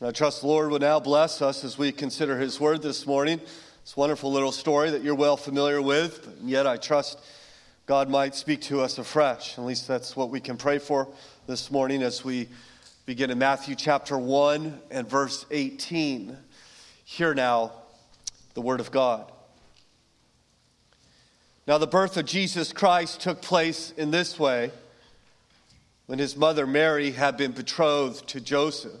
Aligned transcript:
And 0.00 0.08
I 0.08 0.12
trust 0.12 0.40
the 0.40 0.48
Lord 0.48 0.70
will 0.70 0.80
now 0.80 0.98
bless 0.98 1.40
us 1.40 1.62
as 1.62 1.78
we 1.78 1.92
consider 1.92 2.36
His 2.38 2.58
Word 2.58 2.82
this 2.82 3.06
morning. 3.06 3.40
It's 3.82 3.96
a 3.96 4.00
wonderful 4.00 4.32
little 4.32 4.50
story 4.50 4.90
that 4.90 5.04
you're 5.04 5.14
well 5.14 5.36
familiar 5.36 5.80
with, 5.80 6.26
and 6.40 6.50
yet 6.50 6.66
I 6.66 6.78
trust 6.78 7.20
God 7.86 8.10
might 8.10 8.34
speak 8.34 8.62
to 8.62 8.80
us 8.80 8.98
afresh. 8.98 9.56
At 9.56 9.64
least 9.64 9.86
that's 9.86 10.16
what 10.16 10.30
we 10.30 10.40
can 10.40 10.56
pray 10.56 10.78
for 10.78 11.06
this 11.46 11.70
morning 11.70 12.02
as 12.02 12.24
we 12.24 12.48
begin 13.06 13.30
in 13.30 13.38
Matthew 13.38 13.76
chapter 13.76 14.18
1 14.18 14.80
and 14.90 15.08
verse 15.08 15.46
18. 15.52 16.36
Hear 17.04 17.32
now 17.32 17.70
the 18.54 18.62
Word 18.62 18.80
of 18.80 18.90
God. 18.90 19.30
Now, 21.68 21.78
the 21.78 21.86
birth 21.86 22.16
of 22.16 22.26
Jesus 22.26 22.72
Christ 22.72 23.20
took 23.20 23.40
place 23.40 23.92
in 23.96 24.10
this 24.10 24.40
way 24.40 24.72
when 26.06 26.18
his 26.18 26.36
mother 26.36 26.66
Mary 26.66 27.12
had 27.12 27.36
been 27.36 27.52
betrothed 27.52 28.26
to 28.28 28.40
Joseph. 28.40 29.00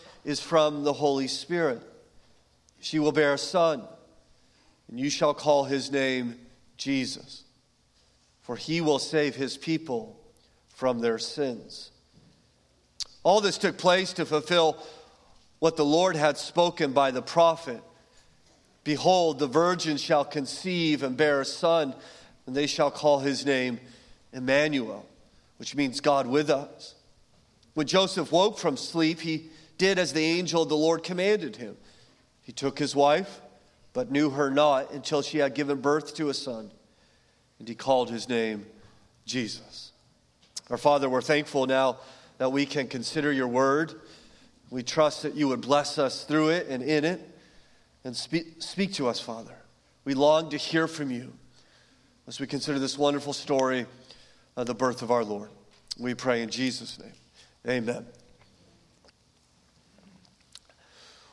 is 0.23 0.39
from 0.39 0.83
the 0.83 0.93
Holy 0.93 1.27
Spirit. 1.27 1.81
She 2.79 2.99
will 2.99 3.11
bear 3.11 3.33
a 3.33 3.37
son, 3.37 3.83
and 4.89 4.99
you 4.99 5.09
shall 5.09 5.33
call 5.33 5.65
his 5.65 5.91
name 5.91 6.35
Jesus, 6.77 7.43
for 8.41 8.55
he 8.55 8.81
will 8.81 8.99
save 8.99 9.35
his 9.35 9.57
people 9.57 10.19
from 10.67 10.99
their 10.99 11.19
sins. 11.19 11.91
All 13.23 13.41
this 13.41 13.57
took 13.57 13.77
place 13.77 14.13
to 14.13 14.25
fulfill 14.25 14.77
what 15.59 15.77
the 15.77 15.85
Lord 15.85 16.15
had 16.15 16.37
spoken 16.37 16.91
by 16.91 17.11
the 17.11 17.21
prophet 17.21 17.81
Behold, 18.83 19.39
the 19.39 19.47
virgin 19.47 19.97
shall 19.97 20.25
conceive 20.25 21.03
and 21.03 21.15
bear 21.15 21.41
a 21.41 21.45
son, 21.45 21.93
and 22.45 22.55
they 22.55 22.67
shall 22.67 22.89
call 22.89 23.19
his 23.19 23.45
name 23.45 23.79
Emmanuel, 24.33 25.05
which 25.57 25.75
means 25.75 25.99
God 25.99 26.25
with 26.25 26.49
us. 26.49 26.95
When 27.73 27.87
Joseph 27.87 28.31
woke 28.31 28.57
from 28.57 28.77
sleep, 28.77 29.19
he 29.19 29.49
did 29.81 29.97
as 29.97 30.13
the 30.13 30.23
angel 30.23 30.61
of 30.61 30.69
the 30.69 30.77
Lord 30.77 31.01
commanded 31.03 31.55
him. 31.55 31.75
He 32.43 32.51
took 32.51 32.77
his 32.77 32.95
wife, 32.95 33.41
but 33.93 34.11
knew 34.11 34.29
her 34.29 34.51
not 34.51 34.91
until 34.91 35.23
she 35.23 35.39
had 35.39 35.55
given 35.55 35.81
birth 35.81 36.13
to 36.17 36.29
a 36.29 36.35
son, 36.35 36.69
and 37.57 37.67
he 37.67 37.73
called 37.73 38.11
his 38.11 38.29
name 38.29 38.67
Jesus. 39.25 39.91
Our 40.69 40.77
Father, 40.77 41.09
we're 41.09 41.23
thankful 41.23 41.65
now 41.65 41.97
that 42.37 42.51
we 42.51 42.67
can 42.67 42.87
consider 42.87 43.31
your 43.31 43.47
word. 43.47 43.95
We 44.69 44.83
trust 44.83 45.23
that 45.23 45.33
you 45.33 45.47
would 45.47 45.61
bless 45.61 45.97
us 45.97 46.25
through 46.25 46.49
it 46.49 46.67
and 46.67 46.83
in 46.83 47.03
it 47.03 47.19
and 48.03 48.15
speak, 48.15 48.61
speak 48.61 48.93
to 48.93 49.07
us, 49.07 49.19
Father. 49.19 49.55
We 50.05 50.13
long 50.13 50.51
to 50.51 50.57
hear 50.57 50.87
from 50.87 51.09
you 51.09 51.33
as 52.27 52.39
we 52.39 52.45
consider 52.45 52.77
this 52.77 52.99
wonderful 52.99 53.33
story 53.33 53.87
of 54.55 54.67
the 54.67 54.75
birth 54.75 55.01
of 55.01 55.09
our 55.09 55.23
Lord. 55.23 55.49
We 55.97 56.13
pray 56.13 56.43
in 56.43 56.51
Jesus' 56.51 56.99
name. 56.99 57.13
Amen. 57.67 58.05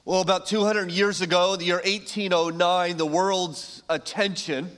Well, 0.08 0.22
about 0.22 0.46
200 0.46 0.90
years 0.90 1.20
ago, 1.20 1.56
the 1.56 1.66
year 1.66 1.82
1809, 1.84 2.96
the 2.96 3.04
world's 3.04 3.82
attention 3.90 4.70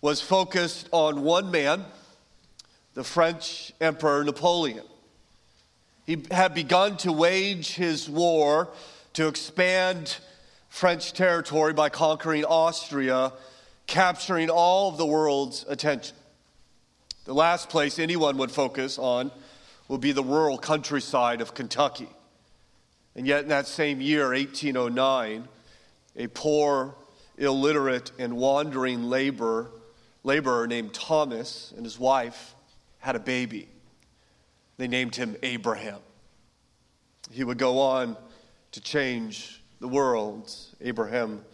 was 0.00 0.20
focused 0.20 0.88
on 0.90 1.22
one 1.22 1.52
man, 1.52 1.84
the 2.94 3.04
French 3.04 3.72
Emperor 3.80 4.24
Napoleon. 4.24 4.82
He 6.06 6.24
had 6.32 6.54
begun 6.54 6.96
to 6.96 7.12
wage 7.12 7.76
his 7.76 8.10
war 8.10 8.70
to 9.12 9.28
expand 9.28 10.16
French 10.68 11.12
territory 11.12 11.72
by 11.72 11.88
conquering 11.88 12.44
Austria, 12.44 13.32
capturing 13.86 14.50
all 14.50 14.88
of 14.88 14.96
the 14.96 15.06
world's 15.06 15.66
attention. 15.68 16.16
The 17.26 17.32
last 17.32 17.68
place 17.68 18.00
anyone 18.00 18.36
would 18.38 18.50
focus 18.50 18.98
on 18.98 19.30
would 19.86 20.00
be 20.00 20.10
the 20.10 20.24
rural 20.24 20.58
countryside 20.58 21.40
of 21.42 21.54
Kentucky. 21.54 22.08
And 23.18 23.26
yet, 23.26 23.42
in 23.42 23.48
that 23.48 23.66
same 23.66 24.00
year, 24.00 24.28
1809, 24.28 25.48
a 26.14 26.28
poor, 26.28 26.94
illiterate, 27.36 28.12
and 28.16 28.36
wandering 28.36 29.02
laborer, 29.10 29.72
laborer 30.22 30.68
named 30.68 30.94
Thomas 30.94 31.74
and 31.76 31.84
his 31.84 31.98
wife 31.98 32.54
had 33.00 33.16
a 33.16 33.18
baby. 33.18 33.66
They 34.76 34.86
named 34.86 35.16
him 35.16 35.34
Abraham. 35.42 35.98
He 37.32 37.42
would 37.42 37.58
go 37.58 37.80
on 37.80 38.16
to 38.70 38.80
change 38.80 39.64
the 39.80 39.88
world, 39.88 40.54
Abraham 40.80 41.44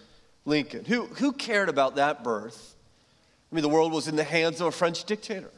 Lincoln. 0.45 0.85
Who, 0.85 1.07
who 1.07 1.33
cared 1.33 1.71
about 1.71 1.97
that 1.97 2.23
birth? 2.23 2.75
I 3.51 3.55
mean, 3.55 3.63
the 3.63 3.71
world 3.71 3.91
was 3.91 4.07
in 4.07 4.17
the 4.17 4.25
hands 4.25 4.61
of 4.61 4.67
a 4.67 4.71
French 4.71 5.05
dictator. 5.05 5.51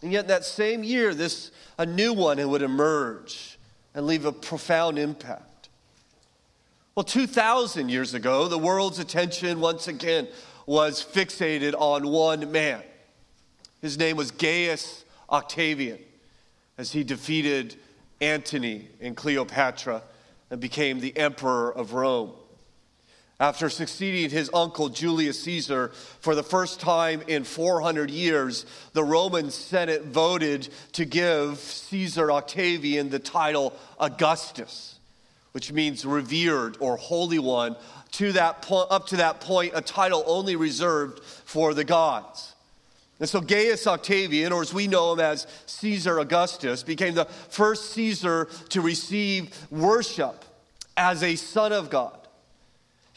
And 0.00 0.10
yet, 0.12 0.28
that 0.28 0.46
same 0.46 0.82
year, 0.82 1.12
this 1.12 1.50
a 1.76 1.84
new 1.84 2.14
one 2.14 2.38
would 2.48 2.62
emerge 2.62 3.57
and 3.98 4.06
leave 4.06 4.24
a 4.24 4.30
profound 4.30 4.96
impact. 4.96 5.70
Well, 6.94 7.02
2,000 7.02 7.88
years 7.88 8.14
ago, 8.14 8.46
the 8.46 8.56
world's 8.56 9.00
attention 9.00 9.58
once 9.58 9.88
again 9.88 10.28
was 10.66 11.04
fixated 11.04 11.74
on 11.76 12.06
one 12.06 12.52
man. 12.52 12.84
His 13.82 13.98
name 13.98 14.16
was 14.16 14.30
Gaius 14.30 15.04
Octavian 15.28 15.98
as 16.78 16.92
he 16.92 17.02
defeated 17.02 17.74
Antony 18.20 18.86
and 19.00 19.16
Cleopatra 19.16 20.04
and 20.48 20.60
became 20.60 21.00
the 21.00 21.16
emperor 21.16 21.74
of 21.74 21.92
Rome. 21.92 22.30
After 23.40 23.70
succeeding 23.70 24.30
his 24.30 24.50
uncle 24.52 24.88
Julius 24.88 25.40
Caesar 25.44 25.92
for 26.20 26.34
the 26.34 26.42
first 26.42 26.80
time 26.80 27.22
in 27.28 27.44
400 27.44 28.10
years, 28.10 28.66
the 28.94 29.04
Roman 29.04 29.50
Senate 29.50 30.06
voted 30.06 30.68
to 30.92 31.04
give 31.04 31.58
Caesar 31.58 32.32
Octavian 32.32 33.10
the 33.10 33.20
title 33.20 33.78
Augustus, 34.00 34.98
which 35.52 35.70
means 35.70 36.04
revered 36.04 36.78
or 36.80 36.96
holy 36.96 37.38
one. 37.38 37.76
To 38.12 38.32
that 38.32 38.62
po- 38.62 38.88
up 38.90 39.06
to 39.08 39.18
that 39.18 39.40
point, 39.40 39.72
a 39.76 39.82
title 39.82 40.24
only 40.26 40.56
reserved 40.56 41.22
for 41.22 41.74
the 41.74 41.84
gods. 41.84 42.54
And 43.20 43.28
so 43.28 43.40
Gaius 43.40 43.86
Octavian, 43.86 44.52
or 44.52 44.62
as 44.62 44.74
we 44.74 44.88
know 44.88 45.12
him 45.12 45.20
as 45.20 45.46
Caesar 45.66 46.18
Augustus, 46.18 46.82
became 46.82 47.14
the 47.14 47.24
first 47.24 47.90
Caesar 47.90 48.48
to 48.70 48.80
receive 48.80 49.56
worship 49.70 50.44
as 50.96 51.22
a 51.22 51.36
son 51.36 51.72
of 51.72 51.88
God. 51.88 52.17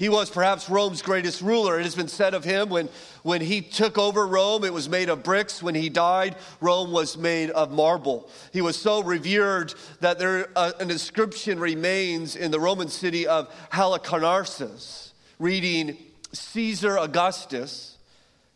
He 0.02 0.10
was 0.10 0.32
perhaps 0.32 0.68
Rome's 0.68 1.04
greatest 1.04 1.44
ruler. 1.44 1.80
It 1.80 1.84
has 1.84 1.94
been 1.94 2.08
said 2.08 2.34
of 2.34 2.44
him 2.44 2.70
when, 2.70 2.90
when 3.22 3.40
he 3.40 3.62
took 3.62 4.00
over 4.00 4.26
Rome, 4.26 4.64
it 4.64 4.74
was 4.74 4.90
made 4.90 5.10
of 5.10 5.22
bricks. 5.22 5.62
When 5.62 5.76
he 5.76 5.90
died, 5.90 6.38
Rome 6.60 6.92
was 6.92 7.20
made 7.20 7.52
of 7.52 7.72
marble. 7.72 8.28
He 8.52 8.62
was 8.62 8.76
so 8.76 9.04
revered 9.04 9.76
that 10.00 10.18
there, 10.18 10.50
uh, 10.56 10.72
an 10.80 10.90
inscription 10.90 11.60
remains 11.60 12.36
in 12.36 12.50
the 12.50 12.60
Roman 12.60 12.88
city 12.88 13.28
of 13.28 13.54
Halicarnassus, 13.72 15.12
reading 15.38 16.00
Caesar 16.32 16.98
Augustus, 16.98 18.00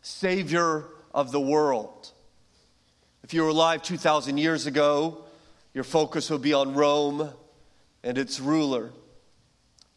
Savior 0.02 0.86
of 1.14 1.30
the 1.30 1.40
world. 1.40 2.10
If 3.22 3.32
you 3.32 3.44
were 3.44 3.50
alive 3.50 3.84
2,000 3.84 4.36
years 4.36 4.66
ago, 4.66 5.18
your 5.74 5.84
focus 5.84 6.28
would 6.28 6.42
be 6.42 6.54
on 6.54 6.74
Rome 6.74 7.30
and 8.02 8.18
its 8.18 8.40
ruler. 8.40 8.90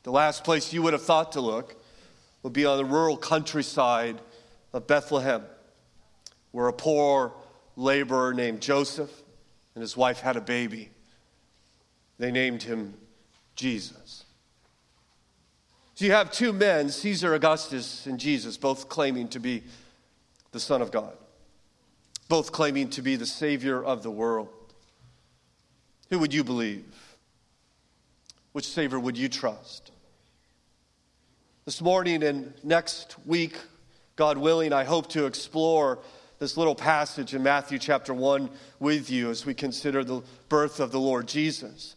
The 0.09 0.13
last 0.13 0.43
place 0.43 0.73
you 0.73 0.81
would 0.81 0.93
have 0.93 1.03
thought 1.03 1.33
to 1.33 1.39
look 1.39 1.75
would 2.41 2.51
be 2.51 2.65
on 2.65 2.79
the 2.79 2.83
rural 2.83 3.15
countryside 3.15 4.19
of 4.73 4.87
Bethlehem, 4.87 5.43
where 6.51 6.67
a 6.67 6.73
poor 6.73 7.35
laborer 7.75 8.33
named 8.33 8.59
Joseph 8.59 9.11
and 9.75 9.83
his 9.83 9.95
wife 9.95 10.19
had 10.21 10.35
a 10.35 10.41
baby. 10.41 10.89
They 12.17 12.31
named 12.31 12.63
him 12.63 12.95
Jesus. 13.55 14.25
So 15.93 16.05
you 16.05 16.11
have 16.13 16.31
two 16.31 16.53
men, 16.53 16.89
Caesar 16.89 17.35
Augustus 17.35 18.07
and 18.07 18.19
Jesus, 18.19 18.57
both 18.57 18.89
claiming 18.89 19.27
to 19.27 19.39
be 19.39 19.61
the 20.53 20.59
Son 20.59 20.81
of 20.81 20.91
God, 20.91 21.15
both 22.27 22.51
claiming 22.51 22.89
to 22.89 23.03
be 23.03 23.15
the 23.15 23.27
Savior 23.27 23.83
of 23.83 24.01
the 24.01 24.09
world. 24.09 24.49
Who 26.09 26.17
would 26.17 26.33
you 26.33 26.43
believe? 26.43 27.15
Which 28.53 28.67
Savior 28.67 28.99
would 28.99 29.15
you 29.15 29.29
trust? 29.29 29.91
This 31.69 31.83
morning 31.83 32.23
and 32.23 32.51
next 32.63 33.15
week, 33.27 33.55
God 34.15 34.39
willing, 34.39 34.73
I 34.73 34.83
hope 34.83 35.07
to 35.09 35.27
explore 35.27 35.99
this 36.39 36.57
little 36.57 36.73
passage 36.73 37.35
in 37.35 37.43
Matthew 37.43 37.77
chapter 37.77 38.11
1 38.11 38.49
with 38.79 39.11
you 39.11 39.29
as 39.29 39.45
we 39.45 39.53
consider 39.53 40.03
the 40.03 40.23
birth 40.49 40.79
of 40.79 40.91
the 40.91 40.99
Lord 40.99 41.27
Jesus. 41.27 41.95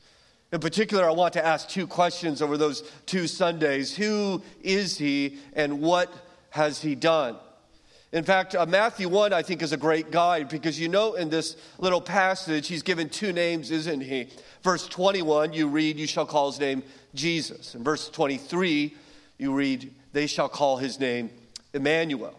In 0.52 0.60
particular, 0.60 1.08
I 1.08 1.12
want 1.12 1.32
to 1.32 1.46
ask 1.46 1.70
two 1.70 1.86
questions 1.86 2.42
over 2.42 2.58
those 2.58 2.82
two 3.06 3.26
Sundays 3.26 3.96
Who 3.96 4.42
is 4.60 4.98
he 4.98 5.38
and 5.54 5.80
what 5.80 6.12
has 6.50 6.82
he 6.82 6.94
done? 6.94 7.36
In 8.12 8.24
fact, 8.24 8.54
uh, 8.54 8.66
Matthew 8.66 9.08
1, 9.08 9.32
I 9.32 9.40
think, 9.40 9.62
is 9.62 9.72
a 9.72 9.78
great 9.78 10.10
guide 10.10 10.50
because 10.50 10.78
you 10.78 10.90
know 10.90 11.14
in 11.14 11.30
this 11.30 11.56
little 11.78 12.02
passage, 12.02 12.68
he's 12.68 12.82
given 12.82 13.08
two 13.08 13.32
names, 13.32 13.70
isn't 13.70 14.02
he? 14.02 14.28
Verse 14.62 14.86
21, 14.86 15.54
you 15.54 15.66
read, 15.66 15.98
You 15.98 16.06
shall 16.06 16.26
call 16.26 16.50
his 16.50 16.60
name 16.60 16.82
Jesus. 17.14 17.74
In 17.74 17.82
verse 17.82 18.10
23, 18.10 18.96
you 19.42 19.52
read, 19.52 19.92
They 20.12 20.26
shall 20.26 20.48
call 20.48 20.78
his 20.78 20.98
name 20.98 21.30
Emmanuel. 21.74 22.38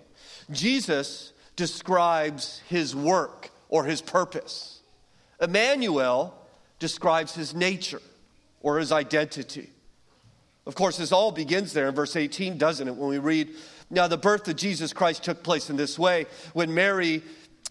Jesus 0.52 1.34
describes 1.56 2.62
his 2.68 2.96
work 2.96 3.52
or 3.70 3.86
his 3.86 4.02
purpose. 4.02 4.80
Emmanuel 5.42 6.34
describes 6.80 7.36
his 7.36 7.54
nature 7.54 8.02
or 8.62 8.80
his 8.80 8.92
identity. 8.92 9.70
Of 10.66 10.76
course, 10.76 10.98
this 10.98 11.12
all 11.12 11.32
begins 11.32 11.74
there 11.74 11.90
in 11.90 11.96
verse 11.96 12.16
18, 12.16 12.58
doesn't 12.58 12.88
it? 12.88 12.96
When 12.96 13.10
we 13.10 13.20
read, 13.20 13.50
Now 13.90 14.08
the 14.08 14.18
birth 14.18 14.48
of 14.48 14.56
Jesus 14.56 14.94
Christ 14.94 15.24
took 15.24 15.44
place 15.44 15.70
in 15.70 15.76
this 15.76 16.00
way. 16.00 16.26
When 16.54 16.74
Mary, 16.74 17.22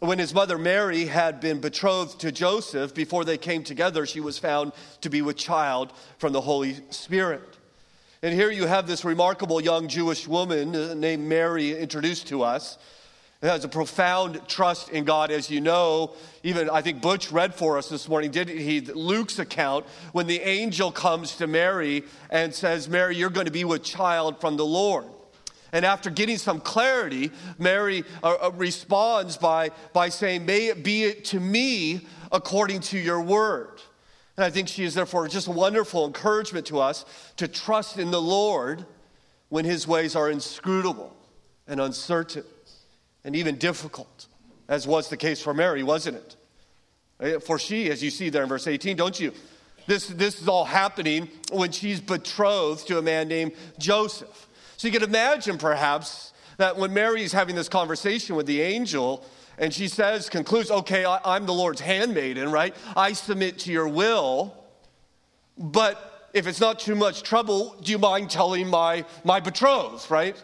when 0.01 0.19
his 0.19 0.35
mother 0.35 0.59
Mary 0.59 1.07
had 1.07 1.41
been 1.41 1.61
betrothed 1.61 2.21
to 2.21 2.31
Joseph, 2.31 2.95
before 2.95 3.25
they 3.25 3.39
came 3.39 3.65
together, 3.65 4.05
she 4.05 4.21
was 4.21 4.39
found 4.39 4.73
to 5.01 5.09
be 5.09 5.23
with 5.23 5.37
child 5.37 5.93
from 6.19 6.33
the 6.33 6.43
Holy 6.43 6.77
Spirit. 6.91 7.52
And 8.25 8.33
here 8.33 8.53
you 8.53 8.67
have 8.67 8.87
this 8.87 9.05
remarkable 9.05 9.61
young 9.61 9.89
Jewish 9.89 10.29
woman 10.29 11.01
named 11.01 11.27
Mary 11.27 11.77
introduced 11.77 12.29
to 12.29 12.43
us 12.43 12.79
has 13.43 13.65
a 13.65 13.69
profound 13.69 14.41
trust 14.47 14.91
in 14.91 15.05
God, 15.05 15.33
as 15.33 15.51
you 15.51 15.61
know. 15.61 16.13
Even 16.45 16.71
I 16.71 16.81
think 16.81 17.03
Butch 17.03 17.33
read 17.33 17.55
for 17.55 17.77
us 17.77 17.89
this 17.89 18.09
morning, 18.09 18.31
didn't 18.31 18.59
he? 18.59 18.81
Luke's 18.81 19.41
account 19.41 19.85
when 20.13 20.29
the 20.29 20.41
angel 20.41 20.93
comes 20.93 21.37
to 21.37 21.49
Mary 21.49 22.05
and 22.31 22.55
says, 22.55 22.89
Mary, 22.89 23.17
you're 23.17 23.31
going 23.31 23.47
to 23.47 23.53
be 23.53 23.65
with 23.65 23.83
child 23.83 24.41
from 24.41 24.57
the 24.57 24.65
Lord. 24.65 25.07
And 25.73 25.85
after 25.85 26.11
getting 26.11 26.39
some 26.39 26.61
clarity, 26.61 27.33
Mary 27.59 28.05
uh, 28.23 28.37
uh, 28.43 28.51
responds 28.55 29.37
by, 29.37 29.71
by 29.93 30.11
saying, 30.11 30.47
May 30.47 30.67
it 30.67 30.85
be 30.85 31.05
it 31.05 31.25
to 31.27 31.41
me 31.41 32.07
according 32.31 32.81
to 32.81 32.99
your 32.99 33.21
word. 33.21 33.81
And 34.37 34.45
I 34.45 34.51
think 34.51 34.69
she 34.69 34.85
is 34.85 34.95
therefore 34.95 35.29
just 35.29 35.47
a 35.47 35.53
wonderful 35.53 36.07
encouragement 36.07 36.67
to 36.67 36.81
us 36.81 37.05
to 37.37 37.47
trust 37.49 37.99
in 37.99 38.11
the 38.11 38.21
Lord 38.21 38.87
when 39.51 39.65
his 39.65 39.87
ways 39.87 40.17
are 40.17 40.31
inscrutable 40.31 41.15
and 41.67 41.81
uncertain 41.81 42.45
and 43.25 43.37
even 43.37 43.57
difficult, 43.57 44.27
as 44.69 44.87
was 44.87 45.09
the 45.09 45.17
case 45.17 45.41
for 45.41 45.53
Mary, 45.53 45.83
wasn't 45.83 46.17
it? 46.17 46.37
Eh, 47.21 47.39
for 47.39 47.59
she, 47.59 47.91
as 47.91 48.03
you 48.03 48.11
see 48.11 48.31
there 48.31 48.43
in 48.43 48.49
verse 48.49 48.67
18, 48.67 48.97
don't 48.97 49.19
you? 49.21 49.33
This, 49.87 50.07
this 50.09 50.41
is 50.41 50.49
all 50.49 50.65
happening 50.65 51.29
when 51.51 51.71
she's 51.71 52.01
betrothed 52.01 52.87
to 52.89 52.99
a 52.99 53.03
man 53.03 53.29
named 53.29 53.53
Joseph. 53.79 54.49
So 54.77 54.89
you 54.89 54.93
can 54.93 55.03
imagine, 55.03 55.59
perhaps, 55.59 56.33
that 56.57 56.77
when 56.77 56.93
Mary 56.93 57.23
is 57.23 57.33
having 57.33 57.55
this 57.55 57.69
conversation 57.69 58.37
with 58.37 58.47
the 58.47 58.61
angel, 58.63 59.25
and 59.63 59.73
she 59.73 59.87
says, 59.87 60.29
concludes, 60.29 60.73
okay, 60.73 61.05
I, 61.05 61.37
am 61.37 61.47
the 61.47 61.55
Lord's 61.55 61.81
handmaiden, 61.81 62.51
right? 62.51 62.75
I 62.97 63.13
submit 63.13 63.61
to 63.61 63.71
your 63.71 63.87
will. 63.87 64.53
But 65.57 66.31
if 66.35 66.49
it's 66.49 66.61
not 66.61 66.81
too 66.81 66.97
much 66.97 67.23
trouble, 67.23 67.77
do 67.81 67.93
you 67.93 67.99
mind 68.01 68.29
telling 68.29 68.67
my, 68.67 69.05
my 69.23 69.39
betrothed, 69.39 70.11
right? 70.11 70.35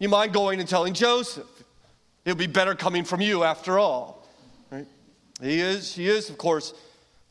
You 0.00 0.08
mind 0.08 0.32
going 0.32 0.58
and 0.58 0.68
telling 0.68 0.94
Joseph? 0.94 1.46
It'll 2.24 2.36
be 2.36 2.48
better 2.48 2.74
coming 2.74 3.04
from 3.04 3.20
you 3.20 3.44
after 3.44 3.78
all. 3.78 4.26
Right? 4.72 4.88
He 5.40 5.60
is, 5.60 5.92
she 5.92 6.08
is, 6.08 6.28
of 6.28 6.36
course, 6.36 6.74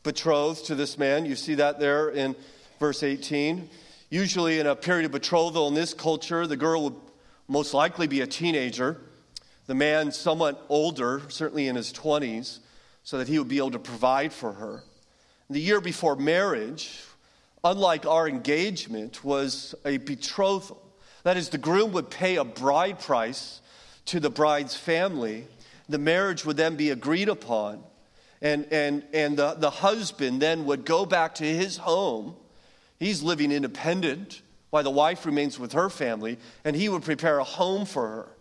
betrothed 0.04 0.64
to 0.64 0.74
this 0.74 0.96
man. 0.96 1.26
You 1.26 1.36
see 1.36 1.56
that 1.56 1.78
there 1.78 2.08
in 2.08 2.34
verse 2.80 3.02
18. 3.02 3.68
Usually, 4.08 4.58
in 4.58 4.66
a 4.66 4.74
period 4.74 5.04
of 5.04 5.12
betrothal 5.12 5.68
in 5.68 5.74
this 5.74 5.92
culture, 5.92 6.46
the 6.46 6.56
girl 6.56 6.84
would 6.84 6.96
most 7.46 7.74
likely 7.74 8.06
be 8.06 8.22
a 8.22 8.26
teenager, 8.26 9.02
the 9.66 9.74
man 9.74 10.12
somewhat 10.12 10.64
older, 10.68 11.22
certainly 11.28 11.68
in 11.68 11.76
his 11.76 11.92
20s, 11.92 12.60
so 13.02 13.18
that 13.18 13.28
he 13.28 13.38
would 13.38 13.48
be 13.48 13.58
able 13.58 13.72
to 13.72 13.78
provide 13.78 14.32
for 14.32 14.52
her. 14.52 14.82
The 15.50 15.60
year 15.60 15.80
before 15.80 16.16
marriage, 16.16 17.02
unlike 17.64 18.06
our 18.06 18.28
engagement, 18.28 19.24
was 19.24 19.74
a 19.84 19.98
betrothal. 19.98 20.82
That 21.24 21.36
is, 21.36 21.48
the 21.48 21.58
groom 21.58 21.92
would 21.92 22.10
pay 22.10 22.36
a 22.36 22.44
bride 22.44 23.00
price 23.00 23.60
to 24.06 24.20
the 24.20 24.30
bride's 24.30 24.76
family. 24.76 25.46
The 25.88 25.98
marriage 25.98 26.44
would 26.44 26.56
then 26.56 26.76
be 26.76 26.90
agreed 26.90 27.28
upon. 27.28 27.82
And, 28.42 28.66
and, 28.70 29.02
and 29.12 29.36
the, 29.36 29.54
the 29.54 29.70
husband 29.70 30.42
then 30.42 30.66
would 30.66 30.84
go 30.84 31.06
back 31.06 31.36
to 31.36 31.44
his 31.44 31.76
home. 31.76 32.36
He's 32.98 33.22
living 33.22 33.50
independent 33.50 34.42
while 34.70 34.82
the 34.82 34.90
wife 34.90 35.26
remains 35.26 35.58
with 35.58 35.72
her 35.72 35.88
family, 35.88 36.38
and 36.64 36.76
he 36.76 36.88
would 36.88 37.02
prepare 37.02 37.38
a 37.38 37.44
home 37.44 37.84
for 37.84 38.06
her 38.06 38.35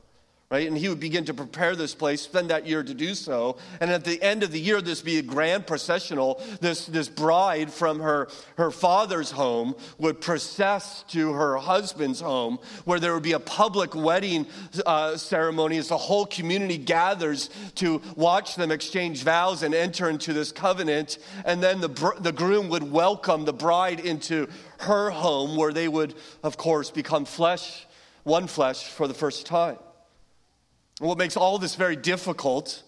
right? 0.56 0.69
And 0.69 0.78
he 0.78 0.88
would 0.88 1.02
begin 1.02 1.25
to 1.25 1.34
prepare 1.34 1.75
this 1.75 1.94
place, 1.94 2.22
spend 2.22 2.50
that 2.50 2.66
year 2.66 2.81
to 2.81 2.94
do 2.94 3.13
so. 3.13 3.57
And 3.81 3.92
at 3.92 4.06
the 4.06 4.22
end 4.22 4.42
of 4.42 4.54
the 4.54 4.60
year, 4.60 4.81
this 4.81 5.02
be 5.02 5.18
a 5.18 5.22
grand 5.22 5.68
processional. 5.68 6.42
This, 6.62 6.86
this 6.86 7.10
bride 7.10 7.69
from 7.69 8.00
her, 8.00 8.30
her 8.57 8.72
father's 8.72 9.31
home 9.31 9.75
would 9.98 10.22
process 10.22 11.04
to 11.10 11.34
her 11.34 11.57
husband's 11.57 12.22
home, 12.22 12.60
where 12.86 13.02
there 13.02 13.13
would 13.13 13.22
be 13.22 13.34
a 13.34 13.40
public 13.40 13.96
wedding 13.96 14.48
uh, 14.86 15.18
ceremony 15.18 15.78
as 15.78 15.90
the 15.90 15.98
whole 15.98 16.25
community 16.25 16.78
gathers 16.78 17.50
to 17.75 18.02
watch 18.16 18.56
them 18.56 18.72
exchange 18.72 19.24
vows 19.24 19.62
and 19.62 19.75
enter 19.75 20.10
into 20.10 20.31
this 20.31 20.54
covenant. 20.54 21.18
And 21.44 21.62
then 21.62 21.81
the, 21.81 22.13
the 22.22 22.31
groom 22.31 22.69
would 22.69 22.90
welcome 22.90 23.44
the 23.44 23.52
bride 23.52 24.00
into 24.00 24.48
her 24.78 25.10
home, 25.10 25.57
where 25.57 25.74
they 25.74 25.90
would, 25.90 26.13
of 26.44 26.56
course, 26.56 26.92
become 26.92 27.25
flesh, 27.25 27.86
one 28.24 28.48
flesh 28.48 28.86
for 28.86 29.10
the 29.10 29.13
first 29.13 29.46
time. 29.46 29.80
And 31.00 31.09
what 31.09 31.18
makes 31.18 31.36
all 31.36 31.57
this 31.57 31.75
very 31.75 31.95
difficult 31.95 32.83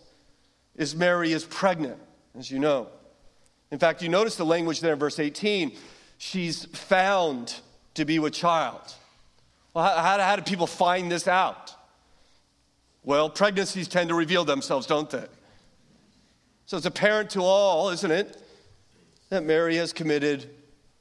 is 0.76 0.96
Mary 0.96 1.34
is 1.34 1.44
pregnant, 1.44 2.00
as 2.38 2.50
you 2.50 2.60
know. 2.60 2.88
In 3.72 3.80
fact, 3.80 4.02
you 4.02 4.10
notice 4.10 4.36
the 4.36 4.46
language 4.46 4.80
there 4.80 4.94
in 4.94 5.00
verse 5.00 5.20
18. 5.20 5.74
She's 6.18 6.66
found 6.66 7.56
to 7.96 8.06
be 8.06 8.20
with 8.20 8.34
child. 8.34 8.94
Well, 9.74 9.84
how, 9.84 10.20
how 10.20 10.36
do 10.36 10.42
people 10.42 10.68
find 10.68 11.12
this 11.12 11.28
out? 11.28 11.74
Well, 13.04 13.30
pregnancies 13.30 13.88
tend 13.88 14.10
to 14.10 14.16
reveal 14.16 14.46
themselves, 14.46 14.88
don't 14.88 15.10
they? 15.10 15.26
So 16.66 16.78
it's 16.78 16.86
apparent 16.86 17.30
to 17.32 17.42
all, 17.42 17.90
isn't 17.90 18.12
it, 18.12 18.42
that 19.30 19.44
Mary 19.44 19.78
has 19.78 19.94
committed 19.94 20.50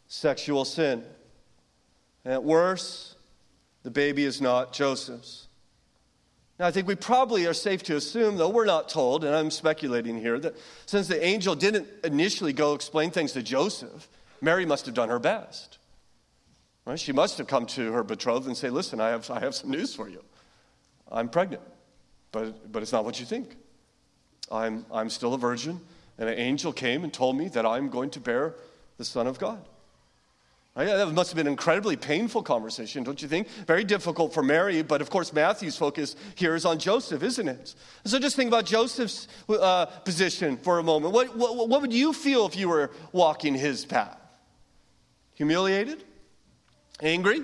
sexual 0.09 0.65
sin. 0.65 1.03
And 2.25 2.35
at 2.35 2.45
worst, 2.45 3.17
the 3.83 3.91
baby 3.91 4.25
is 4.25 4.41
not 4.41 4.73
Joseph's. 4.73 5.46
Now, 6.59 6.67
I 6.67 6.71
think 6.71 6.89
we 6.89 6.95
probably 6.95 7.47
are 7.47 7.55
safe 7.55 7.83
to 7.85 7.97
assume, 7.97 8.37
though 8.37 8.49
we're 8.49 8.65
not 8.65 8.89
told, 8.89 9.25
and 9.25 9.35
I'm 9.35 9.51
speculating 9.51 10.19
here, 10.19 10.39
that 10.39 10.57
since 10.87 11.07
the 11.07 11.23
angel 11.23 11.55
didn't 11.55 11.87
initially 12.03 12.55
go 12.55 12.75
explain 12.75 13.11
things 13.11 13.33
to 13.33 13.43
Joseph, 13.43 14.09
Mary 14.41 14.65
must 14.65 14.87
have 14.87 14.95
done 14.95 15.11
her 15.11 15.19
best. 15.19 15.79
Right? 16.87 16.99
She 16.99 17.13
must 17.13 17.37
have 17.39 17.47
come 17.47 17.67
to 17.67 17.93
her 17.93 18.03
betrothed 18.03 18.47
and 18.47 18.57
say, 18.57 18.71
Listen, 18.71 19.01
I 19.01 19.09
have, 19.09 19.31
I 19.31 19.41
have 19.41 19.55
some 19.55 19.71
news 19.71 19.95
for 19.95 20.09
you. 20.09 20.23
I'm 21.11 21.29
pregnant, 21.29 21.63
but, 22.33 22.73
but 22.73 22.83
it's 22.83 22.93
not 22.93 23.05
what 23.05 23.21
you 23.21 23.27
think. 23.27 23.57
I'm, 24.51 24.87
I'm 24.93 25.11
still 25.11 25.35
a 25.35 25.39
virgin, 25.39 25.81
and 26.17 26.29
an 26.29 26.39
angel 26.39 26.73
came 26.73 27.05
and 27.05 27.13
told 27.13 27.37
me 27.37 27.49
that 27.49 27.67
I'm 27.67 27.91
going 27.91 28.11
to 28.11 28.21
bear 28.21 28.55
the 28.97 29.05
Son 29.05 29.27
of 29.27 29.39
God. 29.39 29.63
That 30.77 31.11
must 31.13 31.31
have 31.31 31.37
been 31.37 31.47
an 31.47 31.55
incredibly 31.55 31.97
painful 31.97 32.43
conversation, 32.43 33.03
don't 33.03 33.23
you 33.23 33.29
think? 33.29 33.49
Very 33.67 33.83
difficult 33.83 34.35
for 34.35 34.43
Mary, 34.43 34.83
but 34.83 35.01
of 35.01 35.09
course, 35.09 35.33
Matthew's 35.33 35.77
focus 35.77 36.17
here 36.35 36.55
is 36.55 36.67
on 36.67 36.79
Joseph, 36.79 37.23
isn't 37.23 37.49
it? 37.49 37.75
So 38.05 38.19
just 38.19 38.37
think 38.37 38.49
about 38.49 38.67
Joseph's 38.67 39.27
uh, 39.49 39.87
position 39.87 40.59
for 40.59 40.79
a 40.79 40.83
moment. 40.83 41.15
What, 41.15 41.35
what, 41.35 41.69
what 41.69 41.81
would 41.81 41.95
you 41.95 42.13
feel 42.13 42.45
if 42.45 42.57
you 42.57 42.69
were 42.69 42.91
walking 43.13 43.55
his 43.55 43.87
path? 43.87 44.19
Humiliated? 45.35 46.05
Angry? 47.01 47.41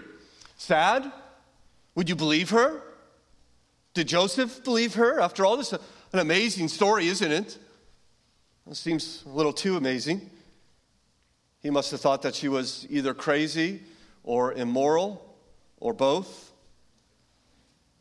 Sad? 0.58 1.10
Would 1.94 2.10
you 2.10 2.16
believe 2.16 2.50
her? 2.50 2.82
Did 3.94 4.08
Joseph 4.08 4.62
believe 4.62 4.94
her? 4.96 5.20
After 5.20 5.46
all, 5.46 5.56
this 5.56 5.72
is 5.72 5.78
an 6.12 6.18
amazing 6.18 6.68
story, 6.68 7.06
isn't 7.08 7.32
it? 7.32 7.56
It 8.70 8.76
seems 8.76 9.24
a 9.24 9.30
little 9.30 9.54
too 9.54 9.78
amazing. 9.78 10.30
He 11.62 11.70
must 11.70 11.90
have 11.92 12.00
thought 12.00 12.22
that 12.22 12.34
she 12.34 12.48
was 12.48 12.86
either 12.90 13.14
crazy 13.14 13.82
or 14.24 14.52
immoral 14.52 15.36
or 15.78 15.92
both. 15.92 16.52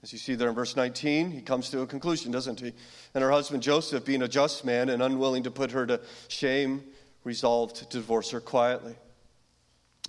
As 0.03 0.11
you 0.11 0.17
see 0.17 0.33
there 0.33 0.49
in 0.49 0.55
verse 0.55 0.75
19, 0.75 1.29
he 1.29 1.41
comes 1.41 1.69
to 1.69 1.81
a 1.81 1.87
conclusion, 1.87 2.31
doesn't 2.31 2.59
he? 2.59 2.73
And 3.13 3.23
her 3.23 3.29
husband 3.29 3.61
Joseph, 3.61 4.03
being 4.03 4.23
a 4.23 4.27
just 4.27 4.65
man 4.65 4.89
and 4.89 5.03
unwilling 5.03 5.43
to 5.43 5.51
put 5.51 5.71
her 5.71 5.85
to 5.85 6.01
shame, 6.27 6.83
resolved 7.23 7.75
to 7.77 7.85
divorce 7.85 8.31
her 8.31 8.41
quietly. 8.41 8.95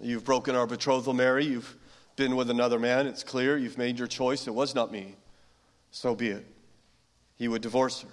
You've 0.01 0.25
broken 0.25 0.57
our 0.57 0.67
betrothal, 0.67 1.13
Mary. 1.13 1.45
You've 1.45 1.77
been 2.17 2.37
with 2.37 2.49
another 2.49 2.79
man. 2.79 3.07
It's 3.07 3.23
clear. 3.23 3.59
You've 3.59 3.77
made 3.77 3.99
your 3.99 4.09
choice. 4.09 4.47
It 4.47 4.55
was 4.55 4.75
not 4.75 4.91
me. 4.91 5.17
So 5.91 6.15
be 6.15 6.29
it. 6.29 6.47
He 7.37 7.49
would 7.49 7.61
divorce 7.61 8.01
her. 8.01 8.09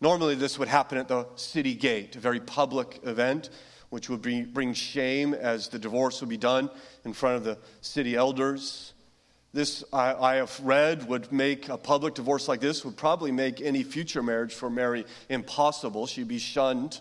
Normally, 0.00 0.36
this 0.36 0.58
would 0.58 0.68
happen 0.68 0.96
at 0.96 1.08
the 1.08 1.26
city 1.34 1.74
gate, 1.74 2.16
a 2.16 2.20
very 2.20 2.40
public 2.40 3.00
event 3.04 3.50
which 3.90 4.08
would 4.08 4.22
be, 4.22 4.42
bring 4.42 4.74
shame 4.74 5.34
as 5.34 5.68
the 5.68 5.78
divorce 5.78 6.20
would 6.20 6.30
be 6.30 6.36
done 6.36 6.70
in 7.04 7.12
front 7.12 7.36
of 7.36 7.44
the 7.44 7.58
city 7.80 8.16
elders. 8.16 8.92
This, 9.52 9.82
I, 9.92 10.14
I, 10.14 10.34
have 10.36 10.60
read, 10.60 11.08
would 11.08 11.32
make 11.32 11.68
a 11.68 11.78
public 11.78 12.14
divorce 12.14 12.48
like 12.48 12.60
this, 12.60 12.84
would 12.84 12.96
probably 12.96 13.32
make 13.32 13.60
any 13.60 13.82
future 13.82 14.22
marriage 14.22 14.54
for 14.54 14.68
Mary 14.68 15.06
impossible. 15.28 16.06
She'd 16.06 16.28
be 16.28 16.38
shunned 16.38 17.00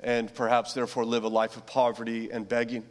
and 0.00 0.32
perhaps 0.34 0.74
therefore 0.74 1.04
live 1.04 1.24
a 1.24 1.28
life 1.28 1.56
of 1.56 1.66
poverty 1.66 2.30
and 2.30 2.48
begging. 2.48 2.84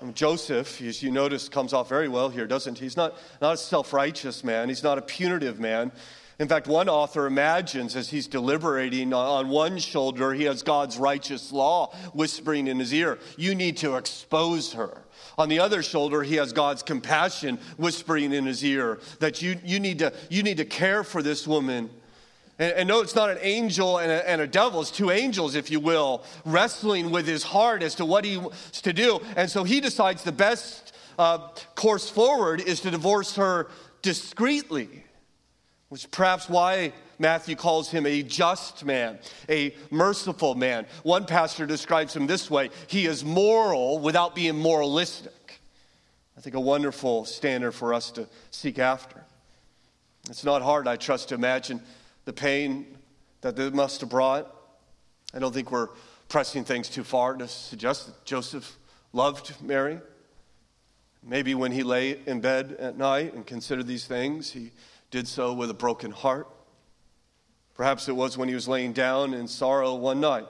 And 0.00 0.14
Joseph, 0.14 0.80
as 0.80 1.02
you 1.02 1.10
notice, 1.10 1.48
comes 1.48 1.74
off 1.74 1.88
very 1.88 2.08
well 2.08 2.30
here, 2.30 2.46
doesn't 2.46 2.78
he? 2.78 2.86
He's 2.86 2.96
not, 2.96 3.14
not 3.42 3.54
a 3.54 3.58
self 3.58 3.92
righteous 3.92 4.42
man, 4.42 4.68
he's 4.68 4.82
not 4.82 4.96
a 4.96 5.02
punitive 5.02 5.60
man. 5.60 5.92
In 6.40 6.48
fact, 6.48 6.66
one 6.66 6.88
author 6.88 7.26
imagines 7.26 7.94
as 7.94 8.08
he's 8.08 8.26
deliberating 8.26 9.12
on 9.12 9.50
one 9.50 9.76
shoulder, 9.76 10.32
he 10.32 10.44
has 10.44 10.62
God's 10.62 10.96
righteous 10.96 11.52
law 11.52 11.94
whispering 12.14 12.66
in 12.66 12.78
his 12.78 12.94
ear, 12.94 13.18
You 13.36 13.54
need 13.54 13.76
to 13.78 13.96
expose 13.96 14.72
her. 14.72 15.02
On 15.36 15.50
the 15.50 15.58
other 15.58 15.82
shoulder, 15.82 16.22
he 16.22 16.36
has 16.36 16.54
God's 16.54 16.82
compassion 16.82 17.58
whispering 17.76 18.32
in 18.32 18.46
his 18.46 18.64
ear 18.64 19.00
that 19.18 19.42
you, 19.42 19.58
you, 19.62 19.78
need, 19.80 19.98
to, 19.98 20.14
you 20.30 20.42
need 20.42 20.56
to 20.56 20.64
care 20.64 21.04
for 21.04 21.22
this 21.22 21.46
woman. 21.46 21.90
And, 22.58 22.72
and 22.72 22.88
no, 22.88 23.02
it's 23.02 23.14
not 23.14 23.28
an 23.28 23.38
angel 23.42 23.98
and 23.98 24.10
a, 24.10 24.26
and 24.26 24.40
a 24.40 24.46
devil, 24.46 24.80
it's 24.80 24.90
two 24.90 25.10
angels, 25.10 25.54
if 25.54 25.70
you 25.70 25.78
will, 25.78 26.24
wrestling 26.46 27.10
with 27.10 27.26
his 27.26 27.42
heart 27.42 27.82
as 27.82 27.94
to 27.96 28.06
what 28.06 28.24
he 28.24 28.38
wants 28.38 28.80
to 28.80 28.94
do. 28.94 29.20
And 29.36 29.50
so 29.50 29.62
he 29.62 29.78
decides 29.78 30.24
the 30.24 30.32
best 30.32 30.94
uh, 31.18 31.48
course 31.74 32.08
forward 32.08 32.62
is 32.62 32.80
to 32.80 32.90
divorce 32.90 33.36
her 33.36 33.68
discreetly 34.00 35.04
which 35.90 36.04
is 36.04 36.06
perhaps 36.06 36.48
why 36.48 36.92
Matthew 37.18 37.56
calls 37.56 37.90
him 37.90 38.06
a 38.06 38.22
just 38.22 38.84
man, 38.84 39.18
a 39.48 39.74
merciful 39.90 40.54
man. 40.54 40.86
One 41.02 41.26
pastor 41.26 41.66
describes 41.66 42.16
him 42.16 42.26
this 42.26 42.48
way 42.48 42.70
he 42.86 43.06
is 43.06 43.24
moral 43.24 43.98
without 43.98 44.34
being 44.34 44.56
moralistic. 44.56 45.60
I 46.38 46.40
think 46.40 46.54
a 46.54 46.60
wonderful 46.60 47.26
standard 47.26 47.72
for 47.72 47.92
us 47.92 48.12
to 48.12 48.26
seek 48.50 48.78
after. 48.78 49.22
It's 50.30 50.44
not 50.44 50.62
hard, 50.62 50.86
I 50.86 50.96
trust, 50.96 51.30
to 51.30 51.34
imagine 51.34 51.82
the 52.24 52.32
pain 52.32 52.86
that 53.40 53.56
they 53.56 53.68
must 53.68 54.00
have 54.00 54.10
brought. 54.10 54.46
I 55.34 55.40
don't 55.40 55.52
think 55.52 55.72
we're 55.72 55.88
pressing 56.28 56.64
things 56.64 56.88
too 56.88 57.04
far 57.04 57.34
to 57.34 57.48
suggest 57.48 58.06
that 58.06 58.24
Joseph 58.24 58.78
loved 59.12 59.60
Mary. 59.60 59.98
Maybe 61.22 61.54
when 61.54 61.72
he 61.72 61.82
lay 61.82 62.20
in 62.26 62.40
bed 62.40 62.76
at 62.78 62.96
night 62.96 63.34
and 63.34 63.44
considered 63.44 63.88
these 63.88 64.06
things, 64.06 64.52
he 64.52 64.70
did 65.10 65.26
so 65.26 65.52
with 65.52 65.70
a 65.70 65.74
broken 65.74 66.10
heart. 66.10 66.48
Perhaps 67.74 68.08
it 68.08 68.16
was 68.16 68.36
when 68.36 68.48
he 68.48 68.54
was 68.54 68.68
laying 68.68 68.92
down 68.92 69.34
in 69.34 69.48
sorrow 69.48 69.94
one 69.94 70.20
night 70.20 70.46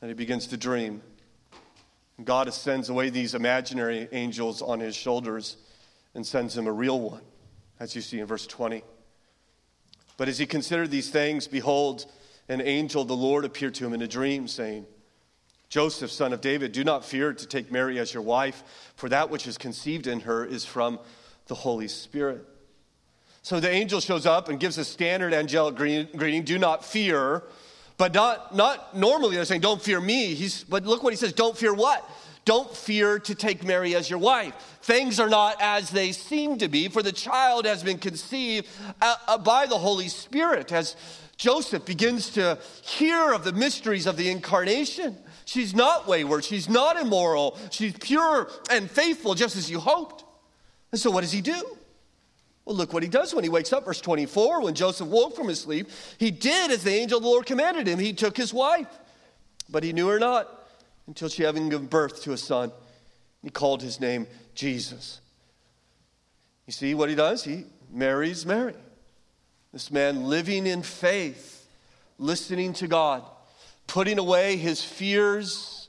that 0.00 0.08
he 0.08 0.14
begins 0.14 0.46
to 0.48 0.56
dream. 0.56 1.02
God 2.22 2.52
sends 2.52 2.88
away 2.88 3.10
these 3.10 3.34
imaginary 3.34 4.08
angels 4.12 4.60
on 4.60 4.80
his 4.80 4.94
shoulders 4.94 5.56
and 6.14 6.26
sends 6.26 6.56
him 6.56 6.66
a 6.66 6.72
real 6.72 7.00
one, 7.00 7.22
as 7.78 7.94
you 7.94 8.02
see 8.02 8.20
in 8.20 8.26
verse 8.26 8.46
20. 8.46 8.82
But 10.16 10.28
as 10.28 10.38
he 10.38 10.46
considered 10.46 10.90
these 10.90 11.08
things, 11.08 11.46
behold, 11.46 12.04
an 12.48 12.60
angel 12.60 13.04
the 13.04 13.14
Lord 13.14 13.44
appeared 13.44 13.74
to 13.76 13.86
him 13.86 13.94
in 13.94 14.02
a 14.02 14.08
dream, 14.08 14.48
saying, 14.48 14.86
Joseph, 15.70 16.10
son 16.10 16.32
of 16.32 16.40
David, 16.40 16.72
do 16.72 16.82
not 16.82 17.04
fear 17.04 17.32
to 17.32 17.46
take 17.46 17.70
Mary 17.70 17.98
as 17.98 18.12
your 18.12 18.22
wife, 18.22 18.92
for 18.96 19.08
that 19.08 19.30
which 19.30 19.46
is 19.46 19.56
conceived 19.56 20.06
in 20.06 20.20
her 20.20 20.44
is 20.44 20.64
from 20.64 20.98
the 21.46 21.54
Holy 21.54 21.88
Spirit. 21.88 22.44
So 23.42 23.58
the 23.58 23.70
angel 23.70 24.00
shows 24.00 24.26
up 24.26 24.48
and 24.48 24.60
gives 24.60 24.76
a 24.78 24.84
standard 24.84 25.32
angelic 25.32 25.76
greeting 25.76 26.44
do 26.44 26.58
not 26.58 26.84
fear. 26.84 27.42
But 27.96 28.14
not, 28.14 28.54
not 28.54 28.96
normally 28.96 29.36
they're 29.36 29.44
saying, 29.44 29.60
don't 29.60 29.80
fear 29.80 30.00
me. 30.00 30.34
He's, 30.34 30.64
but 30.64 30.84
look 30.84 31.02
what 31.02 31.12
he 31.12 31.16
says 31.16 31.32
don't 31.32 31.56
fear 31.56 31.74
what? 31.74 32.08
Don't 32.46 32.74
fear 32.74 33.18
to 33.18 33.34
take 33.34 33.62
Mary 33.64 33.94
as 33.94 34.08
your 34.08 34.18
wife. 34.18 34.54
Things 34.82 35.20
are 35.20 35.28
not 35.28 35.56
as 35.60 35.90
they 35.90 36.12
seem 36.12 36.58
to 36.58 36.68
be, 36.68 36.88
for 36.88 37.02
the 37.02 37.12
child 37.12 37.66
has 37.66 37.82
been 37.82 37.98
conceived 37.98 38.66
uh, 39.02 39.16
uh, 39.28 39.38
by 39.38 39.66
the 39.66 39.76
Holy 39.76 40.08
Spirit. 40.08 40.72
As 40.72 40.96
Joseph 41.36 41.84
begins 41.84 42.30
to 42.30 42.58
hear 42.82 43.32
of 43.32 43.44
the 43.44 43.52
mysteries 43.52 44.06
of 44.06 44.16
the 44.16 44.30
incarnation, 44.30 45.16
she's 45.44 45.74
not 45.74 46.08
wayward, 46.08 46.44
she's 46.44 46.68
not 46.68 46.98
immoral, 46.98 47.58
she's 47.70 47.92
pure 47.92 48.50
and 48.70 48.90
faithful, 48.90 49.34
just 49.34 49.56
as 49.56 49.70
you 49.70 49.78
hoped. 49.78 50.24
And 50.92 51.00
so, 51.00 51.10
what 51.10 51.20
does 51.20 51.32
he 51.32 51.42
do? 51.42 51.76
Well, 52.64 52.76
look 52.76 52.92
what 52.92 53.02
he 53.02 53.08
does 53.08 53.34
when 53.34 53.44
he 53.44 53.50
wakes 53.50 53.72
up. 53.72 53.84
Verse 53.84 54.00
24 54.00 54.62
when 54.62 54.74
Joseph 54.74 55.08
woke 55.08 55.34
from 55.34 55.48
his 55.48 55.60
sleep, 55.60 55.88
he 56.18 56.30
did 56.30 56.70
as 56.70 56.84
the 56.84 56.92
angel 56.92 57.18
of 57.18 57.24
the 57.24 57.28
Lord 57.28 57.46
commanded 57.46 57.86
him. 57.86 57.98
He 57.98 58.12
took 58.12 58.36
his 58.36 58.52
wife, 58.52 58.88
but 59.68 59.82
he 59.82 59.92
knew 59.92 60.08
her 60.08 60.18
not 60.18 60.48
until 61.06 61.28
she 61.28 61.42
having 61.42 61.68
given 61.68 61.86
birth 61.86 62.22
to 62.22 62.32
a 62.32 62.38
son. 62.38 62.70
He 63.42 63.50
called 63.50 63.82
his 63.82 64.00
name 64.00 64.26
Jesus. 64.54 65.20
You 66.66 66.72
see 66.72 66.94
what 66.94 67.08
he 67.08 67.14
does? 67.14 67.42
He 67.42 67.64
marries 67.90 68.44
Mary. 68.44 68.74
This 69.72 69.90
man 69.90 70.24
living 70.24 70.66
in 70.66 70.82
faith, 70.82 71.68
listening 72.18 72.72
to 72.74 72.86
God, 72.86 73.24
putting 73.86 74.18
away 74.18 74.56
his 74.56 74.84
fears 74.84 75.79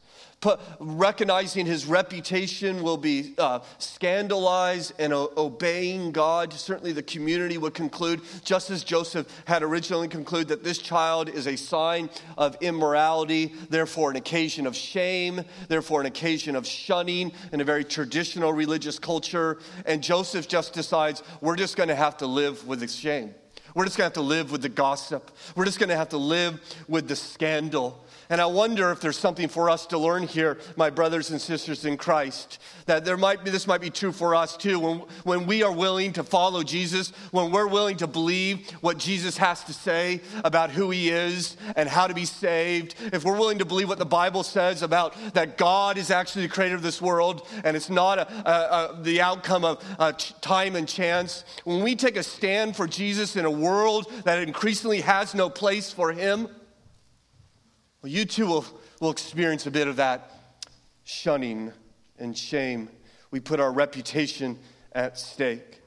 recognizing 0.79 1.65
his 1.65 1.85
reputation 1.85 2.81
will 2.81 2.97
be 2.97 3.33
uh, 3.37 3.59
scandalized 3.77 4.93
and 4.97 5.13
o- 5.13 5.31
obeying 5.37 6.11
God. 6.11 6.51
Certainly, 6.53 6.93
the 6.93 7.03
community 7.03 7.57
would 7.57 7.73
conclude, 7.73 8.21
just 8.43 8.69
as 8.71 8.83
Joseph 8.83 9.27
had 9.45 9.61
originally 9.63 10.07
concluded, 10.07 10.47
that 10.47 10.63
this 10.63 10.79
child 10.79 11.29
is 11.29 11.47
a 11.47 11.55
sign 11.55 12.09
of 12.37 12.57
immorality, 12.61 13.53
therefore, 13.69 14.09
an 14.09 14.15
occasion 14.15 14.65
of 14.65 14.75
shame, 14.75 15.43
therefore, 15.67 16.01
an 16.01 16.07
occasion 16.07 16.55
of 16.55 16.65
shunning 16.65 17.31
in 17.51 17.61
a 17.61 17.63
very 17.63 17.83
traditional 17.83 18.51
religious 18.51 18.97
culture. 18.97 19.59
And 19.85 20.01
Joseph 20.01 20.47
just 20.47 20.73
decides, 20.73 21.21
we're 21.39 21.55
just 21.55 21.77
going 21.77 21.89
to 21.89 21.95
have 21.95 22.17
to 22.17 22.25
live 22.25 22.65
with 22.67 22.79
this 22.79 22.95
shame. 22.95 23.35
We're 23.73 23.85
just 23.85 23.97
going 23.97 24.11
to 24.11 24.19
have 24.19 24.25
to 24.25 24.27
live 24.27 24.51
with 24.51 24.61
the 24.61 24.69
gossip. 24.69 25.31
We're 25.55 25.65
just 25.65 25.79
going 25.79 25.89
to 25.89 25.95
have 25.95 26.09
to 26.09 26.17
live 26.17 26.59
with 26.87 27.07
the 27.07 27.15
scandal. 27.15 28.03
And 28.31 28.39
I 28.39 28.45
wonder 28.45 28.91
if 28.91 29.01
there's 29.01 29.19
something 29.19 29.49
for 29.49 29.69
us 29.69 29.85
to 29.87 29.97
learn 29.97 30.23
here, 30.23 30.57
my 30.77 30.89
brothers 30.89 31.31
and 31.31 31.41
sisters 31.41 31.83
in 31.83 31.97
Christ, 31.97 32.59
that 32.85 33.03
there 33.03 33.17
might 33.17 33.43
be, 33.43 33.51
this 33.51 33.67
might 33.67 33.81
be 33.81 33.89
true 33.89 34.13
for 34.13 34.35
us 34.35 34.55
too. 34.55 34.79
When, 34.79 34.97
when 35.25 35.45
we 35.47 35.63
are 35.63 35.71
willing 35.71 36.13
to 36.13 36.23
follow 36.23 36.63
Jesus, 36.63 37.11
when 37.31 37.51
we're 37.51 37.67
willing 37.67 37.97
to 37.97 38.07
believe 38.07 38.71
what 38.79 38.97
Jesus 38.97 39.35
has 39.35 39.65
to 39.65 39.73
say 39.73 40.21
about 40.45 40.71
who 40.71 40.91
he 40.91 41.09
is 41.09 41.57
and 41.75 41.89
how 41.89 42.07
to 42.07 42.13
be 42.13 42.23
saved, 42.23 42.95
if 43.11 43.25
we're 43.25 43.37
willing 43.37 43.57
to 43.57 43.65
believe 43.65 43.89
what 43.89 43.99
the 43.99 44.05
Bible 44.05 44.43
says 44.43 44.81
about 44.81 45.13
that 45.33 45.57
God 45.57 45.97
is 45.97 46.09
actually 46.09 46.47
the 46.47 46.53
creator 46.53 46.75
of 46.75 46.83
this 46.83 47.01
world 47.01 47.45
and 47.65 47.75
it's 47.75 47.89
not 47.89 48.17
a, 48.17 48.49
a, 48.49 48.53
a, 48.53 49.01
the 49.01 49.19
outcome 49.19 49.65
of 49.65 49.83
uh, 49.99 50.13
time 50.39 50.77
and 50.77 50.87
chance, 50.87 51.43
when 51.65 51.83
we 51.83 51.97
take 51.97 52.15
a 52.15 52.23
stand 52.23 52.77
for 52.77 52.87
Jesus 52.87 53.35
in 53.35 53.43
a 53.43 53.51
world 53.51 54.09
that 54.23 54.41
increasingly 54.41 55.01
has 55.01 55.35
no 55.35 55.49
place 55.49 55.91
for 55.91 56.13
him, 56.13 56.47
well, 58.01 58.11
you 58.11 58.25
too 58.25 58.47
will, 58.47 58.65
will 58.99 59.11
experience 59.11 59.67
a 59.67 59.71
bit 59.71 59.87
of 59.87 59.97
that 59.97 60.31
shunning 61.03 61.71
and 62.17 62.35
shame. 62.35 62.89
We 63.29 63.39
put 63.39 63.59
our 63.59 63.71
reputation 63.71 64.57
at 64.93 65.19
stake. 65.19 65.81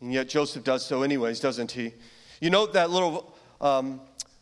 And 0.00 0.12
yet 0.12 0.28
Joseph 0.28 0.62
does 0.62 0.84
so, 0.84 1.02
anyways, 1.02 1.40
doesn't 1.40 1.72
he? 1.72 1.94
You 2.40 2.50
note 2.50 2.74
that 2.74 2.90
little 2.90 3.34
um, 3.60 4.00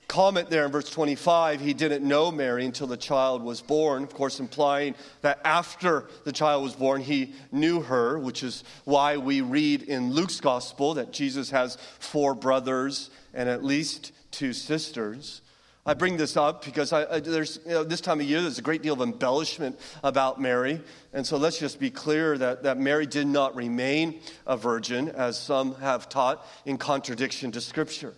comment 0.08 0.50
there 0.50 0.66
in 0.66 0.72
verse 0.72 0.90
25 0.90 1.60
he 1.60 1.72
didn't 1.72 2.06
know 2.06 2.30
Mary 2.30 2.66
until 2.66 2.86
the 2.86 2.96
child 2.96 3.42
was 3.42 3.62
born, 3.62 4.02
of 4.02 4.12
course, 4.12 4.38
implying 4.38 4.94
that 5.22 5.40
after 5.44 6.08
the 6.24 6.32
child 6.32 6.62
was 6.62 6.74
born, 6.74 7.00
he 7.00 7.34
knew 7.50 7.80
her, 7.80 8.18
which 8.18 8.42
is 8.42 8.62
why 8.84 9.16
we 9.16 9.40
read 9.40 9.82
in 9.82 10.12
Luke's 10.12 10.40
gospel 10.40 10.94
that 10.94 11.12
Jesus 11.12 11.50
has 11.50 11.78
four 11.98 12.34
brothers 12.34 13.10
and 13.32 13.48
at 13.48 13.64
least 13.64 14.12
two 14.30 14.52
sisters. 14.52 15.40
I 15.86 15.92
bring 15.92 16.16
this 16.16 16.36
up 16.36 16.64
because 16.64 16.94
I, 16.94 17.16
I, 17.16 17.20
there's, 17.20 17.60
you 17.66 17.72
know, 17.72 17.84
this 17.84 18.00
time 18.00 18.18
of 18.18 18.26
year 18.26 18.40
there's 18.40 18.58
a 18.58 18.62
great 18.62 18.80
deal 18.80 18.94
of 18.94 19.02
embellishment 19.02 19.78
about 20.02 20.40
Mary. 20.40 20.80
And 21.12 21.26
so 21.26 21.36
let's 21.36 21.58
just 21.58 21.78
be 21.78 21.90
clear 21.90 22.38
that, 22.38 22.62
that 22.62 22.78
Mary 22.78 23.04
did 23.04 23.26
not 23.26 23.54
remain 23.54 24.20
a 24.46 24.56
virgin, 24.56 25.10
as 25.10 25.38
some 25.38 25.74
have 25.76 26.08
taught, 26.08 26.46
in 26.64 26.78
contradiction 26.78 27.52
to 27.52 27.60
Scripture. 27.60 28.14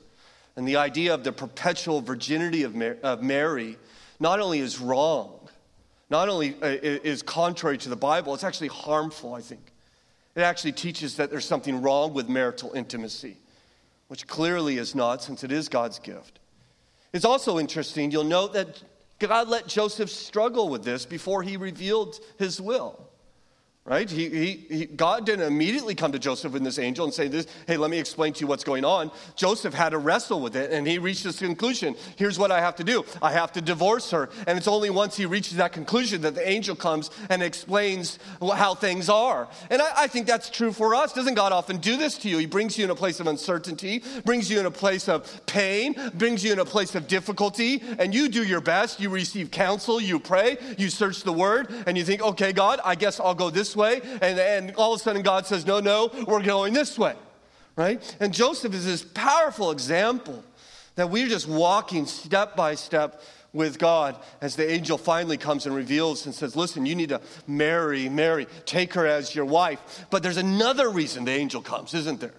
And 0.55 0.67
the 0.67 0.77
idea 0.77 1.13
of 1.13 1.25
the 1.25 1.33
perpetual 1.33 2.01
virginity 2.01 2.63
of 2.63 2.77
Mary, 2.77 2.99
of 3.03 3.23
Mary 3.23 3.77
not 4.21 4.39
only 4.39 4.61
is 4.61 4.81
wrong, 4.81 5.33
not 6.09 6.29
only 6.29 6.55
uh, 6.63 6.67
is 6.69 7.23
contrary 7.23 7.79
to 7.79 7.89
the 7.89 7.97
Bible, 7.97 8.33
it's 8.33 8.45
actually 8.45 8.69
harmful, 8.69 9.35
I 9.35 9.41
think. 9.41 9.73
It 10.37 10.43
actually 10.43 10.73
teaches 10.73 11.17
that 11.17 11.31
there's 11.31 11.45
something 11.45 11.83
wrong 11.83 12.15
with 12.15 12.29
marital 12.29 12.73
intimacy, 12.75 13.37
which 14.07 14.29
clearly 14.29 14.79
is 14.79 14.95
not, 14.95 15.21
since 15.23 15.43
it 15.43 15.51
is 15.51 15.69
God's 15.69 15.99
gift. 15.99 16.39
It's 17.17 17.25
also 17.25 17.59
interesting, 17.59 18.11
you'll 18.11 18.25
note 18.25 18.53
that 18.53 18.83
God 19.19 19.49
let 19.49 19.67
Joseph 19.67 20.11
struggle 20.11 20.69
with 20.69 20.85
this 20.85 21.07
before 21.07 21.43
he 21.43 21.57
revealed 21.57 22.21
his 22.39 22.61
will. 22.61 23.06
Right? 23.87 24.11
He, 24.11 24.28
he, 24.28 24.52
he, 24.69 24.87
God 24.87 25.25
didn't 25.25 25.47
immediately 25.47 25.95
come 25.95 26.11
to 26.12 26.19
Joseph 26.19 26.55
and 26.55 26.66
this 26.66 26.78
angel 26.78 27.05
and 27.05 27.14
say, 27.14 27.28
this, 27.28 27.47
Hey, 27.66 27.76
let 27.76 27.90
me 27.90 27.99
explain 27.99 28.33
to 28.35 28.40
you 28.40 28.49
what's 28.49 28.64
going 28.64 28.85
on. 28.85 29.12
Joseph 29.37 29.73
had 29.73 29.90
to 29.90 29.99
wrestle 29.99 30.40
with 30.40 30.57
it, 30.57 30.73
and 30.73 30.87
he 30.87 30.99
reached 30.99 31.23
this 31.23 31.38
conclusion 31.38 31.95
Here's 32.16 32.38
what 32.38 32.50
I 32.50 32.61
have 32.61 32.76
to 32.76 32.85
do 32.85 33.05
I 33.23 33.33
have 33.33 33.52
to 33.52 33.61
divorce 33.61 34.11
her. 34.11 34.28
And 34.47 34.59
it's 34.59 34.66
only 34.66 34.90
once 34.90 35.16
he 35.16 35.25
reaches 35.25 35.57
that 35.57 35.73
conclusion 35.73 36.23
that 36.23 36.35
the 36.35 36.47
angel 36.47 36.75
comes 36.75 37.11
and 37.31 37.43
explains 37.43 38.19
how 38.40 38.75
things 38.75 39.09
are. 39.09 39.49
And 39.71 39.81
I, 39.81 39.93
I 39.97 40.07
think 40.09 40.26
that's 40.26 40.50
true 40.50 40.73
for 40.73 40.95
us. 40.95 41.12
Doesn't 41.12 41.35
God 41.35 41.52
often 41.52 41.76
do 41.76 41.97
this 41.97 42.19
to 42.19 42.28
you? 42.28 42.38
He 42.38 42.47
brings 42.47 42.76
you 42.76 42.85
in 42.85 42.90
a 42.90 42.97
place 42.97 43.21
of 43.21 43.28
uncertainty, 43.28 44.02
brings 44.25 44.50
you 44.50 44.59
in 44.59 44.66
a 44.66 44.71
place 44.71 45.09
of 45.09 45.47
pain, 45.47 45.95
brings 46.14 46.43
you 46.43 46.52
in 46.52 46.59
a 46.59 46.64
place 46.64 46.97
of 46.97 47.07
difficulty, 47.07 47.83
and 47.99 48.12
you 48.12 48.28
do 48.28 48.43
your 48.43 48.61
best. 48.61 48.99
You 48.99 49.11
receive 49.11 49.52
counsel, 49.52 50.00
you 50.00 50.19
pray, 50.19 50.57
you 50.76 50.90
search 50.90 51.23
the 51.23 51.33
word, 51.33 51.73
and 51.87 51.97
you 51.97 52.05
think, 52.05 52.23
Okay, 52.23 52.52
God, 52.52 52.81
I 52.85 52.97
guess 52.97 53.21
I'll 53.21 53.35
go 53.35 53.50
this 53.50 53.75
way. 53.76 54.00
And, 54.21 54.38
and 54.38 54.75
all 54.76 54.95
of 54.95 55.00
a 55.00 55.02
sudden, 55.02 55.23
God 55.23 55.47
says, 55.47 55.66
No, 55.66 55.80
no, 55.80 56.11
we're 56.26 56.42
going 56.42 56.73
this 56.73 56.99
way, 56.99 57.14
right? 57.76 58.16
And 58.18 58.33
Joseph 58.33 58.75
is 58.75 58.85
this 58.85 59.02
powerful 59.02 59.71
example 59.71 60.42
that 60.97 61.11
we're 61.11 61.28
just 61.28 61.47
walking 61.47 62.06
step 62.06 62.56
by 62.56 62.75
step 62.75 63.23
with 63.52 63.78
God 63.78 64.16
as 64.40 64.56
the 64.56 64.71
angel 64.71 64.99
finally 64.99 65.37
comes 65.37 65.66
and 65.66 65.75
reveals 65.75 66.26
and 66.26 66.35
says, 66.35 66.56
Listen, 66.56 66.87
you 66.87 66.95
need 66.95 67.09
to 67.11 67.21
marry 67.47 68.09
Mary, 68.09 68.47
take 68.64 68.95
her 68.95 69.06
as 69.06 69.35
your 69.35 69.45
wife. 69.45 70.06
But 70.11 70.23
there's 70.23 70.37
another 70.37 70.90
reason 70.90 71.25
the 71.25 71.33
angel 71.33 71.62
comes, 71.62 71.95
isn't 71.95 72.21
there? 72.21 72.35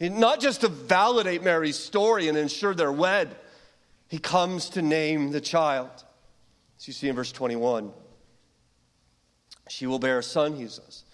Not 0.00 0.40
just 0.40 0.62
to 0.62 0.68
validate 0.68 1.44
Mary's 1.44 1.78
story 1.78 2.26
and 2.28 2.36
ensure 2.36 2.74
they're 2.74 2.90
wed, 2.90 3.36
he 4.08 4.18
comes 4.18 4.70
to 4.70 4.82
name 4.82 5.30
the 5.30 5.40
child. 5.40 5.90
As 6.78 6.88
you 6.88 6.92
see 6.92 7.08
in 7.08 7.14
verse 7.14 7.30
21. 7.30 7.92
She 9.68 9.86
will 9.86 9.98
bear 9.98 10.18
a 10.18 10.22
son, 10.22 10.54
he 10.54 10.66
says, 10.66 11.04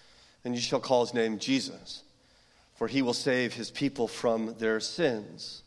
and 0.45 0.55
you 0.55 0.61
shall 0.61 0.81
call 0.81 1.05
his 1.05 1.15
name 1.15 1.39
Jesus, 1.39 2.03
for 2.75 2.89
he 2.89 3.03
will 3.03 3.15
save 3.15 3.55
his 3.55 3.71
people 3.71 4.09
from 4.09 4.55
their 4.59 4.81
sins. 4.81 5.63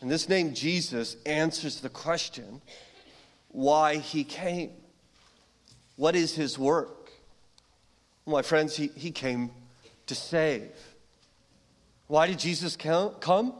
And 0.00 0.10
this 0.10 0.28
name 0.28 0.54
Jesus 0.54 1.16
answers 1.24 1.80
the 1.80 1.88
question 1.88 2.60
why 3.48 3.96
he 3.96 4.24
came. 4.24 4.72
What 5.96 6.14
is 6.14 6.34
his 6.34 6.58
work? 6.58 7.10
My 8.26 8.42
friends, 8.42 8.76
he, 8.76 8.88
he 8.88 9.10
came 9.10 9.50
to 10.06 10.14
save. 10.14 10.70
Why 12.08 12.26
did 12.26 12.38
Jesus 12.38 12.76
come? 12.76 13.54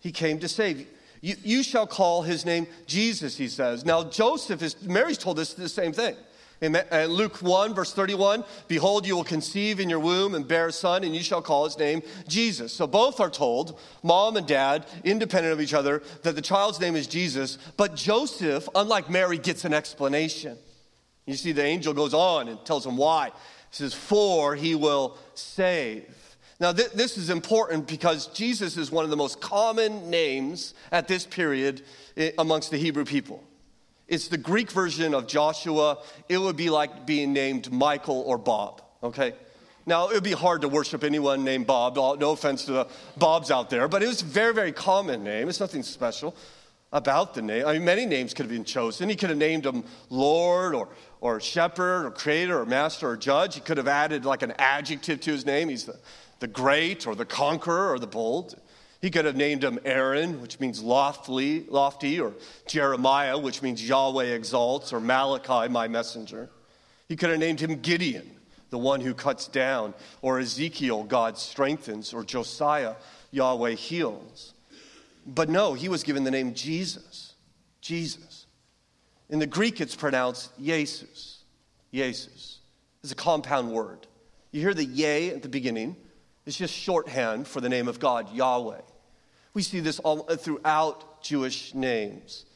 He 0.00 0.12
came 0.12 0.38
to 0.38 0.48
save. 0.48 0.86
You, 1.20 1.36
you 1.44 1.62
shall 1.62 1.86
call 1.86 2.22
his 2.22 2.44
name 2.44 2.66
Jesus, 2.86 3.36
he 3.36 3.48
says. 3.48 3.84
Now, 3.84 4.04
Joseph 4.04 4.62
is, 4.62 4.82
Mary's 4.82 5.18
told 5.18 5.38
us 5.38 5.54
the 5.54 5.68
same 5.68 5.92
thing. 5.92 6.16
In 6.62 6.76
uh, 6.76 7.06
Luke 7.10 7.42
1, 7.42 7.74
verse 7.74 7.92
31, 7.92 8.44
behold, 8.68 9.04
you 9.04 9.16
will 9.16 9.24
conceive 9.24 9.80
in 9.80 9.90
your 9.90 9.98
womb 9.98 10.36
and 10.36 10.46
bear 10.46 10.68
a 10.68 10.72
son, 10.72 11.02
and 11.02 11.14
you 11.14 11.20
shall 11.20 11.42
call 11.42 11.64
his 11.64 11.76
name 11.76 12.02
Jesus. 12.28 12.72
So 12.72 12.86
both 12.86 13.18
are 13.18 13.28
told, 13.28 13.80
mom 14.04 14.36
and 14.36 14.46
dad, 14.46 14.86
independent 15.02 15.52
of 15.52 15.60
each 15.60 15.74
other, 15.74 16.04
that 16.22 16.36
the 16.36 16.40
child's 16.40 16.78
name 16.78 16.94
is 16.94 17.08
Jesus. 17.08 17.58
But 17.76 17.96
Joseph, 17.96 18.68
unlike 18.76 19.10
Mary, 19.10 19.38
gets 19.38 19.64
an 19.64 19.74
explanation. 19.74 20.56
You 21.26 21.34
see, 21.34 21.50
the 21.50 21.64
angel 21.64 21.94
goes 21.94 22.14
on 22.14 22.46
and 22.46 22.64
tells 22.64 22.86
him 22.86 22.96
why. 22.96 23.30
He 23.70 23.76
says, 23.76 23.92
For 23.92 24.54
he 24.54 24.76
will 24.76 25.18
save. 25.34 26.36
Now, 26.60 26.72
th- 26.72 26.92
this 26.92 27.18
is 27.18 27.28
important 27.28 27.88
because 27.88 28.28
Jesus 28.28 28.76
is 28.76 28.92
one 28.92 29.02
of 29.02 29.10
the 29.10 29.16
most 29.16 29.40
common 29.40 30.10
names 30.10 30.74
at 30.92 31.08
this 31.08 31.26
period 31.26 31.82
eh, 32.16 32.30
amongst 32.38 32.70
the 32.70 32.76
Hebrew 32.76 33.04
people. 33.04 33.42
It's 34.08 34.28
the 34.28 34.38
Greek 34.38 34.70
version 34.70 35.14
of 35.14 35.26
Joshua. 35.26 35.98
It 36.28 36.38
would 36.38 36.56
be 36.56 36.70
like 36.70 37.06
being 37.06 37.32
named 37.32 37.72
Michael 37.72 38.22
or 38.26 38.38
Bob, 38.38 38.82
okay? 39.02 39.34
Now, 39.84 40.08
it 40.08 40.14
would 40.14 40.22
be 40.22 40.32
hard 40.32 40.62
to 40.62 40.68
worship 40.68 41.02
anyone 41.02 41.44
named 41.44 41.66
Bob. 41.66 41.96
No 41.96 42.32
offense 42.32 42.66
to 42.66 42.72
the 42.72 42.88
Bobs 43.16 43.50
out 43.50 43.70
there, 43.70 43.88
but 43.88 44.02
it 44.02 44.06
was 44.06 44.22
a 44.22 44.26
very, 44.26 44.54
very 44.54 44.72
common 44.72 45.24
name. 45.24 45.48
It's 45.48 45.60
nothing 45.60 45.82
special 45.82 46.36
about 46.92 47.34
the 47.34 47.42
name. 47.42 47.66
I 47.66 47.72
mean, 47.72 47.84
many 47.84 48.06
names 48.06 48.34
could 48.34 48.44
have 48.44 48.52
been 48.52 48.64
chosen. 48.64 49.08
He 49.08 49.16
could 49.16 49.30
have 49.30 49.38
named 49.38 49.64
him 49.64 49.82
Lord 50.10 50.74
or, 50.74 50.88
or 51.20 51.40
Shepherd 51.40 52.04
or 52.04 52.10
Creator 52.10 52.60
or 52.60 52.66
Master 52.66 53.08
or 53.08 53.16
Judge. 53.16 53.54
He 53.54 53.60
could 53.60 53.78
have 53.78 53.88
added 53.88 54.24
like 54.24 54.42
an 54.42 54.52
adjective 54.58 55.20
to 55.22 55.32
his 55.32 55.46
name. 55.46 55.68
He's 55.68 55.84
the, 55.84 55.98
the 56.40 56.48
great 56.48 57.06
or 57.06 57.14
the 57.14 57.24
conqueror 57.24 57.92
or 57.92 57.98
the 57.98 58.06
bold. 58.06 58.60
He 59.02 59.10
could 59.10 59.24
have 59.24 59.34
named 59.34 59.64
him 59.64 59.80
Aaron, 59.84 60.40
which 60.40 60.60
means 60.60 60.80
lofty, 60.80 61.66
lofty, 61.68 62.20
or 62.20 62.32
Jeremiah, 62.68 63.36
which 63.36 63.60
means 63.60 63.86
Yahweh 63.86 64.26
exalts, 64.26 64.92
or 64.92 65.00
Malachi, 65.00 65.68
my 65.68 65.88
messenger. 65.88 66.48
He 67.08 67.16
could 67.16 67.30
have 67.30 67.40
named 67.40 67.58
him 67.58 67.80
Gideon, 67.80 68.30
the 68.70 68.78
one 68.78 69.00
who 69.00 69.12
cuts 69.12 69.48
down, 69.48 69.92
or 70.22 70.38
Ezekiel, 70.38 71.02
God 71.02 71.36
strengthens, 71.36 72.14
or 72.14 72.22
Josiah, 72.22 72.94
Yahweh 73.32 73.72
heals. 73.72 74.54
But 75.26 75.48
no, 75.48 75.74
he 75.74 75.88
was 75.88 76.04
given 76.04 76.22
the 76.22 76.30
name 76.30 76.54
Jesus. 76.54 77.34
Jesus. 77.80 78.46
In 79.30 79.40
the 79.40 79.48
Greek, 79.48 79.80
it's 79.80 79.96
pronounced 79.96 80.52
Jesus. 80.62 81.42
Jesus. 81.92 82.60
It's 83.02 83.10
a 83.10 83.16
compound 83.16 83.72
word. 83.72 84.06
You 84.52 84.60
hear 84.60 84.74
the 84.74 84.84
yay 84.84 85.30
at 85.30 85.42
the 85.42 85.48
beginning, 85.48 85.96
it's 86.46 86.56
just 86.56 86.72
shorthand 86.72 87.48
for 87.48 87.60
the 87.60 87.68
name 87.68 87.88
of 87.88 87.98
God, 87.98 88.32
Yahweh. 88.32 88.80
We 89.54 89.62
see 89.62 89.80
this 89.80 89.98
all 89.98 90.22
throughout 90.22 91.22
Jewish 91.22 91.74
names. 91.74 92.46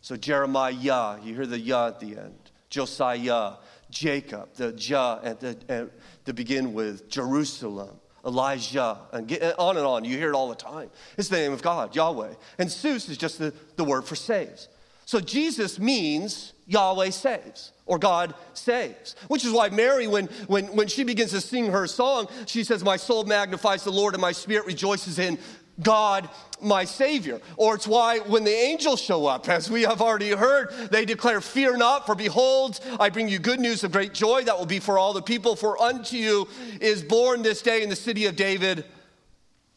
So 0.00 0.16
Jeremiah, 0.16 1.18
you 1.22 1.34
hear 1.34 1.46
the 1.46 1.58
Yah 1.58 1.88
at 1.88 2.00
the 2.00 2.16
end. 2.16 2.38
Josiah, 2.70 3.54
Jacob, 3.90 4.54
the 4.54 4.72
Jah 4.72 5.20
at 5.22 5.40
the, 5.40 5.56
at 5.68 5.90
the 6.24 6.34
begin 6.34 6.74
with, 6.74 7.08
Jerusalem, 7.08 7.96
Elijah, 8.24 8.98
and 9.12 9.28
get, 9.28 9.58
on 9.58 9.76
and 9.76 9.86
on. 9.86 10.04
You 10.04 10.16
hear 10.16 10.30
it 10.30 10.34
all 10.34 10.48
the 10.48 10.54
time. 10.54 10.90
It's 11.16 11.28
the 11.28 11.36
name 11.36 11.52
of 11.52 11.62
God, 11.62 11.94
Yahweh. 11.94 12.34
And 12.58 12.70
Sus 12.70 13.08
is 13.08 13.16
just 13.16 13.38
the, 13.38 13.52
the 13.76 13.84
word 13.84 14.04
for 14.04 14.16
saves. 14.16 14.68
So 15.04 15.20
Jesus 15.20 15.78
means 15.78 16.52
Yahweh 16.66 17.10
saves 17.10 17.70
or 17.86 17.96
God 17.96 18.34
saves. 18.54 19.14
Which 19.28 19.44
is 19.44 19.52
why 19.52 19.68
Mary, 19.68 20.08
when, 20.08 20.26
when, 20.48 20.66
when 20.74 20.88
she 20.88 21.04
begins 21.04 21.30
to 21.30 21.40
sing 21.40 21.70
her 21.70 21.86
song, 21.86 22.26
she 22.46 22.64
says, 22.64 22.82
My 22.82 22.96
soul 22.96 23.24
magnifies 23.24 23.84
the 23.84 23.92
Lord 23.92 24.14
and 24.14 24.20
my 24.20 24.32
spirit 24.32 24.66
rejoices 24.66 25.20
in 25.20 25.38
God 25.82 26.28
my 26.60 26.84
Savior. 26.84 27.40
Or 27.56 27.74
it's 27.74 27.86
why 27.86 28.20
when 28.20 28.44
the 28.44 28.54
angels 28.54 29.00
show 29.00 29.26
up, 29.26 29.48
as 29.48 29.70
we 29.70 29.82
have 29.82 30.00
already 30.00 30.30
heard, 30.30 30.70
they 30.90 31.04
declare, 31.04 31.40
Fear 31.40 31.76
not, 31.76 32.06
for 32.06 32.14
behold, 32.14 32.80
I 32.98 33.10
bring 33.10 33.28
you 33.28 33.38
good 33.38 33.60
news 33.60 33.84
of 33.84 33.92
great 33.92 34.14
joy 34.14 34.44
that 34.44 34.58
will 34.58 34.66
be 34.66 34.80
for 34.80 34.98
all 34.98 35.12
the 35.12 35.22
people. 35.22 35.56
For 35.56 35.80
unto 35.80 36.16
you 36.16 36.48
is 36.80 37.02
born 37.02 37.42
this 37.42 37.62
day 37.62 37.82
in 37.82 37.88
the 37.88 37.96
city 37.96 38.26
of 38.26 38.36
David 38.36 38.84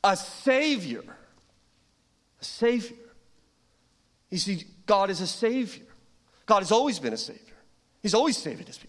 a 0.03 0.15
Savior. 0.15 1.03
A 2.41 2.43
Savior. 2.43 2.95
You 4.29 4.37
see, 4.37 4.63
God 4.85 5.09
is 5.09 5.21
a 5.21 5.27
Savior. 5.27 5.85
God 6.45 6.59
has 6.59 6.71
always 6.71 6.99
been 6.99 7.13
a 7.13 7.17
Savior, 7.17 7.55
He's 8.01 8.13
always 8.13 8.37
saving 8.37 8.65
His 8.65 8.77
people. 8.77 8.88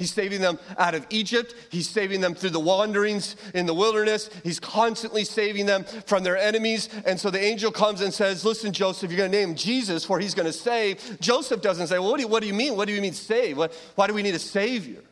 He's 0.00 0.14
saving 0.14 0.40
them 0.40 0.58
out 0.78 0.94
of 0.94 1.06
Egypt. 1.10 1.54
He's 1.68 1.86
saving 1.86 2.22
them 2.22 2.34
through 2.34 2.50
the 2.50 2.58
wanderings 2.58 3.36
in 3.52 3.66
the 3.66 3.74
wilderness. 3.74 4.30
He's 4.42 4.58
constantly 4.58 5.24
saving 5.24 5.66
them 5.66 5.84
from 5.84 6.22
their 6.22 6.38
enemies. 6.38 6.88
And 7.04 7.20
so 7.20 7.28
the 7.28 7.38
angel 7.38 7.70
comes 7.70 8.00
and 8.00 8.12
says, 8.12 8.42
Listen, 8.42 8.72
Joseph, 8.72 9.10
you're 9.10 9.18
going 9.18 9.30
to 9.30 9.38
name 9.38 9.54
Jesus 9.54 10.02
for 10.02 10.18
he's 10.18 10.32
going 10.32 10.46
to 10.46 10.54
save. 10.54 11.20
Joseph 11.20 11.60
doesn't 11.60 11.88
say, 11.88 11.98
Well, 11.98 12.12
what 12.12 12.16
do 12.16 12.22
you, 12.22 12.28
what 12.28 12.40
do 12.40 12.46
you 12.46 12.54
mean? 12.54 12.76
What 12.76 12.88
do 12.88 12.94
you 12.94 13.02
mean 13.02 13.12
save? 13.12 13.58
What, 13.58 13.74
why 13.94 14.06
do 14.06 14.14
we 14.14 14.22
need 14.22 14.34
a 14.34 14.38
savior? 14.38 15.02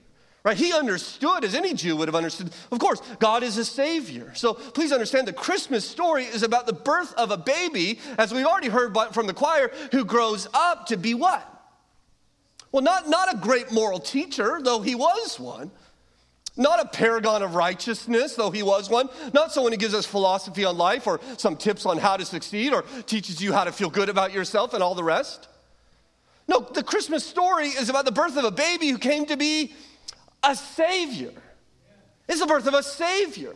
Right? 0.42 0.56
He 0.56 0.72
understood, 0.72 1.44
as 1.44 1.54
any 1.54 1.74
Jew 1.74 1.94
would 1.96 2.08
have 2.08 2.14
understood. 2.14 2.50
Of 2.72 2.78
course, 2.78 3.02
God 3.18 3.42
is 3.42 3.58
a 3.58 3.66
savior. 3.66 4.32
So 4.34 4.54
please 4.54 4.90
understand 4.90 5.28
the 5.28 5.34
Christmas 5.34 5.84
story 5.84 6.24
is 6.24 6.42
about 6.42 6.66
the 6.66 6.72
birth 6.72 7.12
of 7.18 7.30
a 7.30 7.36
baby, 7.36 8.00
as 8.16 8.32
we've 8.32 8.46
already 8.46 8.68
heard 8.68 8.96
from 9.12 9.26
the 9.26 9.34
choir, 9.34 9.70
who 9.92 10.06
grows 10.06 10.48
up 10.54 10.86
to 10.86 10.96
be 10.96 11.12
what? 11.12 11.57
Well, 12.72 12.82
not, 12.82 13.08
not 13.08 13.32
a 13.32 13.36
great 13.36 13.72
moral 13.72 13.98
teacher, 13.98 14.60
though 14.62 14.80
he 14.80 14.94
was 14.94 15.40
one. 15.40 15.70
Not 16.56 16.80
a 16.80 16.86
paragon 16.86 17.42
of 17.42 17.54
righteousness, 17.54 18.34
though 18.34 18.50
he 18.50 18.64
was 18.64 18.90
one. 18.90 19.08
Not 19.32 19.52
someone 19.52 19.72
who 19.72 19.78
gives 19.78 19.94
us 19.94 20.04
philosophy 20.04 20.64
on 20.64 20.76
life 20.76 21.06
or 21.06 21.20
some 21.36 21.56
tips 21.56 21.86
on 21.86 21.98
how 21.98 22.16
to 22.16 22.24
succeed 22.24 22.72
or 22.72 22.82
teaches 23.06 23.40
you 23.40 23.52
how 23.52 23.64
to 23.64 23.72
feel 23.72 23.90
good 23.90 24.08
about 24.08 24.32
yourself 24.32 24.74
and 24.74 24.82
all 24.82 24.96
the 24.96 25.04
rest. 25.04 25.48
No, 26.48 26.60
the 26.60 26.82
Christmas 26.82 27.24
story 27.24 27.68
is 27.68 27.88
about 27.88 28.06
the 28.06 28.12
birth 28.12 28.36
of 28.36 28.44
a 28.44 28.50
baby 28.50 28.88
who 28.88 28.98
came 28.98 29.26
to 29.26 29.36
be 29.36 29.72
a 30.42 30.56
savior. 30.56 31.32
It's 32.28 32.40
the 32.40 32.46
birth 32.46 32.66
of 32.66 32.74
a 32.74 32.82
savior. 32.82 33.54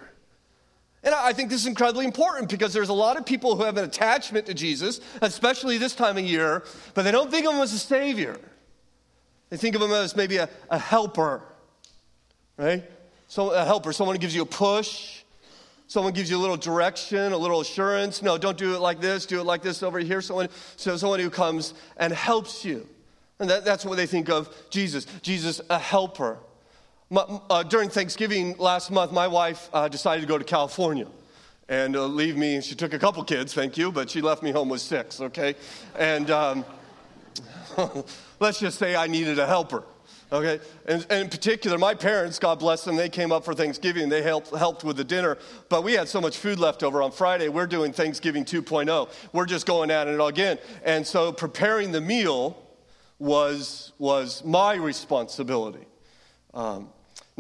And 1.03 1.13
I 1.13 1.33
think 1.33 1.51
this 1.51 1.63
is 1.63 1.67
incredibly 1.67 2.05
important 2.05 2.49
because 2.49 2.73
there's 2.73 2.89
a 2.89 2.95
lot 2.95 3.17
of 3.17 3.27
people 3.27 3.57
who 3.57 3.65
have 3.65 3.77
an 3.77 3.85
attachment 3.85 4.47
to 4.47 4.55
Jesus, 4.55 5.01
especially 5.21 5.77
this 5.77 5.97
time 5.97 6.17
of 6.17 6.25
year, 6.25 6.63
but 6.95 7.03
they 7.03 7.11
don't 7.11 7.31
think 7.31 7.47
of 7.47 7.55
him 7.55 7.61
as 7.61 7.73
a 7.73 7.79
savior. 7.79 8.39
They 9.53 9.59
think 9.59 9.77
of 9.77 9.83
him 9.83 9.93
as 9.93 10.17
maybe 10.17 10.39
a, 10.39 10.49
a 10.71 10.79
helper, 10.79 11.43
right? 12.57 12.83
So 13.29 13.51
a 13.51 13.67
helper, 13.67 13.93
someone 13.93 14.17
who 14.17 14.21
gives 14.21 14.35
you 14.35 14.41
a 14.41 14.47
push, 14.47 15.25
someone 15.89 16.15
gives 16.15 16.31
you 16.31 16.39
a 16.39 16.41
little 16.41 16.57
direction, 16.57 17.35
a 17.35 17.37
little 17.37 17.61
assurance. 17.61 18.23
No, 18.23 18.39
don't 18.39 18.57
do 18.57 18.75
it 18.75 18.81
like 18.81 19.03
this, 19.03 19.27
do 19.27 19.41
it 19.41 19.45
like 19.45 19.61
this 19.61 19.83
over 19.83 19.99
here. 19.99 20.23
Someone, 20.23 20.49
so 20.77 20.97
someone 20.97 21.21
who 21.21 21.29
comes 21.29 21.75
and 21.99 22.15
helps 22.15 22.65
you. 22.65 22.89
And 23.41 23.51
that, 23.51 23.63
that's 23.63 23.85
what 23.85 23.97
they 23.97 24.07
think 24.07 24.31
of 24.31 24.49
Jesus. 24.71 25.05
Jesus, 25.21 25.61
a 25.69 25.79
helper. 25.79 26.39
My, 27.11 27.21
uh, 27.51 27.63
during 27.63 27.91
Thanksgiving 27.91 28.57
last 28.57 28.91
month, 28.91 29.13
my 29.13 29.29
wife 29.29 29.69
uh, 29.75 29.87
decided 29.87 30.23
to 30.23 30.27
go 30.27 30.39
to 30.39 30.45
California 30.45 31.09
and 31.69 31.95
uh, 31.95 32.07
leave 32.07 32.39
me. 32.39 32.63
She 32.63 32.75
took 32.75 32.95
a 32.95 32.99
couple 32.99 33.23
kids, 33.23 33.53
thank 33.53 33.77
you, 33.77 33.93
but 33.93 34.09
she 34.09 34.23
left 34.23 34.43
me 34.43 34.51
home 34.51 34.71
with 34.71 34.81
six, 34.81 35.21
okay? 35.21 35.57
And 35.99 36.31
um, 36.31 36.65
let's 38.43 38.59
just 38.59 38.79
say 38.79 38.95
I 38.97 39.07
needed 39.07 39.39
a 39.39 39.47
helper. 39.47 39.85
Okay, 40.33 40.61
and, 40.87 41.07
and, 41.11 41.25
in 41.25 41.29
particular, 41.29 41.77
my 41.77 41.95
parents, 41.95 42.39
God 42.39 42.59
bless 42.59 42.85
them, 42.85 42.97
they 42.97 43.11
came 43.11 43.33
up 43.33 43.45
for 43.45 43.53
Thanksgiving. 43.53 44.09
They 44.09 44.23
helped, 44.23 44.49
helped 44.57 44.83
with 44.83 44.97
the 44.97 45.05
dinner, 45.05 45.37
but 45.69 45.85
we 45.85 45.93
had 45.93 46.09
so 46.09 46.23
much 46.23 46.39
food 46.39 46.59
left 46.59 46.83
over 46.83 47.03
on 47.03 47.13
Friday. 47.13 47.49
We're 47.51 47.67
doing 47.67 47.93
Thanksgiving 47.93 48.47
2.0. 48.47 49.11
We're 49.35 49.45
just 49.45 49.67
going 49.67 49.91
at 49.91 50.09
it 50.09 50.19
again. 50.19 50.59
And 50.85 51.07
so 51.07 51.33
preparing 51.33 51.93
the 51.93 52.01
meal 52.01 52.57
was, 53.19 53.93
was 53.99 54.43
my 54.43 54.75
responsibility. 54.75 55.87
Um, 56.55 56.89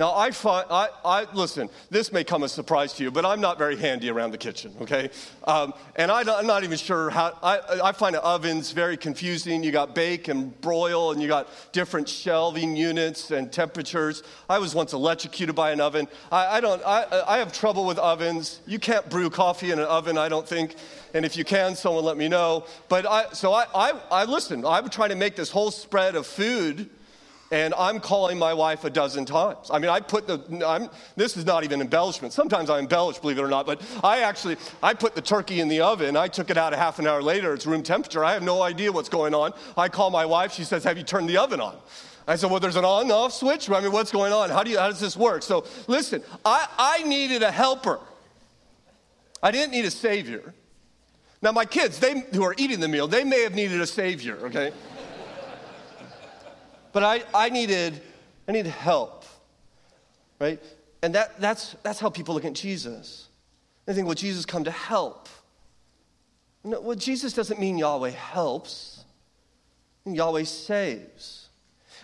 now, 0.02 0.16
I 0.16 0.32
find, 0.32 0.66
I, 0.68 0.88
I, 1.04 1.26
listen, 1.32 1.70
this 1.88 2.10
may 2.12 2.24
come 2.24 2.42
as 2.42 2.50
a 2.50 2.54
surprise 2.54 2.92
to 2.94 3.04
you, 3.04 3.12
but 3.12 3.24
I'm 3.24 3.40
not 3.40 3.56
very 3.56 3.76
handy 3.76 4.10
around 4.10 4.32
the 4.32 4.36
kitchen, 4.36 4.74
okay? 4.80 5.10
Um, 5.44 5.74
and 5.94 6.10
I, 6.10 6.22
am 6.22 6.44
not 6.44 6.64
even 6.64 6.76
sure 6.76 7.08
how, 7.08 7.38
I, 7.40 7.60
I 7.84 7.92
find 7.92 8.16
ovens 8.16 8.72
very 8.72 8.96
confusing. 8.96 9.62
You 9.62 9.70
got 9.70 9.94
bake 9.94 10.26
and 10.26 10.60
broil, 10.60 11.12
and 11.12 11.22
you 11.22 11.28
got 11.28 11.46
different 11.70 12.08
shelving 12.08 12.74
units 12.74 13.30
and 13.30 13.52
temperatures. 13.52 14.24
I 14.50 14.58
was 14.58 14.74
once 14.74 14.92
electrocuted 14.92 15.54
by 15.54 15.70
an 15.70 15.80
oven. 15.80 16.08
I, 16.32 16.56
I 16.56 16.60
don't, 16.60 16.82
I, 16.84 17.22
I 17.28 17.38
have 17.38 17.52
trouble 17.52 17.86
with 17.86 18.00
ovens. 18.00 18.58
You 18.66 18.80
can't 18.80 19.08
brew 19.08 19.30
coffee 19.30 19.70
in 19.70 19.78
an 19.78 19.84
oven, 19.84 20.18
I 20.18 20.28
don't 20.28 20.48
think. 20.48 20.74
And 21.14 21.24
if 21.24 21.36
you 21.36 21.44
can, 21.44 21.76
someone 21.76 22.04
let 22.04 22.16
me 22.16 22.26
know. 22.26 22.66
But 22.88 23.06
I, 23.06 23.30
so 23.34 23.52
I, 23.52 23.66
I, 23.72 24.00
I 24.10 24.24
listen, 24.24 24.66
I'm 24.66 24.88
trying 24.88 25.10
to 25.10 25.14
make 25.14 25.36
this 25.36 25.52
whole 25.52 25.70
spread 25.70 26.16
of 26.16 26.26
food 26.26 26.90
and 27.52 27.74
I'm 27.74 28.00
calling 28.00 28.38
my 28.38 28.54
wife 28.54 28.84
a 28.84 28.90
dozen 28.90 29.26
times. 29.26 29.70
I 29.70 29.78
mean, 29.78 29.90
I 29.90 30.00
put 30.00 30.26
the, 30.26 30.66
I'm, 30.66 30.88
this 31.16 31.36
is 31.36 31.44
not 31.44 31.64
even 31.64 31.82
embellishment. 31.82 32.32
Sometimes 32.32 32.70
I 32.70 32.78
embellish, 32.78 33.18
believe 33.18 33.38
it 33.38 33.42
or 33.42 33.48
not, 33.48 33.66
but 33.66 33.82
I 34.02 34.20
actually, 34.20 34.56
I 34.82 34.94
put 34.94 35.14
the 35.14 35.20
turkey 35.20 35.60
in 35.60 35.68
the 35.68 35.82
oven. 35.82 36.16
I 36.16 36.28
took 36.28 36.48
it 36.48 36.56
out 36.56 36.72
a 36.72 36.78
half 36.78 36.98
an 36.98 37.06
hour 37.06 37.22
later. 37.22 37.52
It's 37.52 37.66
room 37.66 37.82
temperature. 37.82 38.24
I 38.24 38.32
have 38.32 38.42
no 38.42 38.62
idea 38.62 38.90
what's 38.90 39.10
going 39.10 39.34
on. 39.34 39.52
I 39.76 39.90
call 39.90 40.08
my 40.10 40.24
wife. 40.24 40.52
She 40.52 40.64
says, 40.64 40.82
have 40.84 40.96
you 40.96 41.04
turned 41.04 41.28
the 41.28 41.36
oven 41.36 41.60
on? 41.60 41.76
I 42.26 42.36
said, 42.36 42.50
well, 42.50 42.60
there's 42.60 42.76
an 42.76 42.86
on-off 42.86 43.34
switch. 43.34 43.68
I 43.68 43.80
mean, 43.80 43.92
what's 43.92 44.12
going 44.12 44.32
on? 44.32 44.48
How, 44.48 44.62
do 44.62 44.70
you, 44.70 44.78
how 44.78 44.88
does 44.88 45.00
this 45.00 45.16
work? 45.16 45.42
So 45.42 45.66
listen, 45.88 46.22
I, 46.46 46.66
I 46.78 47.02
needed 47.02 47.42
a 47.42 47.50
helper. 47.50 48.00
I 49.42 49.50
didn't 49.50 49.72
need 49.72 49.84
a 49.84 49.90
savior. 49.90 50.54
Now, 51.42 51.52
my 51.52 51.64
kids, 51.66 51.98
they 51.98 52.20
who 52.32 52.44
are 52.44 52.54
eating 52.56 52.80
the 52.80 52.88
meal, 52.88 53.08
they 53.08 53.24
may 53.24 53.42
have 53.42 53.54
needed 53.54 53.80
a 53.80 53.86
savior, 53.86 54.38
okay? 54.44 54.72
But 56.92 57.02
I, 57.02 57.22
I 57.34 57.48
needed, 57.48 58.00
I 58.46 58.52
needed 58.52 58.70
help, 58.70 59.24
right? 60.38 60.62
And 61.02 61.14
that, 61.14 61.40
that's, 61.40 61.74
that's 61.82 61.98
how 61.98 62.10
people 62.10 62.34
look 62.34 62.44
at 62.44 62.52
Jesus. 62.52 63.28
They 63.86 63.94
think, 63.94 64.06
well, 64.06 64.14
Jesus 64.14 64.44
come 64.44 64.64
to 64.64 64.70
help. 64.70 65.28
No, 66.64 66.80
well, 66.80 66.96
Jesus 66.96 67.32
doesn't 67.32 67.58
mean 67.58 67.78
Yahweh 67.78 68.10
helps. 68.10 69.04
Yahweh 70.04 70.44
saves. 70.44 71.48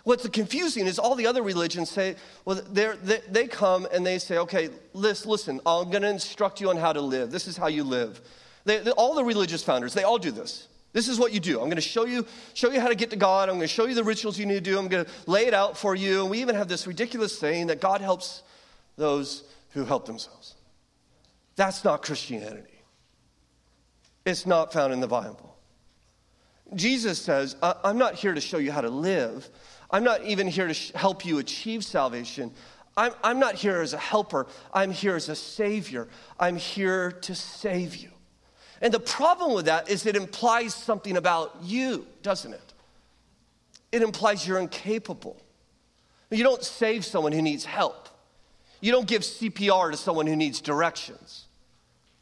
What's 0.04 0.26
confusing 0.28 0.86
is 0.86 0.98
all 0.98 1.14
the 1.14 1.26
other 1.26 1.42
religions 1.42 1.90
say, 1.90 2.16
well, 2.44 2.62
they 2.72 2.94
they 3.28 3.46
come 3.46 3.86
and 3.92 4.06
they 4.06 4.18
say, 4.18 4.38
okay, 4.38 4.70
listen, 4.94 5.30
listen 5.30 5.60
I'm 5.66 5.90
going 5.90 6.02
to 6.02 6.08
instruct 6.08 6.60
you 6.60 6.70
on 6.70 6.76
how 6.76 6.92
to 6.92 7.00
live. 7.00 7.30
This 7.30 7.46
is 7.46 7.56
how 7.56 7.66
you 7.66 7.84
live. 7.84 8.20
They, 8.64 8.78
they, 8.78 8.90
all 8.92 9.14
the 9.14 9.24
religious 9.24 9.62
founders, 9.62 9.94
they 9.94 10.04
all 10.04 10.18
do 10.18 10.30
this. 10.30 10.68
This 10.92 11.08
is 11.08 11.18
what 11.18 11.32
you 11.32 11.40
do. 11.40 11.60
I'm 11.60 11.66
going 11.66 11.76
to 11.76 11.80
show 11.80 12.06
you, 12.06 12.26
show 12.54 12.70
you 12.70 12.80
how 12.80 12.88
to 12.88 12.94
get 12.94 13.10
to 13.10 13.16
God. 13.16 13.48
I'm 13.48 13.56
going 13.56 13.68
to 13.68 13.72
show 13.72 13.86
you 13.86 13.94
the 13.94 14.04
rituals 14.04 14.38
you 14.38 14.46
need 14.46 14.54
to 14.54 14.60
do. 14.60 14.78
I'm 14.78 14.88
going 14.88 15.04
to 15.04 15.10
lay 15.26 15.46
it 15.46 15.54
out 15.54 15.76
for 15.76 15.94
you. 15.94 16.22
And 16.22 16.30
we 16.30 16.40
even 16.40 16.54
have 16.54 16.68
this 16.68 16.86
ridiculous 16.86 17.38
saying 17.38 17.66
that 17.66 17.80
God 17.80 18.00
helps 18.00 18.42
those 18.96 19.44
who 19.70 19.84
help 19.84 20.06
themselves. 20.06 20.54
That's 21.56 21.84
not 21.84 22.02
Christianity. 22.02 22.82
It's 24.24 24.46
not 24.46 24.72
found 24.72 24.92
in 24.92 25.00
the 25.00 25.08
Bible. 25.08 25.56
Jesus 26.74 27.20
says, 27.20 27.56
I'm 27.62 27.98
not 27.98 28.14
here 28.14 28.34
to 28.34 28.40
show 28.40 28.58
you 28.58 28.72
how 28.72 28.80
to 28.80 28.90
live. 28.90 29.48
I'm 29.90 30.04
not 30.04 30.22
even 30.24 30.46
here 30.46 30.72
to 30.72 30.98
help 30.98 31.24
you 31.24 31.38
achieve 31.38 31.84
salvation. 31.84 32.52
I'm, 32.96 33.12
I'm 33.22 33.38
not 33.38 33.54
here 33.54 33.80
as 33.80 33.94
a 33.94 33.98
helper. 33.98 34.46
I'm 34.72 34.90
here 34.90 35.16
as 35.16 35.28
a 35.28 35.36
savior. 35.36 36.08
I'm 36.38 36.56
here 36.56 37.12
to 37.12 37.34
save 37.34 37.96
you. 37.96 38.10
And 38.80 38.94
the 38.94 39.00
problem 39.00 39.54
with 39.54 39.66
that 39.66 39.90
is 39.90 40.06
it 40.06 40.16
implies 40.16 40.74
something 40.74 41.16
about 41.16 41.56
you, 41.62 42.06
doesn't 42.22 42.52
it? 42.52 42.72
It 43.90 44.02
implies 44.02 44.46
you're 44.46 44.58
incapable. 44.58 45.36
You 46.30 46.44
don't 46.44 46.62
save 46.62 47.04
someone 47.04 47.32
who 47.32 47.42
needs 47.42 47.64
help. 47.64 48.08
You 48.80 48.92
don't 48.92 49.08
give 49.08 49.22
CPR 49.22 49.90
to 49.90 49.96
someone 49.96 50.26
who 50.26 50.36
needs 50.36 50.60
directions. 50.60 51.46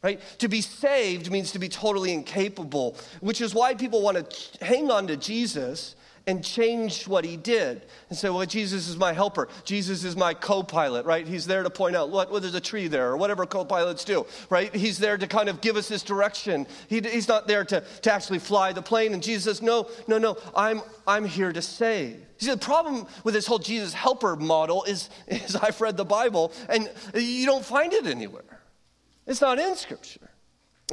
Right? 0.01 0.21
To 0.39 0.47
be 0.47 0.61
saved 0.61 1.31
means 1.31 1.51
to 1.51 1.59
be 1.59 1.69
totally 1.69 2.13
incapable, 2.13 2.95
which 3.19 3.41
is 3.41 3.53
why 3.53 3.73
people 3.73 4.01
want 4.01 4.29
to 4.29 4.65
hang 4.65 4.89
on 4.89 5.07
to 5.07 5.17
Jesus 5.17 5.95
and 6.27 6.43
change 6.43 7.07
what 7.07 7.23
he 7.23 7.37
did 7.37 7.83
and 8.09 8.17
say, 8.17 8.29
well, 8.29 8.45
Jesus 8.45 8.89
is 8.89 8.97
my 8.97 9.13
helper. 9.13 9.47
Jesus 9.63 10.03
is 10.03 10.17
my 10.17 10.33
co 10.33 10.61
pilot, 10.61 11.05
right? 11.05 11.25
He's 11.25 11.47
there 11.47 11.63
to 11.63 11.69
point 11.69 11.95
out 11.95 12.09
what, 12.09 12.29
well, 12.29 12.41
there's 12.41 12.53
a 12.53 12.61
tree 12.61 12.89
there 12.89 13.09
or 13.09 13.17
whatever 13.17 13.45
co 13.45 13.63
pilots 13.63 14.03
do, 14.03 14.25
right? 14.49 14.73
He's 14.75 14.99
there 14.99 15.17
to 15.17 15.25
kind 15.25 15.47
of 15.47 15.61
give 15.61 15.77
us 15.77 15.87
his 15.87 16.03
direction. 16.03 16.67
He, 16.89 16.99
he's 16.99 17.29
not 17.29 17.47
there 17.47 17.63
to, 17.65 17.81
to 18.01 18.13
actually 18.13 18.39
fly 18.39 18.73
the 18.73 18.81
plane. 18.81 19.13
And 19.13 19.23
Jesus 19.23 19.45
says, 19.45 19.61
no, 19.61 19.89
no, 20.07 20.17
no, 20.17 20.37
I'm, 20.53 20.81
I'm 21.07 21.23
here 21.23 21.53
to 21.53 21.61
save. 21.61 22.21
See, 22.39 22.51
the 22.51 22.57
problem 22.57 23.07
with 23.23 23.33
this 23.33 23.47
whole 23.47 23.59
Jesus 23.59 23.93
helper 23.93 24.35
model 24.35 24.83
is, 24.83 25.09
is 25.27 25.55
I've 25.61 25.79
read 25.79 25.95
the 25.95 26.05
Bible 26.05 26.51
and 26.67 26.91
you 27.15 27.45
don't 27.45 27.65
find 27.65 27.93
it 27.93 28.05
anywhere. 28.05 28.43
It's 29.25 29.41
not 29.41 29.59
in 29.59 29.75
Scripture. 29.75 30.29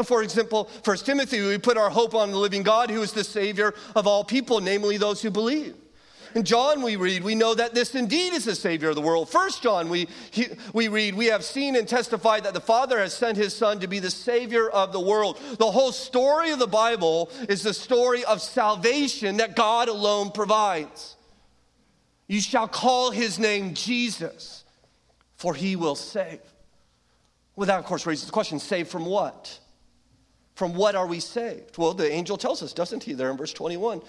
For 0.03 0.25
example, 0.25 0.69
1 0.83 0.97
Timothy, 0.99 1.41
we 1.41 1.57
put 1.57 1.77
our 1.77 1.91
hope 1.91 2.15
on 2.15 2.33
the 2.33 2.39
living 2.39 2.65
God 2.65 2.91
who 2.91 3.03
is 3.03 3.13
the 3.13 3.23
Savior 3.23 3.75
of 3.95 4.09
all 4.09 4.25
people, 4.25 4.61
namely 4.61 4.97
those 4.97 5.23
who 5.23 5.31
believe. 5.31 5.77
In 6.35 6.43
John, 6.43 6.83
we 6.83 6.97
read, 6.97 7.23
we 7.23 7.37
know 7.37 7.55
that 7.55 7.75
this 7.75 7.95
indeed 7.95 8.33
is 8.33 8.45
the 8.45 8.57
Savior 8.57 8.89
of 8.89 8.97
the 8.97 9.01
world. 9.01 9.29
First 9.29 9.63
John, 9.63 9.89
we, 9.89 10.09
he, 10.33 10.47
we 10.73 10.89
read, 10.89 11.15
we 11.15 11.27
have 11.27 11.45
seen 11.45 11.77
and 11.77 11.87
testified 11.87 12.43
that 12.43 12.55
the 12.55 12.61
Father 12.61 12.99
has 12.99 13.15
sent 13.15 13.37
his 13.37 13.55
Son 13.55 13.79
to 13.79 13.87
be 13.87 14.01
the 14.01 14.11
Savior 14.11 14.69
of 14.69 14.93
the 14.93 14.99
world. 14.99 15.39
The 15.59 15.71
whole 15.71 15.93
story 15.93 16.51
of 16.51 16.59
the 16.59 16.67
Bible 16.67 17.31
is 17.49 17.63
the 17.63 17.73
story 17.73 18.25
of 18.25 18.43
salvation 18.43 19.37
that 19.37 19.55
God 19.55 19.89
alone 19.89 20.33
provides. 20.33 21.15
You 22.27 22.41
shall 22.41 22.67
call 22.67 23.13
his 23.13 23.39
name 23.39 23.75
Jesus, 23.75 24.65
for 25.37 25.55
he 25.55 25.77
will 25.77 25.95
save. 25.95 26.41
Well, 27.55 27.69
that, 27.69 27.79
of 27.79 27.85
course, 27.85 28.07
raises 28.07 28.27
the 28.27 28.33
question 28.33 28.59
save 28.59 28.89
from 28.89 29.07
what? 29.07 29.61
From 30.55 30.75
what 30.75 30.95
are 30.95 31.07
we 31.07 31.21
saved? 31.21 31.77
Well, 31.79 31.95
the 31.95 32.11
angel 32.11 32.37
tells 32.37 32.63
us, 32.63 32.73
doesn't 32.73 33.03
he, 33.03 33.13
there 33.13 33.31
in 33.31 33.37
verse 33.37 33.53
21? 33.53 34.01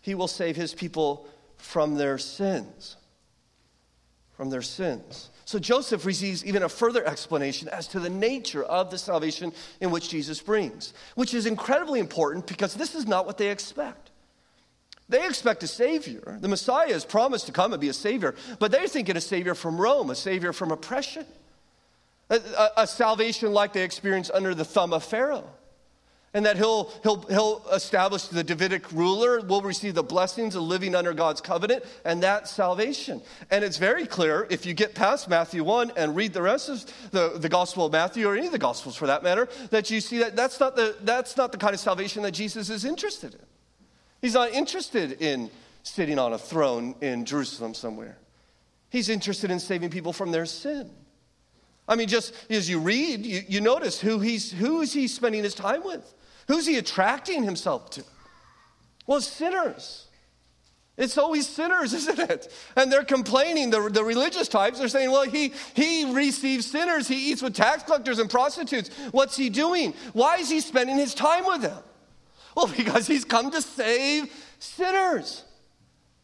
He 0.00 0.14
will 0.14 0.28
save 0.28 0.56
his 0.56 0.74
people 0.74 1.28
from 1.56 1.96
their 1.96 2.18
sins. 2.18 2.96
From 4.32 4.50
their 4.50 4.62
sins. 4.62 5.30
So 5.44 5.58
Joseph 5.58 6.04
receives 6.04 6.44
even 6.44 6.62
a 6.62 6.68
further 6.68 7.04
explanation 7.04 7.68
as 7.68 7.86
to 7.88 8.00
the 8.00 8.10
nature 8.10 8.64
of 8.64 8.90
the 8.90 8.98
salvation 8.98 9.52
in 9.80 9.90
which 9.90 10.08
Jesus 10.08 10.40
brings, 10.40 10.92
which 11.14 11.34
is 11.34 11.46
incredibly 11.46 12.00
important 12.00 12.46
because 12.46 12.74
this 12.74 12.94
is 12.94 13.06
not 13.06 13.26
what 13.26 13.38
they 13.38 13.50
expect. 13.50 14.10
They 15.08 15.26
expect 15.26 15.62
a 15.64 15.66
savior. 15.66 16.38
The 16.40 16.46
Messiah 16.48 16.86
is 16.86 17.04
promised 17.04 17.46
to 17.46 17.52
come 17.52 17.72
and 17.72 17.80
be 17.80 17.88
a 17.88 17.92
savior, 17.92 18.36
but 18.60 18.70
they're 18.70 18.86
thinking 18.86 19.16
a 19.16 19.20
savior 19.20 19.56
from 19.56 19.80
Rome, 19.80 20.10
a 20.10 20.14
savior 20.14 20.52
from 20.52 20.70
oppression, 20.70 21.26
a, 22.28 22.36
a, 22.36 22.70
a 22.82 22.86
salvation 22.86 23.52
like 23.52 23.72
they 23.72 23.82
experienced 23.82 24.30
under 24.32 24.54
the 24.54 24.64
thumb 24.64 24.92
of 24.92 25.04
Pharaoh 25.04 25.50
and 26.32 26.46
that 26.46 26.56
he'll, 26.56 26.84
he'll, 27.02 27.22
he'll 27.22 27.64
establish 27.72 28.28
the 28.28 28.44
Davidic 28.44 28.92
ruler, 28.92 29.40
will 29.40 29.62
receive 29.62 29.94
the 29.94 30.02
blessings 30.02 30.54
of 30.54 30.62
living 30.62 30.94
under 30.94 31.12
God's 31.12 31.40
covenant, 31.40 31.84
and 32.04 32.22
that 32.22 32.46
salvation. 32.46 33.20
And 33.50 33.64
it's 33.64 33.78
very 33.78 34.06
clear 34.06 34.46
if 34.48 34.64
you 34.64 34.72
get 34.72 34.94
past 34.94 35.28
Matthew 35.28 35.64
1 35.64 35.92
and 35.96 36.14
read 36.14 36.32
the 36.32 36.42
rest 36.42 36.68
of 36.68 37.10
the, 37.10 37.38
the 37.38 37.48
Gospel 37.48 37.86
of 37.86 37.92
Matthew, 37.92 38.28
or 38.28 38.36
any 38.36 38.46
of 38.46 38.52
the 38.52 38.58
Gospels 38.58 38.94
for 38.94 39.08
that 39.08 39.24
matter, 39.24 39.48
that 39.70 39.90
you 39.90 40.00
see 40.00 40.18
that 40.18 40.36
that's 40.36 40.60
not, 40.60 40.76
the, 40.76 40.96
that's 41.02 41.36
not 41.36 41.50
the 41.50 41.58
kind 41.58 41.74
of 41.74 41.80
salvation 41.80 42.22
that 42.22 42.32
Jesus 42.32 42.70
is 42.70 42.84
interested 42.84 43.34
in. 43.34 43.40
He's 44.20 44.34
not 44.34 44.52
interested 44.52 45.20
in 45.20 45.50
sitting 45.82 46.18
on 46.18 46.32
a 46.32 46.38
throne 46.38 46.94
in 47.00 47.24
Jerusalem 47.24 47.74
somewhere, 47.74 48.18
he's 48.88 49.08
interested 49.08 49.50
in 49.50 49.58
saving 49.58 49.90
people 49.90 50.12
from 50.12 50.30
their 50.30 50.46
sin. 50.46 50.90
I 51.88 51.96
mean, 51.96 52.06
just 52.06 52.32
as 52.48 52.70
you 52.70 52.78
read, 52.78 53.26
you, 53.26 53.42
you 53.48 53.60
notice 53.60 54.00
who 54.00 54.20
he's 54.20 54.52
who 54.52 54.80
is 54.80 54.92
he 54.92 55.08
spending 55.08 55.42
his 55.42 55.54
time 55.54 55.82
with? 55.84 56.14
Who's 56.48 56.66
he 56.66 56.76
attracting 56.76 57.42
himself 57.42 57.90
to? 57.90 58.04
Well, 59.06 59.20
sinners. 59.20 60.06
It's 60.96 61.16
always 61.16 61.48
sinners, 61.48 61.94
isn't 62.00 62.18
it? 62.18 62.52
And 62.76 62.92
they're 62.92 63.04
complaining, 63.04 63.70
the, 63.70 63.88
the 63.88 64.04
religious 64.04 64.48
types 64.48 64.80
are 64.80 64.88
saying, 64.88 65.10
well, 65.10 65.24
he, 65.24 65.52
he 65.74 66.12
receives 66.12 66.66
sinners. 66.66 67.08
He 67.08 67.30
eats 67.30 67.42
with 67.42 67.54
tax 67.54 67.82
collectors 67.82 68.18
and 68.18 68.28
prostitutes. 68.28 68.90
What's 69.10 69.36
he 69.36 69.48
doing? 69.48 69.94
Why 70.12 70.36
is 70.36 70.50
he 70.50 70.60
spending 70.60 70.96
his 70.96 71.14
time 71.14 71.46
with 71.46 71.62
them? 71.62 71.82
Well, 72.54 72.66
because 72.76 73.06
he's 73.06 73.24
come 73.24 73.50
to 73.50 73.62
save 73.62 74.32
sinners. 74.58 75.44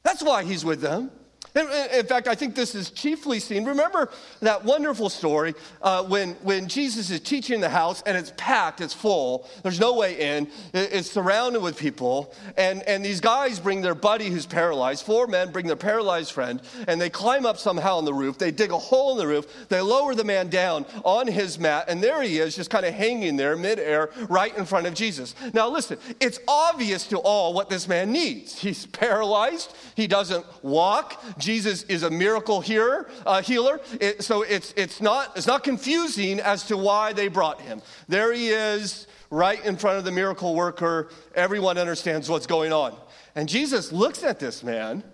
That's 0.03 0.23
why 0.23 0.45
he's 0.45 0.65
with 0.65 0.81
them. 0.81 1.11
In 1.57 2.07
fact, 2.07 2.29
I 2.29 2.35
think 2.35 2.55
this 2.55 2.75
is 2.75 2.91
chiefly 2.91 3.41
seen. 3.41 3.65
Remember 3.65 4.11
that 4.41 4.63
wonderful 4.65 5.09
story 5.09 5.55
uh, 5.81 6.03
when, 6.05 6.33
when 6.43 6.69
Jesus 6.69 7.11
is 7.11 7.21
teaching 7.21 7.61
the 7.61 7.69
house 7.71 8.03
and 8.05 8.15
it's 8.17 8.33
packed, 8.37 8.83
it's 8.83 8.93
full, 8.93 9.49
there's 9.63 9.81
no 9.81 9.95
way 9.95 10.37
in, 10.37 10.49
it's 10.75 11.11
surrounded 11.11 11.63
with 11.63 11.79
people, 11.79 12.35
and, 12.59 12.83
and 12.83 13.03
these 13.03 13.21
guys 13.21 13.59
bring 13.59 13.81
their 13.81 13.95
buddy 13.95 14.29
who's 14.29 14.45
paralyzed, 14.45 15.07
four 15.07 15.27
men 15.27 15.51
bring 15.51 15.67
their 15.67 15.77
paralyzed 15.77 16.33
friend, 16.33 16.61
and 16.89 17.01
they 17.01 17.09
climb 17.09 17.47
up 17.47 17.57
somehow 17.57 17.97
on 17.97 18.05
the 18.05 18.13
roof. 18.13 18.37
They 18.37 18.51
dig 18.51 18.71
a 18.71 18.79
hole 18.79 19.13
in 19.13 19.19
the 19.19 19.27
roof, 19.27 19.69
they 19.71 19.81
lower 19.81 20.15
the 20.15 20.25
man 20.25 20.51
down 20.51 20.85
on 21.05 21.27
his 21.27 21.59
mat, 21.59 21.87
and 21.89 22.03
there 22.03 22.23
he 22.23 22.39
is, 22.39 22.55
just 22.55 22.69
kind 22.69 22.85
of 22.85 22.93
hanging 22.93 23.37
there 23.37 23.57
midair 23.57 24.11
right 24.29 24.55
in 24.59 24.67
front 24.67 24.87
of 24.87 24.93
Jesus. 24.93 25.35
Now, 25.55 25.71
listen, 25.71 25.97
it's 26.21 26.39
obvious 26.47 27.07
to 27.07 27.19
all 27.19 27.55
what 27.55 27.71
this 27.71 27.89
man 27.89 28.13
needs. 28.13 28.59
He's 28.59 28.85
paralyzed, 28.85 29.75
he 29.95 30.07
doesn't 30.07 30.45
walk. 30.63 31.23
Jesus 31.47 31.85
is 31.85 32.03
a 32.03 32.11
miracle 32.11 32.61
healer. 32.61 33.09
Uh, 33.25 33.41
healer. 33.41 33.81
It, 34.01 34.25
so 34.25 34.43
it's, 34.43 34.75
it's, 34.77 35.01
not, 35.01 35.37
it's 35.37 35.47
not 35.47 35.63
confusing 35.63 36.41
as 36.41 36.65
to 36.65 36.77
why 36.77 37.13
they 37.13 37.29
brought 37.29 37.61
him. 37.61 37.83
There 38.09 38.33
he 38.33 38.49
is, 38.49 39.07
right 39.31 39.65
in 39.65 39.77
front 39.77 39.99
of 39.99 40.05
the 40.05 40.11
miracle 40.11 40.57
worker. 40.57 41.09
Everyone 41.37 41.79
understands 41.79 42.29
what's 42.29 42.49
going 42.49 42.73
on. 42.73 42.97
And 43.37 43.49
Jesus 43.49 43.93
looks 43.93 44.25
at 44.25 44.41
this 44.41 44.65
man 44.65 45.05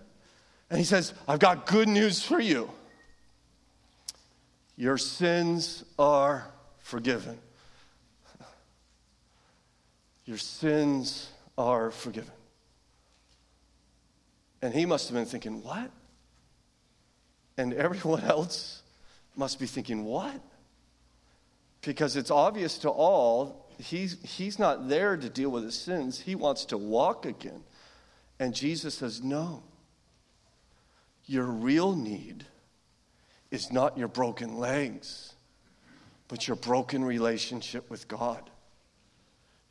and 0.71 0.79
he 0.79 0.85
says, 0.85 1.13
I've 1.29 1.39
got 1.39 1.67
good 1.67 1.87
news 1.87 2.23
for 2.23 2.41
you. 2.41 2.71
Your 4.75 4.97
sins 4.97 5.85
are 5.99 6.49
forgiven. 6.79 7.39
Your 10.25 10.39
sins 10.39 11.29
are 11.59 11.91
forgiven. 11.91 12.33
And 14.63 14.73
he 14.73 14.87
must 14.87 15.09
have 15.09 15.15
been 15.15 15.27
thinking, 15.27 15.63
What? 15.63 15.91
And 17.57 17.75
everyone 17.75 18.21
else 18.25 18.83
must 19.37 19.59
be 19.59 19.67
thinking, 19.67 20.05
What? 20.05 20.41
Because 21.83 22.17
it's 22.17 22.31
obvious 22.31 22.79
to 22.79 22.91
all, 22.91 23.69
he's, 23.79 24.17
he's 24.23 24.59
not 24.59 24.89
there 24.89 25.17
to 25.17 25.29
deal 25.29 25.51
with 25.51 25.65
his 25.65 25.79
sins. 25.79 26.21
He 26.21 26.35
wants 26.35 26.65
to 26.67 26.79
walk 26.79 27.27
again. 27.27 27.65
And 28.39 28.55
Jesus 28.55 28.95
says, 28.95 29.23
No. 29.23 29.63
Your 31.27 31.45
real 31.45 31.95
need 31.95 32.45
is 33.51 33.71
not 33.71 33.97
your 33.97 34.09
broken 34.09 34.59
legs, 34.59 35.35
but 36.29 36.49
your 36.49 36.57
broken 36.57 37.05
relationship 37.05 37.89
with 37.91 38.09
God. 38.09 38.51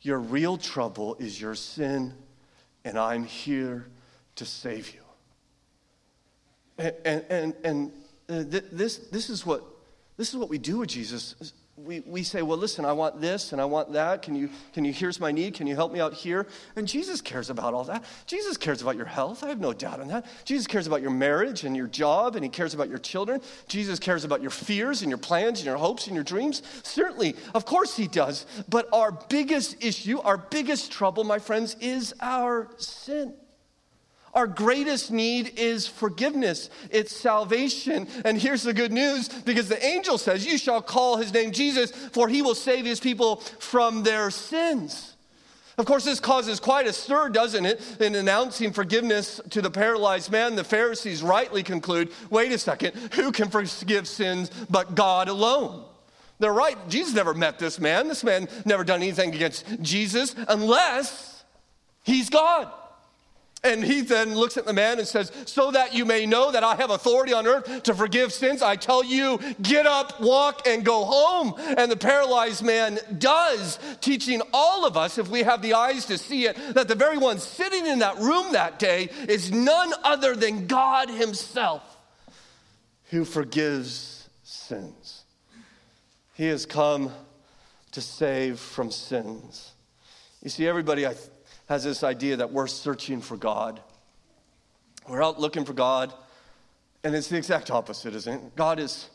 Your 0.00 0.18
real 0.18 0.56
trouble 0.56 1.16
is 1.16 1.40
your 1.40 1.54
sin, 1.54 2.14
and 2.84 2.98
I'm 2.98 3.24
here 3.24 3.86
to 4.36 4.44
save 4.44 4.94
you. 4.94 5.01
And, 6.78 7.24
and, 7.28 7.54
and, 7.64 7.92
uh, 8.28 8.44
this, 8.46 8.98
this, 9.10 9.28
is 9.28 9.44
what, 9.44 9.62
this 10.16 10.30
is 10.30 10.36
what 10.36 10.48
we 10.48 10.58
do 10.58 10.78
with 10.78 10.88
Jesus. 10.88 11.52
We, 11.76 12.00
we 12.00 12.22
say, 12.22 12.42
well, 12.42 12.58
listen, 12.58 12.84
I 12.84 12.92
want 12.92 13.20
this 13.20 13.52
and 13.52 13.60
I 13.60 13.64
want 13.64 13.92
that. 13.94 14.22
Can 14.22 14.34
you, 14.34 14.50
can 14.72 14.84
you, 14.84 14.92
here's 14.92 15.18
my 15.18 15.32
need. 15.32 15.54
Can 15.54 15.66
you 15.66 15.74
help 15.74 15.92
me 15.92 16.00
out 16.00 16.14
here? 16.14 16.46
And 16.76 16.86
Jesus 16.86 17.20
cares 17.20 17.50
about 17.50 17.74
all 17.74 17.84
that. 17.84 18.04
Jesus 18.26 18.56
cares 18.56 18.82
about 18.82 18.96
your 18.96 19.06
health. 19.06 19.42
I 19.42 19.48
have 19.48 19.58
no 19.58 19.72
doubt 19.72 20.00
on 20.00 20.08
that. 20.08 20.26
Jesus 20.44 20.66
cares 20.66 20.86
about 20.86 21.02
your 21.02 21.10
marriage 21.10 21.64
and 21.64 21.76
your 21.76 21.88
job, 21.88 22.36
and 22.36 22.44
He 22.44 22.50
cares 22.50 22.74
about 22.74 22.88
your 22.88 22.98
children. 22.98 23.40
Jesus 23.68 23.98
cares 23.98 24.24
about 24.24 24.42
your 24.42 24.50
fears 24.50 25.02
and 25.02 25.10
your 25.10 25.18
plans 25.18 25.60
and 25.60 25.66
your 25.66 25.78
hopes 25.78 26.06
and 26.06 26.14
your 26.14 26.24
dreams. 26.24 26.62
Certainly, 26.84 27.36
of 27.54 27.64
course, 27.64 27.96
He 27.96 28.06
does. 28.06 28.46
But 28.68 28.88
our 28.92 29.10
biggest 29.10 29.82
issue, 29.82 30.20
our 30.20 30.38
biggest 30.38 30.92
trouble, 30.92 31.24
my 31.24 31.38
friends, 31.38 31.76
is 31.80 32.14
our 32.20 32.68
sin. 32.76 33.34
Our 34.34 34.46
greatest 34.46 35.10
need 35.10 35.58
is 35.58 35.86
forgiveness, 35.86 36.70
it's 36.90 37.14
salvation. 37.14 38.08
And 38.24 38.38
here's 38.38 38.62
the 38.62 38.72
good 38.72 38.92
news 38.92 39.28
because 39.28 39.68
the 39.68 39.84
angel 39.84 40.16
says, 40.16 40.46
You 40.46 40.56
shall 40.56 40.80
call 40.80 41.18
his 41.18 41.34
name 41.34 41.52
Jesus, 41.52 41.90
for 41.90 42.28
he 42.28 42.40
will 42.40 42.54
save 42.54 42.86
his 42.86 42.98
people 42.98 43.36
from 43.36 44.02
their 44.02 44.30
sins. 44.30 45.14
Of 45.78 45.86
course, 45.86 46.04
this 46.04 46.20
causes 46.20 46.60
quite 46.60 46.86
a 46.86 46.92
stir, 46.92 47.30
doesn't 47.30 47.64
it? 47.64 48.00
In 48.00 48.14
announcing 48.14 48.72
forgiveness 48.72 49.40
to 49.50 49.62
the 49.62 49.70
paralyzed 49.70 50.30
man, 50.30 50.54
the 50.54 50.64
Pharisees 50.64 51.22
rightly 51.22 51.62
conclude 51.62 52.12
wait 52.30 52.52
a 52.52 52.58
second, 52.58 52.94
who 53.14 53.32
can 53.32 53.48
forgive 53.50 54.06
sins 54.08 54.50
but 54.70 54.94
God 54.94 55.28
alone? 55.28 55.84
They're 56.38 56.52
right. 56.52 56.76
Jesus 56.88 57.14
never 57.14 57.34
met 57.34 57.58
this 57.58 57.78
man. 57.78 58.08
This 58.08 58.24
man 58.24 58.48
never 58.64 58.82
done 58.82 59.00
anything 59.02 59.34
against 59.34 59.64
Jesus 59.80 60.34
unless 60.48 61.44
he's 62.02 62.30
God. 62.30 62.70
And 63.64 63.84
he 63.84 64.00
then 64.00 64.34
looks 64.34 64.56
at 64.56 64.64
the 64.64 64.72
man 64.72 64.98
and 64.98 65.06
says, 65.06 65.30
So 65.46 65.70
that 65.70 65.94
you 65.94 66.04
may 66.04 66.26
know 66.26 66.50
that 66.50 66.64
I 66.64 66.74
have 66.76 66.90
authority 66.90 67.32
on 67.32 67.46
earth 67.46 67.84
to 67.84 67.94
forgive 67.94 68.32
sins, 68.32 68.60
I 68.60 68.74
tell 68.74 69.04
you, 69.04 69.38
get 69.62 69.86
up, 69.86 70.20
walk, 70.20 70.66
and 70.66 70.84
go 70.84 71.04
home. 71.04 71.54
And 71.58 71.90
the 71.90 71.96
paralyzed 71.96 72.64
man 72.64 72.98
does, 73.18 73.78
teaching 74.00 74.42
all 74.52 74.84
of 74.84 74.96
us, 74.96 75.16
if 75.16 75.28
we 75.28 75.44
have 75.44 75.62
the 75.62 75.74
eyes 75.74 76.06
to 76.06 76.18
see 76.18 76.46
it, 76.46 76.56
that 76.74 76.88
the 76.88 76.96
very 76.96 77.18
one 77.18 77.38
sitting 77.38 77.86
in 77.86 78.00
that 78.00 78.18
room 78.18 78.52
that 78.52 78.80
day 78.80 79.10
is 79.28 79.52
none 79.52 79.92
other 80.02 80.34
than 80.34 80.66
God 80.66 81.08
Himself 81.08 81.92
who 83.12 83.26
forgives 83.26 84.26
sins. 84.42 85.24
He 86.32 86.46
has 86.46 86.64
come 86.64 87.12
to 87.92 88.00
save 88.00 88.58
from 88.58 88.90
sins. 88.90 89.72
You 90.42 90.48
see, 90.48 90.66
everybody, 90.66 91.06
I 91.06 91.14
has 91.72 91.84
this 91.84 92.04
idea 92.04 92.36
that 92.36 92.52
we're 92.52 92.66
searching 92.66 93.22
for 93.22 93.34
God. 93.34 93.80
We're 95.08 95.24
out 95.24 95.40
looking 95.40 95.64
for 95.64 95.72
God, 95.72 96.12
and 97.02 97.14
it's 97.14 97.28
the 97.28 97.38
exact 97.38 97.70
opposite, 97.70 98.14
isn't 98.14 98.30
it? 98.30 98.56
God 98.56 98.78
is 98.78 99.08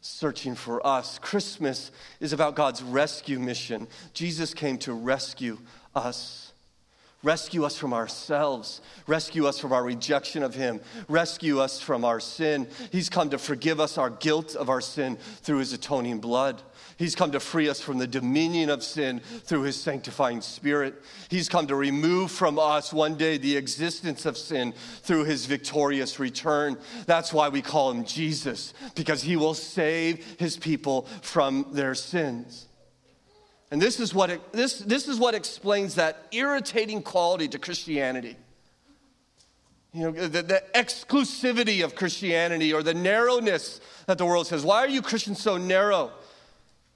searching 0.00 0.54
for 0.54 0.84
us. 0.86 1.18
Christmas 1.18 1.90
is 2.18 2.32
about 2.32 2.56
God's 2.56 2.82
rescue 2.82 3.38
mission. 3.38 3.88
Jesus 4.14 4.54
came 4.54 4.78
to 4.78 4.94
rescue 4.94 5.58
us. 5.94 6.54
Rescue 7.22 7.64
us 7.66 7.76
from 7.76 7.92
ourselves. 7.92 8.80
Rescue 9.06 9.46
us 9.46 9.58
from 9.58 9.74
our 9.74 9.84
rejection 9.84 10.42
of 10.42 10.54
Him. 10.54 10.80
Rescue 11.10 11.60
us 11.60 11.78
from 11.78 12.06
our 12.06 12.20
sin. 12.20 12.68
He's 12.90 13.10
come 13.10 13.28
to 13.30 13.38
forgive 13.38 13.80
us 13.80 13.98
our 13.98 14.08
guilt 14.08 14.56
of 14.56 14.70
our 14.70 14.80
sin 14.80 15.18
through 15.42 15.58
His 15.58 15.74
atoning 15.74 16.20
blood. 16.20 16.62
He's 16.98 17.14
come 17.14 17.30
to 17.30 17.40
free 17.40 17.68
us 17.68 17.80
from 17.80 17.98
the 17.98 18.08
dominion 18.08 18.70
of 18.70 18.82
sin 18.82 19.20
through 19.20 19.62
his 19.62 19.80
sanctifying 19.80 20.40
spirit. 20.40 21.00
He's 21.28 21.48
come 21.48 21.68
to 21.68 21.76
remove 21.76 22.32
from 22.32 22.58
us 22.58 22.92
one 22.92 23.14
day 23.14 23.38
the 23.38 23.56
existence 23.56 24.26
of 24.26 24.36
sin 24.36 24.74
through 25.02 25.24
his 25.24 25.46
victorious 25.46 26.18
return. 26.18 26.76
That's 27.06 27.32
why 27.32 27.50
we 27.50 27.62
call 27.62 27.92
him 27.92 28.04
Jesus, 28.04 28.74
because 28.96 29.22
he 29.22 29.36
will 29.36 29.54
save 29.54 30.24
his 30.40 30.56
people 30.56 31.02
from 31.22 31.66
their 31.70 31.94
sins. 31.94 32.66
And 33.70 33.80
this 33.80 34.00
is 34.00 34.12
what, 34.12 34.30
it, 34.30 34.52
this, 34.52 34.80
this 34.80 35.06
is 35.06 35.20
what 35.20 35.36
explains 35.36 35.94
that 35.94 36.26
irritating 36.32 37.02
quality 37.02 37.46
to 37.48 37.60
Christianity. 37.60 38.36
You 39.92 40.10
know, 40.10 40.26
the, 40.26 40.42
the, 40.42 40.62
exclusivity 40.74 41.84
of 41.84 41.94
Christianity 41.94 42.72
or 42.72 42.82
the 42.82 42.94
narrowness 42.94 43.80
that 44.06 44.18
the 44.18 44.26
world 44.26 44.46
says. 44.46 44.64
Why 44.64 44.78
are 44.78 44.88
you 44.88 45.00
Christians 45.00 45.40
so 45.40 45.56
narrow? 45.56 46.12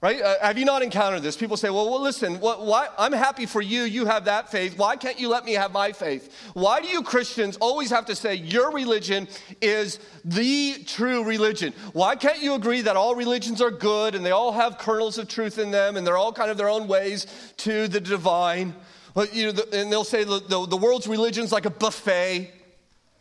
Right? 0.03 0.21
Uh, 0.21 0.35
have 0.41 0.57
you 0.57 0.65
not 0.65 0.81
encountered 0.81 1.21
this? 1.21 1.37
People 1.37 1.55
say, 1.55 1.69
well, 1.69 1.89
well 1.89 2.01
listen, 2.01 2.37
what, 2.41 2.65
why, 2.65 2.89
I'm 2.97 3.13
happy 3.13 3.45
for 3.45 3.61
you. 3.61 3.83
You 3.83 4.05
have 4.05 4.25
that 4.25 4.51
faith. 4.51 4.77
Why 4.77 4.97
can't 4.97 5.17
you 5.17 5.29
let 5.29 5.45
me 5.45 5.53
have 5.53 5.71
my 5.71 5.93
faith? 5.93 6.29
Why 6.55 6.81
do 6.81 6.89
you 6.89 7.01
Christians 7.03 7.55
always 7.61 7.89
have 7.89 8.05
to 8.07 8.15
say 8.15 8.35
your 8.35 8.73
religion 8.73 9.29
is 9.61 9.99
the 10.25 10.83
true 10.85 11.23
religion? 11.23 11.71
Why 11.93 12.17
can't 12.17 12.43
you 12.43 12.55
agree 12.55 12.81
that 12.81 12.97
all 12.97 13.15
religions 13.15 13.61
are 13.61 13.71
good 13.71 14.13
and 14.13 14.25
they 14.25 14.31
all 14.31 14.51
have 14.51 14.77
kernels 14.77 15.17
of 15.17 15.29
truth 15.29 15.57
in 15.57 15.71
them 15.71 15.95
and 15.95 16.05
they're 16.05 16.17
all 16.17 16.33
kind 16.33 16.51
of 16.51 16.57
their 16.57 16.67
own 16.67 16.89
ways 16.89 17.25
to 17.59 17.87
the 17.87 18.01
divine? 18.01 18.75
You 19.31 19.45
know, 19.45 19.51
the, 19.53 19.79
and 19.79 19.89
they'll 19.89 20.03
say 20.03 20.25
the, 20.25 20.41
the, 20.41 20.67
the 20.67 20.75
world's 20.75 21.07
religion's 21.07 21.53
like 21.53 21.65
a 21.65 21.69
buffet, 21.69 22.51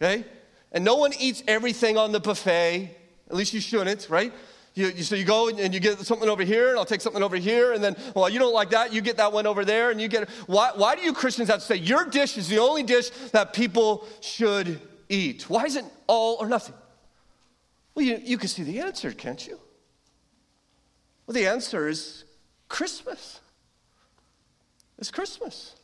okay? 0.02 0.24
And 0.72 0.84
no 0.84 0.96
one 0.96 1.12
eats 1.20 1.44
everything 1.46 1.96
on 1.96 2.10
the 2.10 2.18
buffet. 2.18 2.90
At 3.30 3.36
least 3.36 3.54
you 3.54 3.60
shouldn't, 3.60 4.10
right? 4.10 4.32
You, 4.74 4.86
you, 4.88 5.02
so 5.02 5.16
you 5.16 5.24
go 5.24 5.48
and 5.48 5.74
you 5.74 5.80
get 5.80 5.98
something 6.00 6.28
over 6.28 6.42
here, 6.42 6.70
and 6.70 6.78
I'll 6.78 6.86
take 6.86 7.02
something 7.02 7.22
over 7.22 7.36
here, 7.36 7.74
and 7.74 7.84
then, 7.84 7.94
well, 8.14 8.28
you 8.28 8.38
don't 8.38 8.54
like 8.54 8.70
that, 8.70 8.92
you 8.92 9.02
get 9.02 9.18
that 9.18 9.32
one 9.32 9.46
over 9.46 9.64
there, 9.64 9.90
and 9.90 10.00
you 10.00 10.08
get. 10.08 10.28
Why, 10.46 10.70
why 10.74 10.94
do 10.94 11.02
you 11.02 11.12
Christians 11.12 11.48
have 11.48 11.60
to 11.60 11.66
say 11.66 11.76
your 11.76 12.06
dish 12.06 12.38
is 12.38 12.48
the 12.48 12.58
only 12.58 12.82
dish 12.82 13.10
that 13.32 13.52
people 13.52 14.08
should 14.20 14.80
eat? 15.10 15.48
Why 15.50 15.64
is 15.64 15.76
it 15.76 15.84
all 16.06 16.36
or 16.40 16.48
nothing? 16.48 16.74
Well, 17.94 18.06
you, 18.06 18.18
you 18.22 18.38
can 18.38 18.48
see 18.48 18.62
the 18.62 18.80
answer, 18.80 19.12
can't 19.12 19.46
you? 19.46 19.58
Well, 21.26 21.34
the 21.34 21.46
answer 21.46 21.88
is 21.88 22.24
Christmas. 22.68 23.40
It's 24.98 25.10
Christmas. 25.10 25.74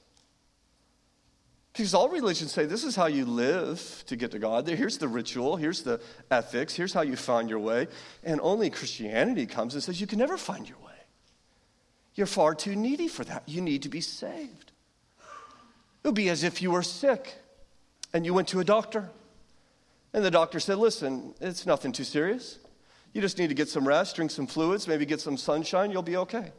Because 1.78 1.94
all 1.94 2.08
religions 2.08 2.50
say 2.50 2.66
this 2.66 2.82
is 2.82 2.96
how 2.96 3.06
you 3.06 3.24
live 3.24 4.02
to 4.08 4.16
get 4.16 4.32
to 4.32 4.40
God. 4.40 4.66
Here's 4.66 4.98
the 4.98 5.06
ritual, 5.06 5.54
here's 5.54 5.82
the 5.82 6.00
ethics, 6.28 6.74
here's 6.74 6.92
how 6.92 7.02
you 7.02 7.14
find 7.14 7.48
your 7.48 7.60
way. 7.60 7.86
And 8.24 8.40
only 8.40 8.68
Christianity 8.68 9.46
comes 9.46 9.74
and 9.74 9.82
says 9.82 10.00
you 10.00 10.08
can 10.08 10.18
never 10.18 10.36
find 10.36 10.68
your 10.68 10.78
way. 10.78 10.92
You're 12.16 12.26
far 12.26 12.56
too 12.56 12.74
needy 12.74 13.06
for 13.06 13.22
that. 13.22 13.44
You 13.46 13.60
need 13.60 13.84
to 13.84 13.88
be 13.88 14.00
saved. 14.00 14.72
It 16.02 16.08
would 16.08 16.16
be 16.16 16.30
as 16.30 16.42
if 16.42 16.60
you 16.60 16.72
were 16.72 16.82
sick 16.82 17.36
and 18.12 18.26
you 18.26 18.34
went 18.34 18.48
to 18.48 18.58
a 18.58 18.64
doctor 18.64 19.08
And 20.12 20.24
the 20.24 20.32
doctor 20.32 20.58
said, 20.58 20.78
Listen, 20.78 21.32
it's 21.40 21.64
nothing 21.64 21.92
too 21.92 22.02
serious. 22.02 22.58
You 23.12 23.20
just 23.20 23.38
need 23.38 23.50
to 23.50 23.54
get 23.54 23.68
some 23.68 23.86
rest, 23.86 24.16
drink 24.16 24.32
some 24.32 24.48
fluids, 24.48 24.88
maybe 24.88 25.06
get 25.06 25.20
some 25.20 25.36
sunshine, 25.36 25.92
you'll 25.92 26.02
be 26.02 26.16
okay. 26.16 26.50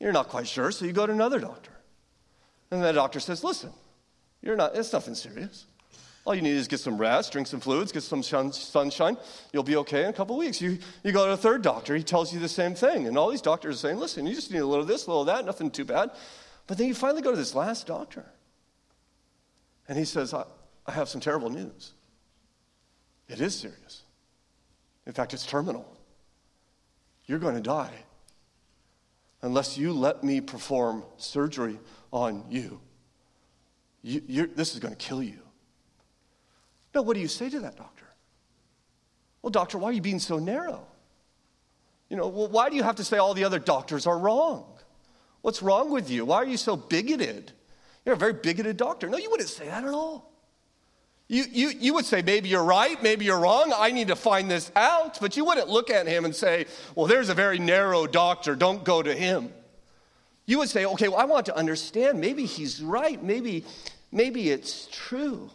You're 0.00 0.10
not 0.10 0.28
quite 0.28 0.48
sure, 0.48 0.72
so 0.72 0.86
you 0.86 0.92
go 0.92 1.06
to 1.06 1.12
another 1.12 1.38
doctor. 1.38 1.70
And 2.72 2.82
the 2.82 2.92
doctor 2.92 3.20
says, 3.20 3.44
Listen, 3.44 3.70
you're 4.42 4.56
not, 4.56 4.76
it's 4.76 4.92
nothing 4.92 5.14
serious. 5.14 5.66
All 6.24 6.34
you 6.34 6.42
need 6.42 6.56
is 6.56 6.68
get 6.68 6.80
some 6.80 6.98
rest, 6.98 7.32
drink 7.32 7.46
some 7.46 7.60
fluids, 7.60 7.90
get 7.90 8.02
some 8.02 8.22
sunshine. 8.22 9.16
You'll 9.52 9.62
be 9.62 9.76
okay 9.76 10.04
in 10.04 10.10
a 10.10 10.12
couple 10.12 10.36
weeks. 10.36 10.60
You, 10.60 10.78
you 11.02 11.10
go 11.10 11.24
to 11.26 11.32
a 11.32 11.36
third 11.36 11.62
doctor, 11.62 11.96
he 11.96 12.02
tells 12.02 12.34
you 12.34 12.38
the 12.38 12.48
same 12.48 12.74
thing. 12.74 13.06
And 13.06 13.16
all 13.16 13.30
these 13.30 13.40
doctors 13.40 13.76
are 13.76 13.78
saying, 13.78 13.98
listen, 13.98 14.26
you 14.26 14.34
just 14.34 14.50
need 14.50 14.58
a 14.58 14.66
little 14.66 14.82
of 14.82 14.88
this, 14.88 15.06
a 15.06 15.10
little 15.10 15.22
of 15.22 15.26
that, 15.28 15.46
nothing 15.46 15.70
too 15.70 15.86
bad. 15.86 16.10
But 16.66 16.76
then 16.76 16.86
you 16.86 16.94
finally 16.94 17.22
go 17.22 17.30
to 17.30 17.36
this 17.36 17.54
last 17.54 17.86
doctor. 17.86 18.26
And 19.88 19.96
he 19.96 20.04
says, 20.04 20.34
I, 20.34 20.44
I 20.86 20.92
have 20.92 21.08
some 21.08 21.20
terrible 21.20 21.48
news. 21.48 21.92
It 23.26 23.40
is 23.40 23.54
serious. 23.54 24.02
In 25.06 25.14
fact, 25.14 25.32
it's 25.32 25.46
terminal. 25.46 25.96
You're 27.26 27.38
going 27.38 27.54
to 27.54 27.62
die 27.62 28.04
unless 29.40 29.78
you 29.78 29.94
let 29.94 30.22
me 30.22 30.42
perform 30.42 31.04
surgery 31.16 31.78
on 32.12 32.44
you. 32.50 32.80
You 34.02 34.46
this 34.46 34.74
is 34.74 34.80
going 34.80 34.94
to 34.94 34.98
kill 34.98 35.22
you. 35.22 35.40
Now, 36.94 37.02
what 37.02 37.14
do 37.14 37.20
you 37.20 37.28
say 37.28 37.50
to 37.50 37.60
that 37.60 37.76
doctor? 37.76 38.06
Well, 39.42 39.50
doctor, 39.50 39.78
why 39.78 39.90
are 39.90 39.92
you 39.92 40.00
being 40.00 40.18
so 40.18 40.38
narrow? 40.38 40.86
You 42.08 42.16
know, 42.16 42.28
well, 42.28 42.48
why 42.48 42.70
do 42.70 42.76
you 42.76 42.82
have 42.82 42.96
to 42.96 43.04
say 43.04 43.18
all 43.18 43.34
the 43.34 43.44
other 43.44 43.58
doctors 43.58 44.06
are 44.06 44.18
wrong? 44.18 44.64
What's 45.42 45.62
wrong 45.62 45.90
with 45.90 46.10
you? 46.10 46.24
Why 46.24 46.36
are 46.36 46.46
you 46.46 46.56
so 46.56 46.76
bigoted? 46.76 47.52
You're 48.04 48.14
a 48.14 48.18
very 48.18 48.32
bigoted 48.32 48.76
doctor. 48.76 49.08
No, 49.08 49.18
you 49.18 49.30
wouldn't 49.30 49.48
say 49.48 49.66
that 49.66 49.84
at 49.84 49.90
all. 49.90 50.32
You, 51.28 51.44
you, 51.50 51.68
you 51.68 51.94
would 51.94 52.06
say, 52.06 52.22
maybe 52.22 52.48
you're 52.48 52.64
right, 52.64 53.00
maybe 53.02 53.26
you're 53.26 53.38
wrong, 53.38 53.72
I 53.76 53.90
need 53.90 54.08
to 54.08 54.16
find 54.16 54.50
this 54.50 54.72
out. 54.74 55.18
But 55.20 55.36
you 55.36 55.44
wouldn't 55.44 55.68
look 55.68 55.90
at 55.90 56.06
him 56.06 56.24
and 56.24 56.34
say, 56.34 56.64
well, 56.94 57.06
there's 57.06 57.28
a 57.28 57.34
very 57.34 57.58
narrow 57.58 58.06
doctor, 58.06 58.56
don't 58.56 58.82
go 58.82 59.02
to 59.02 59.14
him. 59.14 59.52
You 60.48 60.56
would 60.60 60.70
say, 60.70 60.86
okay, 60.86 61.08
well, 61.08 61.18
I 61.18 61.26
want 61.26 61.44
to 61.46 61.56
understand. 61.56 62.18
Maybe 62.18 62.46
he's 62.46 62.80
right, 62.80 63.22
maybe, 63.22 63.66
maybe 64.10 64.48
it's 64.48 64.88
true. 64.90 65.50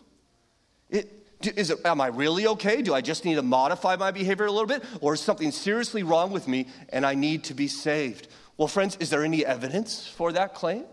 It, 0.92 1.12
is 1.42 1.72
it, 1.72 1.80
am 1.84 2.00
I 2.00 2.08
really 2.08 2.46
okay? 2.46 2.84
Do 2.84 2.94
I 2.94 3.02
just 3.02 3.26
need 3.26 3.34
to 3.36 3.42
modify 3.42 3.96
my 3.96 4.12
behavior 4.12 4.46
a 4.46 4.52
little 4.52 4.68
bit? 4.68 4.84
Or 5.02 5.16
is 5.16 5.20
something 5.20 5.50
seriously 5.50 6.04
wrong 6.04 6.32
with 6.32 6.48
me 6.48 6.68
and 6.90 7.08
I 7.08 7.16
need 7.16 7.46
to 7.46 7.56
be 7.56 7.68
saved? 7.68 8.28
Well, 8.56 8.68
friends, 8.68 8.96
is 9.00 9.10
there 9.10 9.24
any 9.24 9.44
evidence 9.44 10.08
for 10.08 10.32
that 10.34 10.54
claim? 10.54 10.86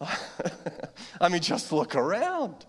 I 1.20 1.28
mean, 1.28 1.42
just 1.42 1.72
look 1.72 1.94
around. 1.96 2.64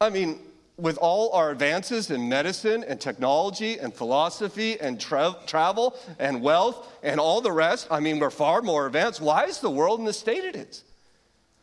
I 0.00 0.08
mean, 0.08 0.40
with 0.78 0.98
all 0.98 1.32
our 1.32 1.50
advances 1.50 2.10
in 2.10 2.28
medicine 2.28 2.84
and 2.84 3.00
technology 3.00 3.78
and 3.78 3.94
philosophy 3.94 4.78
and 4.78 5.00
tra- 5.00 5.36
travel 5.46 5.96
and 6.18 6.42
wealth 6.42 6.92
and 7.02 7.18
all 7.18 7.40
the 7.40 7.52
rest, 7.52 7.88
I 7.90 8.00
mean, 8.00 8.18
we're 8.18 8.30
far 8.30 8.60
more 8.62 8.86
advanced. 8.86 9.20
Why 9.20 9.44
is 9.44 9.60
the 9.60 9.70
world 9.70 10.00
in 10.00 10.04
the 10.04 10.12
state 10.12 10.44
it 10.44 10.56
is? 10.56 10.84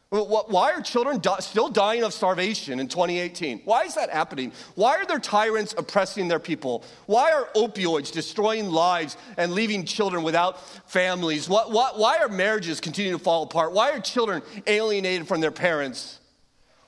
Why 0.10 0.74
are 0.74 0.82
children 0.82 1.20
still 1.40 1.70
dying 1.70 2.04
of 2.04 2.14
starvation 2.14 2.80
in 2.80 2.88
2018? 2.88 3.62
Why 3.66 3.84
is 3.84 3.96
that 3.96 4.12
happening? 4.12 4.52
Why 4.76 4.98
are 4.98 5.08
there 5.08 5.18
tyrants 5.18 5.74
oppressing 5.76 6.28
their 6.28 6.40
people? 6.40 6.84
Why 7.08 7.32
are 7.32 7.50
opioids 7.56 8.12
destroying 8.12 8.70
lives 8.70 9.18
and 9.38 9.54
leaving 9.54 9.86
children 9.86 10.22
without 10.22 10.60
families? 10.88 11.50
Why 11.50 12.18
are 12.22 12.30
marriages 12.30 12.80
continuing 12.80 13.18
to 13.18 13.24
fall 13.24 13.42
apart? 13.42 13.72
Why 13.72 13.90
are 13.90 14.00
children 14.00 14.44
alienated 14.68 15.28
from 15.28 15.42
their 15.42 15.52
parents? 15.52 16.20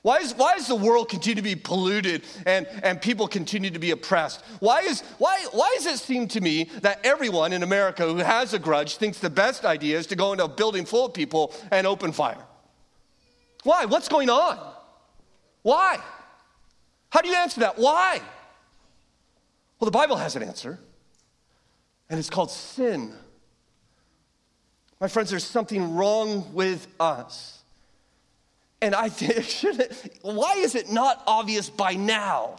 Why, 0.06 0.18
is, 0.18 0.34
why 0.34 0.54
does 0.54 0.68
the 0.68 0.76
world 0.76 1.08
continue 1.08 1.34
to 1.34 1.42
be 1.42 1.56
polluted 1.56 2.22
and, 2.46 2.68
and 2.84 3.02
people 3.02 3.26
continue 3.26 3.70
to 3.70 3.80
be 3.80 3.90
oppressed? 3.90 4.40
Why, 4.60 4.82
is, 4.82 5.00
why, 5.18 5.44
why 5.50 5.68
does 5.74 5.86
it 5.86 5.98
seem 5.98 6.28
to 6.28 6.40
me 6.40 6.70
that 6.82 7.00
everyone 7.04 7.52
in 7.52 7.64
America 7.64 8.06
who 8.06 8.18
has 8.18 8.54
a 8.54 8.60
grudge 8.60 8.98
thinks 8.98 9.18
the 9.18 9.28
best 9.28 9.64
idea 9.64 9.98
is 9.98 10.06
to 10.06 10.14
go 10.14 10.30
into 10.30 10.44
a 10.44 10.48
building 10.48 10.84
full 10.84 11.06
of 11.06 11.12
people 11.12 11.52
and 11.72 11.88
open 11.88 12.12
fire? 12.12 12.38
Why? 13.64 13.86
What's 13.86 14.08
going 14.08 14.30
on? 14.30 14.60
Why? 15.62 15.98
How 17.10 17.20
do 17.20 17.28
you 17.28 17.34
answer 17.34 17.58
that? 17.62 17.76
Why? 17.76 18.20
Well, 19.80 19.86
the 19.86 19.90
Bible 19.90 20.18
has 20.18 20.36
an 20.36 20.44
answer, 20.44 20.78
and 22.08 22.20
it's 22.20 22.30
called 22.30 22.52
sin. 22.52 23.12
My 25.00 25.08
friends, 25.08 25.30
there's 25.30 25.42
something 25.42 25.96
wrong 25.96 26.54
with 26.54 26.86
us. 27.00 27.55
And 28.86 28.94
I 28.94 29.08
think, 29.08 29.82
why 30.22 30.54
is 30.58 30.76
it 30.76 30.92
not 30.92 31.24
obvious 31.26 31.68
by 31.68 31.94
now, 31.94 32.54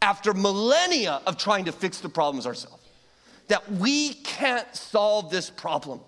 after 0.00 0.32
millennia 0.32 1.20
of 1.26 1.36
trying 1.36 1.64
to 1.64 1.72
fix 1.72 1.98
the 1.98 2.08
problems 2.08 2.46
ourselves, 2.46 2.80
that 3.48 3.68
we 3.72 4.14
can't 4.14 4.72
solve 4.72 5.30
this 5.30 5.50
problem? 5.50 5.98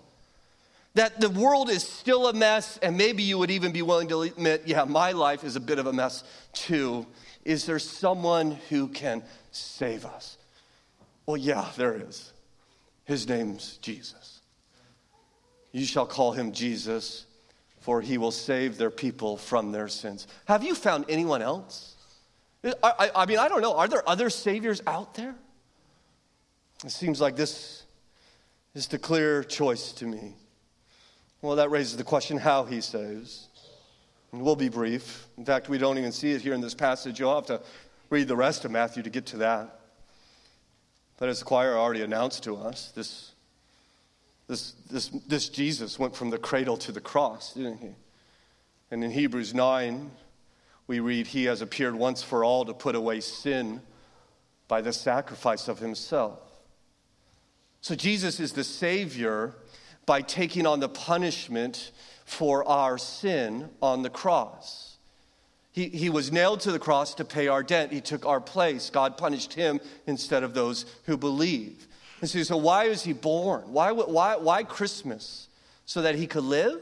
that 0.93 1.21
the 1.21 1.29
world 1.29 1.69
is 1.69 1.83
still 1.83 2.27
a 2.27 2.33
mess, 2.33 2.79
and 2.81 2.97
maybe 2.97 3.21
you 3.21 3.37
would 3.37 3.51
even 3.51 3.71
be 3.71 3.83
willing 3.83 4.07
to 4.07 4.23
admit, 4.23 4.63
yeah, 4.65 4.83
my 4.83 5.11
life 5.11 5.43
is 5.43 5.55
a 5.55 5.59
bit 5.59 5.77
of 5.77 5.85
a 5.85 5.93
mess 5.93 6.23
too. 6.53 7.05
Is 7.45 7.67
there 7.67 7.77
someone 7.77 8.57
who 8.69 8.87
can 8.87 9.21
save 9.51 10.07
us? 10.07 10.39
Well, 11.27 11.37
yeah, 11.37 11.67
there 11.77 11.93
is. 11.93 12.33
His 13.05 13.29
name's 13.29 13.77
Jesus. 13.77 14.41
You 15.71 15.85
shall 15.85 16.07
call 16.07 16.31
him 16.31 16.51
Jesus, 16.51 17.26
for 17.87 18.01
he 18.01 18.17
will 18.17 18.31
save 18.31 18.77
their 18.77 18.91
people 18.91 19.37
from 19.37 19.71
their 19.71 19.87
sins. 19.87 20.27
Have 20.43 20.61
you 20.61 20.75
found 20.75 21.05
anyone 21.07 21.41
else? 21.41 21.95
I, 22.61 22.73
I, 22.83 23.11
I 23.15 23.25
mean, 23.25 23.39
I 23.39 23.47
don't 23.47 23.61
know. 23.61 23.77
Are 23.77 23.87
there 23.87 24.03
other 24.09 24.29
saviors 24.29 24.81
out 24.85 25.13
there? 25.13 25.33
It 26.83 26.91
seems 26.91 27.21
like 27.21 27.37
this 27.37 27.83
is 28.75 28.87
the 28.87 28.99
clear 28.99 29.41
choice 29.41 29.93
to 29.93 30.05
me. 30.05 30.35
Well, 31.41 31.55
that 31.55 31.71
raises 31.71 31.95
the 31.95 32.03
question 32.03 32.37
how 32.37 32.65
he 32.65 32.81
saves. 32.81 33.47
And 34.33 34.41
we'll 34.41 34.57
be 34.57 34.67
brief. 34.67 35.25
In 35.37 35.45
fact, 35.45 35.69
we 35.69 35.77
don't 35.77 35.97
even 35.97 36.11
see 36.11 36.33
it 36.33 36.41
here 36.41 36.53
in 36.53 36.59
this 36.59 36.73
passage. 36.73 37.21
You'll 37.21 37.35
have 37.35 37.45
to 37.45 37.61
read 38.09 38.27
the 38.27 38.35
rest 38.35 38.65
of 38.65 38.71
Matthew 38.71 39.01
to 39.03 39.09
get 39.09 39.27
to 39.27 39.37
that. 39.37 39.79
But 41.17 41.29
as 41.29 41.39
the 41.39 41.45
choir 41.45 41.77
already 41.77 42.01
announced 42.01 42.43
to 42.43 42.57
us, 42.57 42.91
this, 42.91 43.31
this, 44.47 44.73
this, 44.89 45.09
this 45.27 45.49
Jesus 45.49 45.99
went 45.99 46.15
from 46.15 46.29
the 46.29 46.37
cradle 46.37 46.77
to 46.77 46.91
the 46.91 47.01
cross, 47.01 47.53
didn't 47.53 47.79
he? 47.79 47.95
And 48.89 49.03
in 49.03 49.11
Hebrews 49.11 49.53
9, 49.53 50.11
we 50.87 50.99
read, 51.01 51.27
He 51.27 51.45
has 51.45 51.61
appeared 51.61 51.95
once 51.95 52.23
for 52.23 52.43
all 52.43 52.63
to 52.65 52.73
put 52.73 52.95
away 52.95 53.19
sin 53.19 53.81
by 54.67 54.81
the 54.81 54.93
sacrifice 54.93 55.67
of 55.67 55.79
Himself. 55.79 56.39
So 57.81 57.95
Jesus 57.95 58.39
is 58.39 58.53
the 58.53 58.63
Savior 58.63 59.53
by 60.05 60.21
taking 60.21 60.65
on 60.65 60.79
the 60.79 60.89
punishment 60.89 61.91
for 62.25 62.67
our 62.67 62.97
sin 62.97 63.69
on 63.81 64.01
the 64.01 64.09
cross. 64.09 64.97
He, 65.71 65.89
he 65.89 66.09
was 66.09 66.31
nailed 66.31 66.61
to 66.61 66.71
the 66.71 66.79
cross 66.79 67.13
to 67.15 67.25
pay 67.25 67.47
our 67.47 67.61
debt. 67.61 67.91
He 67.91 68.01
took 68.01 68.25
our 68.25 68.41
place. 68.41 68.89
God 68.89 69.17
punished 69.17 69.53
him 69.53 69.79
instead 70.07 70.43
of 70.43 70.53
those 70.53 70.85
who 71.05 71.17
believe. 71.17 71.87
And 72.19 72.29
so, 72.29 72.57
why 72.57 72.89
was 72.89 73.03
he 73.03 73.13
born? 73.13 73.61
Why, 73.71 73.91
why, 73.91 74.37
why 74.37 74.63
Christmas? 74.63 75.47
So 75.85 76.01
that 76.01 76.15
he 76.15 76.27
could 76.27 76.43
live? 76.43 76.81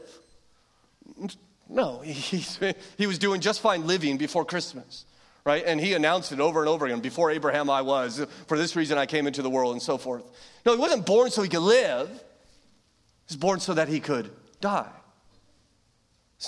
No, 1.68 1.98
he, 2.04 2.44
he 2.96 3.06
was 3.06 3.18
doing 3.18 3.40
just 3.40 3.60
fine 3.60 3.86
living 3.86 4.16
before 4.16 4.44
Christmas, 4.44 5.04
right? 5.44 5.64
And 5.64 5.80
he 5.80 5.94
announced 5.94 6.32
it 6.32 6.40
over 6.40 6.60
and 6.60 6.68
over 6.68 6.86
again 6.86 7.00
before 7.00 7.30
Abraham 7.30 7.70
I 7.70 7.82
was. 7.82 8.24
For 8.46 8.56
this 8.58 8.76
reason 8.76 8.98
I 8.98 9.06
came 9.06 9.26
into 9.26 9.42
the 9.42 9.50
world 9.50 9.72
and 9.72 9.82
so 9.82 9.98
forth. 9.98 10.24
No, 10.64 10.72
he 10.72 10.78
wasn't 10.78 11.06
born 11.06 11.30
so 11.30 11.42
he 11.42 11.48
could 11.48 11.60
live. 11.60 12.08
He 12.08 13.34
was 13.34 13.36
born 13.36 13.60
so 13.60 13.74
that 13.74 13.88
he 13.88 14.00
could 14.00 14.30
die. 14.60 14.90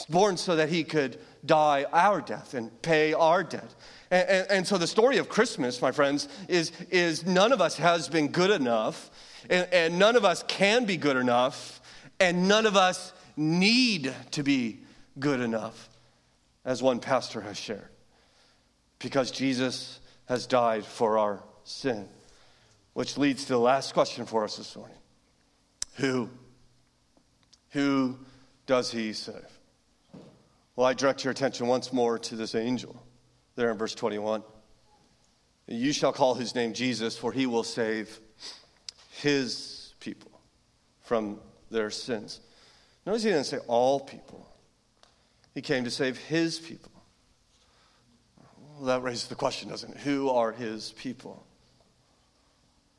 Born 0.09 0.37
so 0.37 0.57
that 0.57 0.69
he 0.69 0.85
could 0.85 1.19
die 1.45 1.87
our 1.93 2.21
death 2.21 2.55
and 2.55 2.83
pay 2.83 3.13
our 3.13 3.43
debt. 3.43 3.75
And, 4.11 4.29
and, 4.29 4.51
and, 4.51 4.67
so 4.67 4.79
the 4.79 4.87
story 4.87 5.19
of 5.19 5.29
Christmas, 5.29 5.83
my 5.83 5.93
friends, 5.93 6.29
is, 6.49 6.73
is 6.91 7.27
none 7.27 7.53
of 7.53 7.61
us 7.61 7.77
has 7.77 8.09
been 8.09 8.29
good 8.29 8.51
enough, 8.51 9.11
and, 9.51 9.69
and 9.73 9.99
none 9.99 10.17
of 10.17 10.25
us 10.25 10.43
can 10.49 10.85
be 10.85 10.97
good 10.97 11.17
enough, 11.17 11.81
and 12.19 12.49
none 12.49 12.67
of 12.67 12.77
us 12.77 13.13
need 13.37 14.15
to 14.33 14.43
be 14.43 14.81
good 15.19 15.41
enough, 15.41 15.89
as 16.65 16.83
one 16.83 17.01
pastor 17.01 17.41
has 17.43 17.57
shared, 17.57 17.89
because 18.99 19.31
Jesus 19.31 20.01
has 20.27 20.47
died 20.47 20.85
for 20.85 21.19
our 21.19 21.43
sin. 21.65 22.09
Which 22.95 23.17
leads 23.17 23.45
to 23.45 23.53
the 23.53 23.61
last 23.61 23.95
question 23.95 24.27
for 24.27 24.43
us 24.43 24.57
this 24.57 24.75
morning 24.75 24.97
Who 25.97 26.29
who 27.71 28.19
does 28.67 28.91
he 28.91 29.13
save? 29.13 29.58
Well, 30.79 30.87
I 30.87 30.95
direct 30.95 31.25
your 31.25 31.33
attention 31.33 31.67
once 31.67 31.93
more 31.93 32.21
to 32.21 32.37
this 32.37 32.55
angel 32.55 33.05
there 33.57 33.73
in 33.73 33.77
verse 33.77 33.97
21. 33.97 34.45
You 35.67 35.93
shall 35.93 36.13
call 36.13 36.35
his 36.35 36.55
name 36.55 36.73
Jesus, 36.73 37.19
for 37.19 37.33
he 37.33 37.47
will 37.47 37.65
save 37.65 38.21
his 39.11 39.93
people 39.99 40.31
from 41.03 41.41
their 41.69 41.91
sins. 41.91 42.39
Notice 43.05 43.25
he 43.25 43.31
didn't 43.31 43.47
say 43.47 43.59
all 43.67 43.99
people, 43.99 44.49
he 45.53 45.63
came 45.63 45.83
to 45.83 45.91
save 45.91 46.17
his 46.17 46.61
people. 46.61 46.93
Well, 48.77 48.85
that 48.85 49.03
raises 49.03 49.27
the 49.27 49.35
question, 49.35 49.71
doesn't 49.71 49.97
it? 49.97 50.01
Who 50.03 50.31
are 50.31 50.53
his 50.53 50.93
people? 50.93 51.45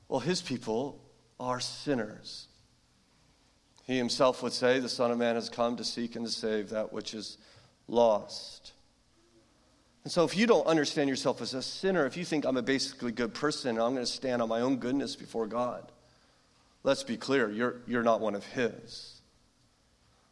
Well, 0.10 0.20
his 0.20 0.42
people 0.42 1.00
are 1.40 1.62
sinners. 1.62 2.50
He 3.86 3.98
himself 3.98 4.44
would 4.44 4.52
say, 4.52 4.80
The 4.80 4.90
Son 4.90 5.12
of 5.12 5.18
Man 5.18 5.36
has 5.36 5.48
come 5.48 5.78
to 5.78 5.86
seek 5.86 6.18
and 6.18 6.26
to 6.26 6.32
save 6.32 6.72
that 6.72 6.92
which 6.92 7.14
is 7.14 7.38
lost. 7.90 8.74
And 10.04 10.12
so, 10.12 10.24
if 10.24 10.38
you 10.38 10.48
don't 10.48 10.66
understand 10.66 11.10
yourself 11.10 11.42
as 11.42 11.54
a 11.54 11.62
sinner, 11.62 12.06
if 12.06 12.16
you 12.16 12.24
think 12.24 12.46
I'm 12.46 12.58
a 12.58 12.62
basically 12.62 13.12
good 13.12 13.34
person 13.34 13.72
and 13.72 13.80
I'm 13.80 13.94
going 13.94 14.06
to 14.06 14.12
stand 14.12 14.42
on 14.42 14.50
my 14.50 14.62
own 14.62 14.78
goodness 14.78 15.16
before 15.16 15.46
God, 15.46 15.92
let's 16.84 17.04
be 17.04 17.18
clear, 17.18 17.50
you're, 17.52 17.82
you're 17.86 18.04
not 18.04 18.22
one 18.22 18.36
of 18.36 18.46
His. 18.46 19.22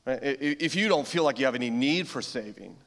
If 0.05 0.75
you 0.75 0.87
don't 0.87 1.05
feel 1.05 1.23
like 1.23 1.37
you 1.37 1.45
have 1.45 1.55
any 1.55 1.69
need 1.69 2.07
for 2.07 2.21
saving, 2.21 2.77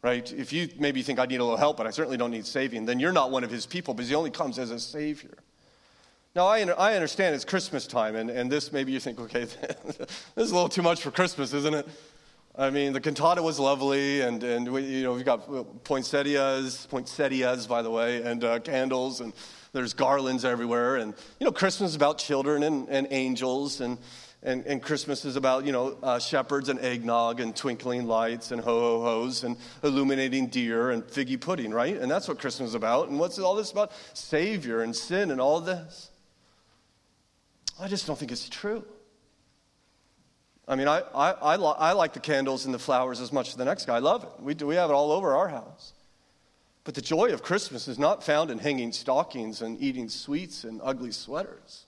right? 0.00 0.32
If 0.32 0.52
you 0.52 0.68
maybe 0.78 1.02
think 1.02 1.18
I 1.18 1.26
need 1.26 1.40
a 1.40 1.44
little 1.44 1.58
help, 1.58 1.76
but 1.76 1.88
I 1.88 1.90
certainly 1.90 2.16
don't 2.16 2.30
need 2.30 2.46
saving, 2.46 2.86
then 2.86 3.00
you're 3.00 3.12
not 3.12 3.32
one 3.32 3.42
of 3.42 3.50
His 3.50 3.66
people 3.66 3.94
because 3.94 4.08
He 4.08 4.14
only 4.14 4.30
comes 4.30 4.58
as 4.58 4.70
a 4.70 4.78
Savior. 4.78 5.36
Now, 6.36 6.46
I, 6.46 6.60
I 6.60 6.94
understand 6.94 7.34
it's 7.34 7.44
Christmas 7.44 7.88
time, 7.88 8.14
and, 8.14 8.30
and 8.30 8.50
this 8.50 8.72
maybe 8.72 8.92
you 8.92 9.00
think, 9.00 9.18
okay, 9.18 9.44
this 9.84 10.08
is 10.36 10.52
a 10.52 10.54
little 10.54 10.68
too 10.68 10.82
much 10.82 11.02
for 11.02 11.10
Christmas, 11.10 11.52
isn't 11.52 11.74
it? 11.74 11.88
I 12.56 12.70
mean, 12.70 12.92
the 12.92 13.00
cantata 13.00 13.42
was 13.42 13.60
lovely, 13.60 14.22
and, 14.22 14.42
and 14.42 14.72
we, 14.72 14.82
you 14.82 15.02
know, 15.04 15.12
we've 15.12 15.24
got 15.24 15.84
poinsettias, 15.84 16.86
poinsettias, 16.90 17.66
by 17.68 17.80
the 17.82 17.90
way, 17.90 18.22
and 18.22 18.42
uh, 18.42 18.58
candles, 18.58 19.20
and 19.20 19.32
there's 19.72 19.94
garlands 19.94 20.44
everywhere. 20.44 20.96
And, 20.96 21.14
you 21.38 21.44
know, 21.44 21.52
Christmas 21.52 21.90
is 21.90 21.96
about 21.96 22.18
children 22.18 22.64
and, 22.64 22.88
and 22.88 23.06
angels, 23.10 23.80
and, 23.80 23.98
and, 24.42 24.66
and 24.66 24.82
Christmas 24.82 25.24
is 25.24 25.36
about, 25.36 25.64
you 25.64 25.70
know, 25.70 25.96
uh, 26.02 26.18
shepherds 26.18 26.68
and 26.68 26.80
eggnog 26.80 27.38
and 27.38 27.54
twinkling 27.54 28.08
lights 28.08 28.50
and 28.50 28.60
ho-ho-hos 28.60 29.44
and 29.44 29.56
illuminating 29.84 30.48
deer 30.48 30.90
and 30.90 31.04
figgy 31.04 31.40
pudding, 31.40 31.70
right? 31.70 31.96
And 31.96 32.10
that's 32.10 32.26
what 32.26 32.40
Christmas 32.40 32.70
is 32.70 32.74
about. 32.74 33.08
And 33.08 33.18
what's 33.20 33.38
all 33.38 33.54
this 33.54 33.70
about? 33.70 33.92
Savior 34.12 34.82
and 34.82 34.94
sin 34.94 35.30
and 35.30 35.40
all 35.40 35.60
this. 35.60 36.10
I 37.80 37.86
just 37.86 38.08
don't 38.08 38.18
think 38.18 38.32
it's 38.32 38.48
true. 38.48 38.84
I 40.70 40.76
mean, 40.76 40.86
I, 40.86 41.02
I, 41.12 41.32
I, 41.32 41.54
I, 41.56 41.92
like 41.92 42.12
the 42.12 42.20
candles 42.20 42.64
and 42.64 42.72
the 42.72 42.78
flowers 42.78 43.20
as 43.20 43.32
much 43.32 43.48
as 43.48 43.56
the 43.56 43.64
next 43.64 43.86
guy. 43.86 43.96
I 43.96 43.98
love 43.98 44.22
it. 44.22 44.30
We, 44.40 44.54
do, 44.54 44.68
we 44.68 44.76
have 44.76 44.88
it 44.88 44.92
all 44.92 45.10
over 45.10 45.34
our 45.34 45.48
house. 45.48 45.92
But 46.84 46.94
the 46.94 47.00
joy 47.00 47.32
of 47.32 47.42
Christmas 47.42 47.88
is 47.88 47.98
not 47.98 48.22
found 48.22 48.52
in 48.52 48.58
hanging 48.58 48.92
stockings 48.92 49.62
and 49.62 49.80
eating 49.82 50.08
sweets 50.08 50.62
and 50.62 50.80
ugly 50.84 51.10
sweaters. 51.10 51.86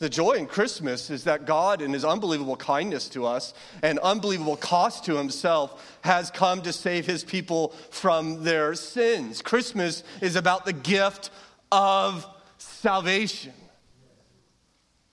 The 0.00 0.10
joy 0.10 0.32
in 0.32 0.46
Christmas 0.46 1.08
is 1.08 1.24
that 1.24 1.46
God, 1.46 1.80
in 1.80 1.94
His 1.94 2.04
unbelievable 2.04 2.56
kindness 2.56 3.08
to 3.08 3.24
us 3.24 3.54
and 3.82 3.98
unbelievable 4.00 4.56
cost 4.56 5.06
to 5.06 5.16
Himself, 5.16 5.98
has 6.02 6.30
come 6.30 6.60
to 6.62 6.74
save 6.74 7.06
His 7.06 7.24
people 7.24 7.68
from 7.90 8.44
their 8.44 8.74
sins. 8.74 9.40
Christmas 9.40 10.04
is 10.20 10.36
about 10.36 10.66
the 10.66 10.74
gift 10.74 11.30
of 11.72 12.26
salvation. 12.58 13.54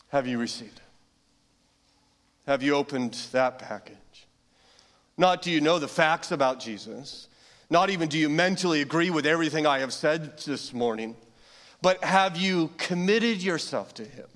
Have 0.10 0.28
you 0.28 0.38
received 0.38 0.78
it? 0.78 0.85
Have 2.48 2.62
you 2.62 2.76
opened 2.76 3.14
that 3.32 3.60
package? 3.60 3.98
Not 5.18 5.42
do 5.42 5.50
you 5.50 5.62
know 5.62 5.80
the 5.80 5.88
facts 5.88 6.32
about 6.32 6.60
Jesus, 6.60 7.28
not 7.70 7.90
even 7.90 8.10
do 8.10 8.18
you 8.18 8.30
mentally 8.30 8.82
agree 8.82 9.10
with 9.10 9.26
everything 9.26 9.66
I 9.66 9.80
have 9.80 9.94
said 9.94 10.38
this 10.40 10.74
morning, 10.74 11.16
but 11.82 12.04
have 12.04 12.38
you 12.38 12.72
committed 12.78 13.42
yourself 13.42 13.94
to 13.96 14.04
Him? 14.04 14.28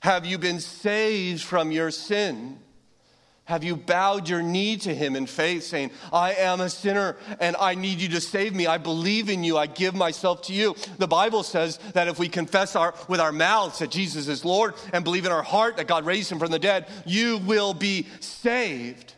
Have 0.00 0.24
you 0.24 0.38
been 0.38 0.60
saved 0.60 1.42
from 1.42 1.72
your 1.72 1.90
sin? 1.90 2.58
Have 3.48 3.64
you 3.64 3.76
bowed 3.76 4.28
your 4.28 4.42
knee 4.42 4.76
to 4.76 4.94
him 4.94 5.16
in 5.16 5.24
faith, 5.24 5.62
saying, 5.62 5.90
I 6.12 6.34
am 6.34 6.60
a 6.60 6.68
sinner 6.68 7.16
and 7.40 7.56
I 7.58 7.76
need 7.76 7.98
you 7.98 8.08
to 8.10 8.20
save 8.20 8.54
me? 8.54 8.66
I 8.66 8.76
believe 8.76 9.30
in 9.30 9.42
you. 9.42 9.56
I 9.56 9.66
give 9.66 9.94
myself 9.94 10.42
to 10.42 10.52
you. 10.52 10.76
The 10.98 11.08
Bible 11.08 11.42
says 11.42 11.78
that 11.94 12.08
if 12.08 12.18
we 12.18 12.28
confess 12.28 12.76
our, 12.76 12.94
with 13.08 13.20
our 13.20 13.32
mouths 13.32 13.78
that 13.78 13.90
Jesus 13.90 14.28
is 14.28 14.44
Lord 14.44 14.74
and 14.92 15.02
believe 15.02 15.24
in 15.24 15.32
our 15.32 15.42
heart 15.42 15.78
that 15.78 15.86
God 15.86 16.04
raised 16.04 16.30
him 16.30 16.38
from 16.38 16.50
the 16.50 16.58
dead, 16.58 16.88
you 17.06 17.38
will 17.38 17.72
be 17.72 18.06
saved. 18.20 19.14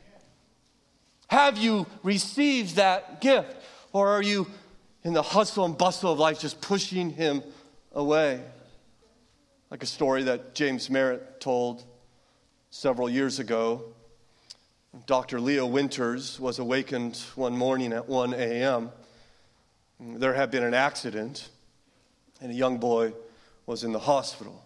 Have 1.26 1.58
you 1.58 1.88
received 2.04 2.76
that 2.76 3.20
gift? 3.20 3.56
Or 3.92 4.10
are 4.10 4.22
you 4.22 4.46
in 5.02 5.12
the 5.12 5.22
hustle 5.22 5.64
and 5.64 5.76
bustle 5.76 6.12
of 6.12 6.20
life 6.20 6.38
just 6.38 6.60
pushing 6.60 7.10
him 7.10 7.42
away? 7.90 8.44
Like 9.72 9.82
a 9.82 9.86
story 9.86 10.22
that 10.22 10.54
James 10.54 10.88
Merritt 10.88 11.40
told 11.40 11.82
several 12.70 13.10
years 13.10 13.40
ago 13.40 13.92
Dr. 15.06 15.40
Leo 15.40 15.66
Winters 15.66 16.40
was 16.40 16.58
awakened 16.58 17.16
one 17.36 17.56
morning 17.56 17.92
at 17.92 18.08
1 18.08 18.34
a.m. 18.34 18.90
There 20.00 20.34
had 20.34 20.50
been 20.50 20.64
an 20.64 20.74
accident, 20.74 21.48
and 22.40 22.50
a 22.50 22.54
young 22.54 22.78
boy 22.78 23.12
was 23.66 23.84
in 23.84 23.92
the 23.92 24.00
hospital. 24.00 24.64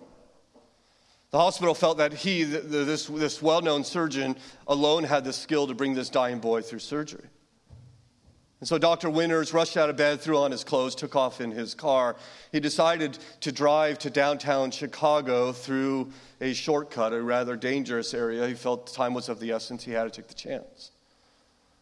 The 1.31 1.39
hospital 1.39 1.75
felt 1.75 1.99
that 1.99 2.15
he, 2.15 2.45
this, 2.45 3.07
this 3.07 3.43
well 3.43 3.61
known 3.61 3.85
surgeon, 3.85 4.37
alone 4.67 5.05
had 5.05 5.25
the 5.25 5.33
skill 5.33 5.67
to 5.67 5.75
bring 5.75 5.95
this 5.95 6.09
dying 6.09 6.39
boy 6.39 6.63
through 6.63 6.79
surgery. 6.79 7.27
And 8.65 8.69
so 8.71 8.79
Dr. 8.79 9.11
Winters 9.11 9.53
rushed 9.53 9.77
out 9.77 9.91
of 9.91 9.97
bed, 9.99 10.23
threw 10.23 10.39
on 10.39 10.51
his 10.51 10.65
clothes, 10.65 10.95
took 10.95 11.15
off 11.15 11.43
in 11.43 11.51
his 11.51 11.75
car. 11.75 12.17
He 12.51 12.61
decided 12.61 13.19
to 13.41 13.53
drive 13.53 13.99
to 13.99 14.09
downtown 14.09 14.71
Chicago 14.71 15.53
through 15.53 16.11
a 16.41 16.55
shortcut, 16.55 17.13
a 17.13 17.21
rather 17.21 17.57
dangerous 17.57 18.15
area. 18.15 18.49
He 18.49 18.55
felt 18.55 18.87
time 18.87 19.13
was 19.13 19.29
of 19.29 19.39
the 19.39 19.53
essence. 19.53 19.85
He 19.85 19.91
had 19.91 20.05
to 20.05 20.11
take 20.11 20.29
the 20.29 20.35
chance. 20.35 20.93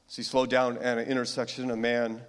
As 0.08 0.16
he 0.16 0.24
slowed 0.24 0.50
down 0.50 0.76
at 0.78 0.98
an 0.98 1.06
intersection, 1.06 1.70
a 1.70 1.76
man 1.76 2.20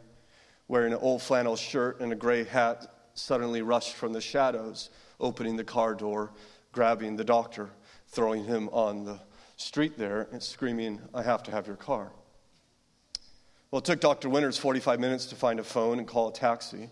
wearing 0.68 0.94
an 0.94 1.00
old 1.02 1.24
flannel 1.24 1.56
shirt 1.56 2.00
and 2.00 2.14
a 2.14 2.16
gray 2.16 2.44
hat 2.44 2.86
suddenly 3.16 3.64
rushed 3.64 3.96
from 3.96 4.14
the 4.14 4.22
shadows, 4.22 4.92
opening 5.20 5.56
the 5.56 5.64
car 5.64 5.96
door, 5.96 6.32
grabbing 6.72 7.16
the 7.16 7.24
doctor, 7.24 7.72
throwing 8.08 8.46
him 8.46 8.70
on 8.70 9.04
the 9.04 9.20
street 9.58 9.98
there, 9.98 10.28
and 10.32 10.44
screaming, 10.44 11.02
I 11.12 11.24
have 11.24 11.42
to 11.42 11.52
have 11.52 11.66
your 11.66 11.76
car. 11.76 12.12
Well, 13.74 13.80
it 13.80 13.86
took 13.86 14.02
Dr. 14.02 14.30
Winters 14.30 14.60
45 14.60 15.00
minutes 15.00 15.26
to 15.26 15.36
find 15.36 15.60
a 15.60 15.64
phone 15.64 15.98
and 15.98 16.08
call 16.08 16.28
a 16.28 16.32
taxi. 16.32 16.92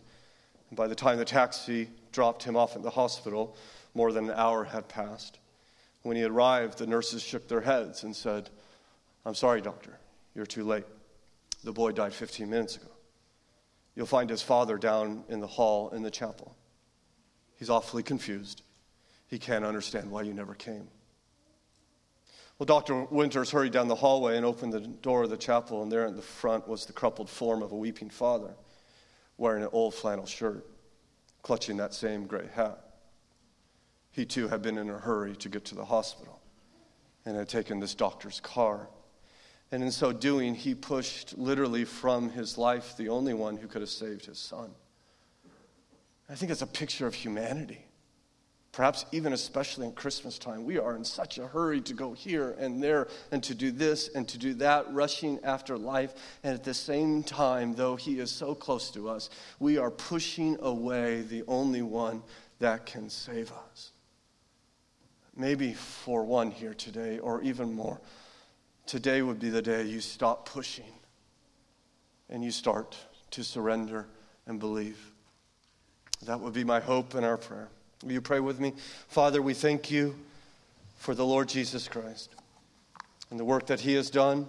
And 0.70 0.76
by 0.76 0.88
the 0.88 0.96
time 0.96 1.20
the 1.20 1.26
taxi 1.26 1.92
dropped 2.12 2.42
him 2.42 2.58
off 2.58 2.76
at 2.76 2.82
the 2.82 2.90
hospital, 2.90 3.56
more 3.94 4.12
than 4.12 4.28
an 4.28 4.36
hour 4.36 4.64
had 4.64 4.88
passed. 4.88 5.38
When 6.02 6.18
he 6.18 6.24
arrived, 6.24 6.80
the 6.80 6.88
nurses 6.88 7.22
shook 7.22 7.48
their 7.48 7.62
heads 7.62 8.02
and 8.02 8.16
said, 8.16 8.50
I'm 9.28 9.36
sorry, 9.36 9.62
doctor, 9.62 10.00
you're 10.34 10.48
too 10.48 10.64
late. 10.64 10.86
The 11.64 11.72
boy 11.72 11.92
died 11.92 12.16
15 12.16 12.50
minutes 12.50 12.78
ago. 12.78 12.90
You'll 13.96 14.08
find 14.08 14.28
his 14.28 14.42
father 14.42 14.80
down 14.80 15.24
in 15.30 15.40
the 15.40 15.46
hall 15.46 15.92
in 15.92 16.02
the 16.02 16.10
chapel. 16.10 16.56
He's 17.58 17.70
awfully 17.70 18.02
confused. 18.02 18.64
He 19.28 19.38
can't 19.38 19.66
understand 19.66 20.10
why 20.10 20.24
you 20.24 20.34
never 20.34 20.56
came. 20.56 20.88
Well, 22.58 22.66
Dr. 22.66 23.06
Winters 23.06 23.50
hurried 23.52 23.74
down 23.74 23.88
the 23.88 23.96
hallway 23.96 24.38
and 24.38 24.46
opened 24.46 24.74
the 24.74 24.82
door 24.82 25.24
of 25.24 25.30
the 25.30 25.38
chapel, 25.38 25.82
and 25.82 25.92
there 25.92 26.06
in 26.06 26.16
the 26.16 26.22
front 26.22 26.68
was 26.68 26.86
the 26.86 26.94
crumpled 26.94 27.30
form 27.30 27.64
of 27.64 27.72
a 27.72 27.76
weeping 27.76 28.10
father 28.10 28.54
wearing 29.38 29.64
an 29.64 29.70
old 29.72 29.96
flannel 29.96 30.28
shirt, 30.28 30.68
clutching 31.42 31.78
that 31.78 31.94
same 31.94 32.28
gray 32.28 32.48
hat. 32.54 32.80
He 34.12 34.26
too 34.26 34.48
had 34.48 34.62
been 34.62 34.78
in 34.78 34.90
a 34.90 35.00
hurry 35.00 35.36
to 35.38 35.50
get 35.50 35.66
to 35.66 35.76
the 35.76 35.86
hospital 35.86 36.40
and 37.26 37.36
had 37.36 37.50
taken 37.50 37.80
this 37.80 37.96
doctor's 37.96 38.40
car. 38.40 38.88
And 39.72 39.82
in 39.82 39.92
so 39.92 40.12
doing, 40.12 40.54
he 40.54 40.76
pushed 40.76 41.38
literally 41.38 41.86
from 41.86 42.30
his 42.30 42.58
life 42.58 42.96
the 42.98 43.10
only 43.10 43.34
one 43.34 43.58
who 43.58 43.68
could 43.68 43.82
have 43.82 43.90
saved 43.90 44.26
his 44.26 44.38
son. 44.38 44.72
I 46.30 46.36
think 46.36 46.52
it's 46.52 46.62
a 46.62 46.68
picture 46.68 47.08
of 47.08 47.14
humanity. 47.14 47.86
Perhaps 48.72 49.06
even 49.12 49.34
especially 49.34 49.86
in 49.86 49.92
Christmas 49.92 50.38
time, 50.38 50.64
we 50.64 50.78
are 50.78 50.96
in 50.96 51.04
such 51.04 51.38
a 51.38 51.48
hurry 51.48 51.82
to 51.82 51.94
go 51.94 52.14
here 52.14 52.56
and 52.58 52.82
there 52.82 53.10
and 53.32 53.44
to 53.44 53.54
do 53.54 53.70
this 53.70 54.08
and 54.16 54.26
to 54.30 54.38
do 54.38 54.54
that, 54.56 54.92
rushing 54.94 55.40
after 55.44 55.78
life. 55.78 56.14
And 56.44 56.54
at 56.54 56.64
the 56.64 56.74
same 56.74 57.22
time, 57.22 57.76
though 57.76 57.98
He 57.98 58.20
is 58.20 58.32
so 58.32 58.56
close 58.56 58.90
to 58.92 59.10
us, 59.10 59.30
we 59.60 59.78
are 59.78 59.92
pushing 59.92 60.58
away 60.62 61.22
the 61.22 61.44
only 61.50 61.82
one 61.82 62.24
that 62.60 62.86
can 62.86 63.10
save 63.10 63.52
us. 63.52 63.92
Maybe 65.36 65.74
for 65.74 66.24
one 66.24 66.52
here 66.52 66.74
today, 66.74 67.20
or 67.20 67.42
even 67.42 67.74
more, 67.74 68.00
today 68.86 69.22
would 69.22 69.40
be 69.40 69.50
the 69.50 69.62
day 69.62 69.84
you 69.84 70.00
stop 70.00 70.48
pushing 70.48 70.94
and 72.30 72.42
you 72.42 72.52
start 72.52 72.98
to 73.32 73.44
surrender 73.44 74.08
and 74.48 74.60
believe. 74.60 75.12
That 76.26 76.40
would 76.40 76.54
be 76.54 76.64
my 76.64 76.80
hope 76.80 77.16
and 77.16 77.26
our 77.26 77.38
prayer. 77.38 77.70
Will 78.04 78.14
you 78.14 78.22
pray 78.22 78.40
with 78.40 78.60
me? 78.60 78.74
Father, 79.10 79.44
we 79.44 79.54
thank 79.54 79.92
you 79.92 80.16
for 80.98 81.14
the 81.14 81.26
Lord 81.26 81.48
Jesus 81.48 81.88
Christ 81.88 82.34
and 83.30 83.40
the 83.40 83.46
work 83.46 83.68
that 83.68 83.82
he 83.82 83.94
has 83.94 84.10
done. 84.10 84.48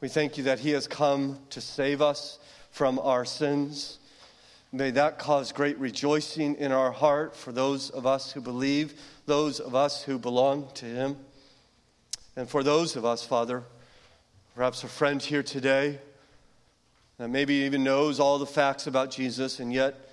We 0.00 0.08
thank 0.08 0.38
you 0.38 0.44
that 0.44 0.60
he 0.60 0.70
has 0.70 0.86
come 0.86 1.40
to 1.50 1.60
save 1.60 2.00
us 2.00 2.38
from 2.70 3.00
our 3.00 3.24
sins. 3.24 3.98
May 4.70 4.92
that 4.92 5.18
cause 5.18 5.50
great 5.50 5.76
rejoicing 5.78 6.54
in 6.56 6.70
our 6.70 6.92
heart 6.92 7.34
for 7.34 7.50
those 7.50 7.90
of 7.90 8.06
us 8.06 8.30
who 8.30 8.40
believe, 8.40 8.94
those 9.26 9.58
of 9.58 9.74
us 9.74 10.04
who 10.04 10.16
belong 10.16 10.68
to 10.74 10.86
him. 10.86 11.16
And 12.36 12.48
for 12.48 12.62
those 12.62 12.94
of 12.94 13.04
us, 13.04 13.24
Father, 13.24 13.64
perhaps 14.54 14.84
a 14.84 14.88
friend 14.88 15.20
here 15.20 15.42
today 15.42 15.98
that 17.18 17.28
maybe 17.28 17.54
even 17.54 17.82
knows 17.82 18.20
all 18.20 18.38
the 18.38 18.46
facts 18.46 18.86
about 18.86 19.10
Jesus 19.10 19.58
and 19.58 19.72
yet 19.72 20.08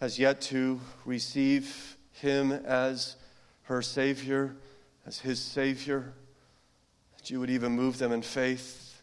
has 0.00 0.18
yet 0.18 0.40
to 0.40 0.80
receive 1.04 1.98
him 2.12 2.52
as 2.52 3.16
her 3.64 3.82
Savior, 3.82 4.54
as 5.06 5.18
his 5.18 5.40
Savior, 5.40 6.12
that 7.16 7.30
you 7.30 7.40
would 7.40 7.50
even 7.50 7.72
move 7.72 7.98
them 7.98 8.12
in 8.12 8.22
faith, 8.22 9.02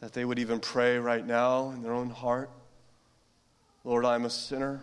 that 0.00 0.12
they 0.12 0.24
would 0.24 0.38
even 0.38 0.60
pray 0.60 0.98
right 0.98 1.26
now 1.26 1.70
in 1.70 1.82
their 1.82 1.92
own 1.92 2.10
heart 2.10 2.50
Lord, 3.86 4.06
I'm 4.06 4.24
a 4.24 4.30
sinner. 4.30 4.82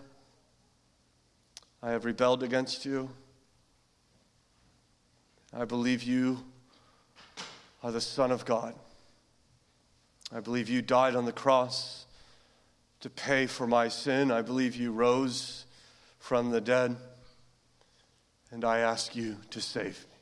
I 1.81 1.89
have 1.89 2.05
rebelled 2.05 2.43
against 2.43 2.85
you. 2.85 3.09
I 5.51 5.65
believe 5.65 6.03
you 6.03 6.43
are 7.81 7.91
the 7.91 7.99
Son 7.99 8.31
of 8.31 8.45
God. 8.45 8.75
I 10.33 10.39
believe 10.39 10.69
you 10.69 10.83
died 10.83 11.15
on 11.15 11.25
the 11.25 11.31
cross 11.31 12.05
to 12.99 13.09
pay 13.09 13.47
for 13.47 13.65
my 13.65 13.87
sin. 13.87 14.29
I 14.29 14.43
believe 14.43 14.75
you 14.75 14.91
rose 14.91 15.65
from 16.19 16.51
the 16.51 16.61
dead. 16.61 16.95
And 18.51 18.65
I 18.65 18.79
ask 18.79 19.15
you 19.15 19.37
to 19.51 19.61
save 19.61 20.05
me. 20.09 20.15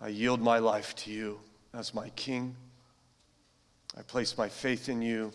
I 0.00 0.08
yield 0.08 0.40
my 0.40 0.58
life 0.58 0.94
to 0.96 1.10
you 1.10 1.40
as 1.72 1.94
my 1.94 2.10
King. 2.10 2.56
I 3.96 4.02
place 4.02 4.36
my 4.36 4.48
faith 4.48 4.88
in 4.88 5.00
you 5.00 5.32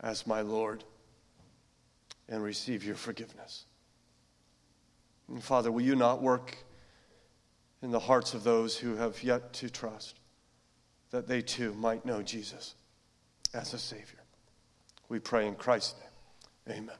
as 0.00 0.26
my 0.26 0.40
Lord 0.40 0.84
and 2.28 2.42
receive 2.42 2.84
your 2.84 2.94
forgiveness. 2.94 3.64
And 5.28 5.42
Father, 5.42 5.72
will 5.72 5.82
you 5.82 5.96
not 5.96 6.22
work 6.22 6.56
in 7.82 7.90
the 7.90 7.98
hearts 7.98 8.34
of 8.34 8.44
those 8.44 8.76
who 8.76 8.96
have 8.96 9.22
yet 9.22 9.52
to 9.54 9.70
trust 9.70 10.20
that 11.10 11.26
they 11.26 11.42
too 11.42 11.74
might 11.74 12.04
know 12.04 12.22
Jesus 12.22 12.74
as 13.54 13.74
a 13.74 13.78
Savior? 13.78 14.22
We 15.08 15.18
pray 15.18 15.46
in 15.46 15.54
Christ's 15.54 15.94
name. 16.66 16.84
Amen. 16.84 16.96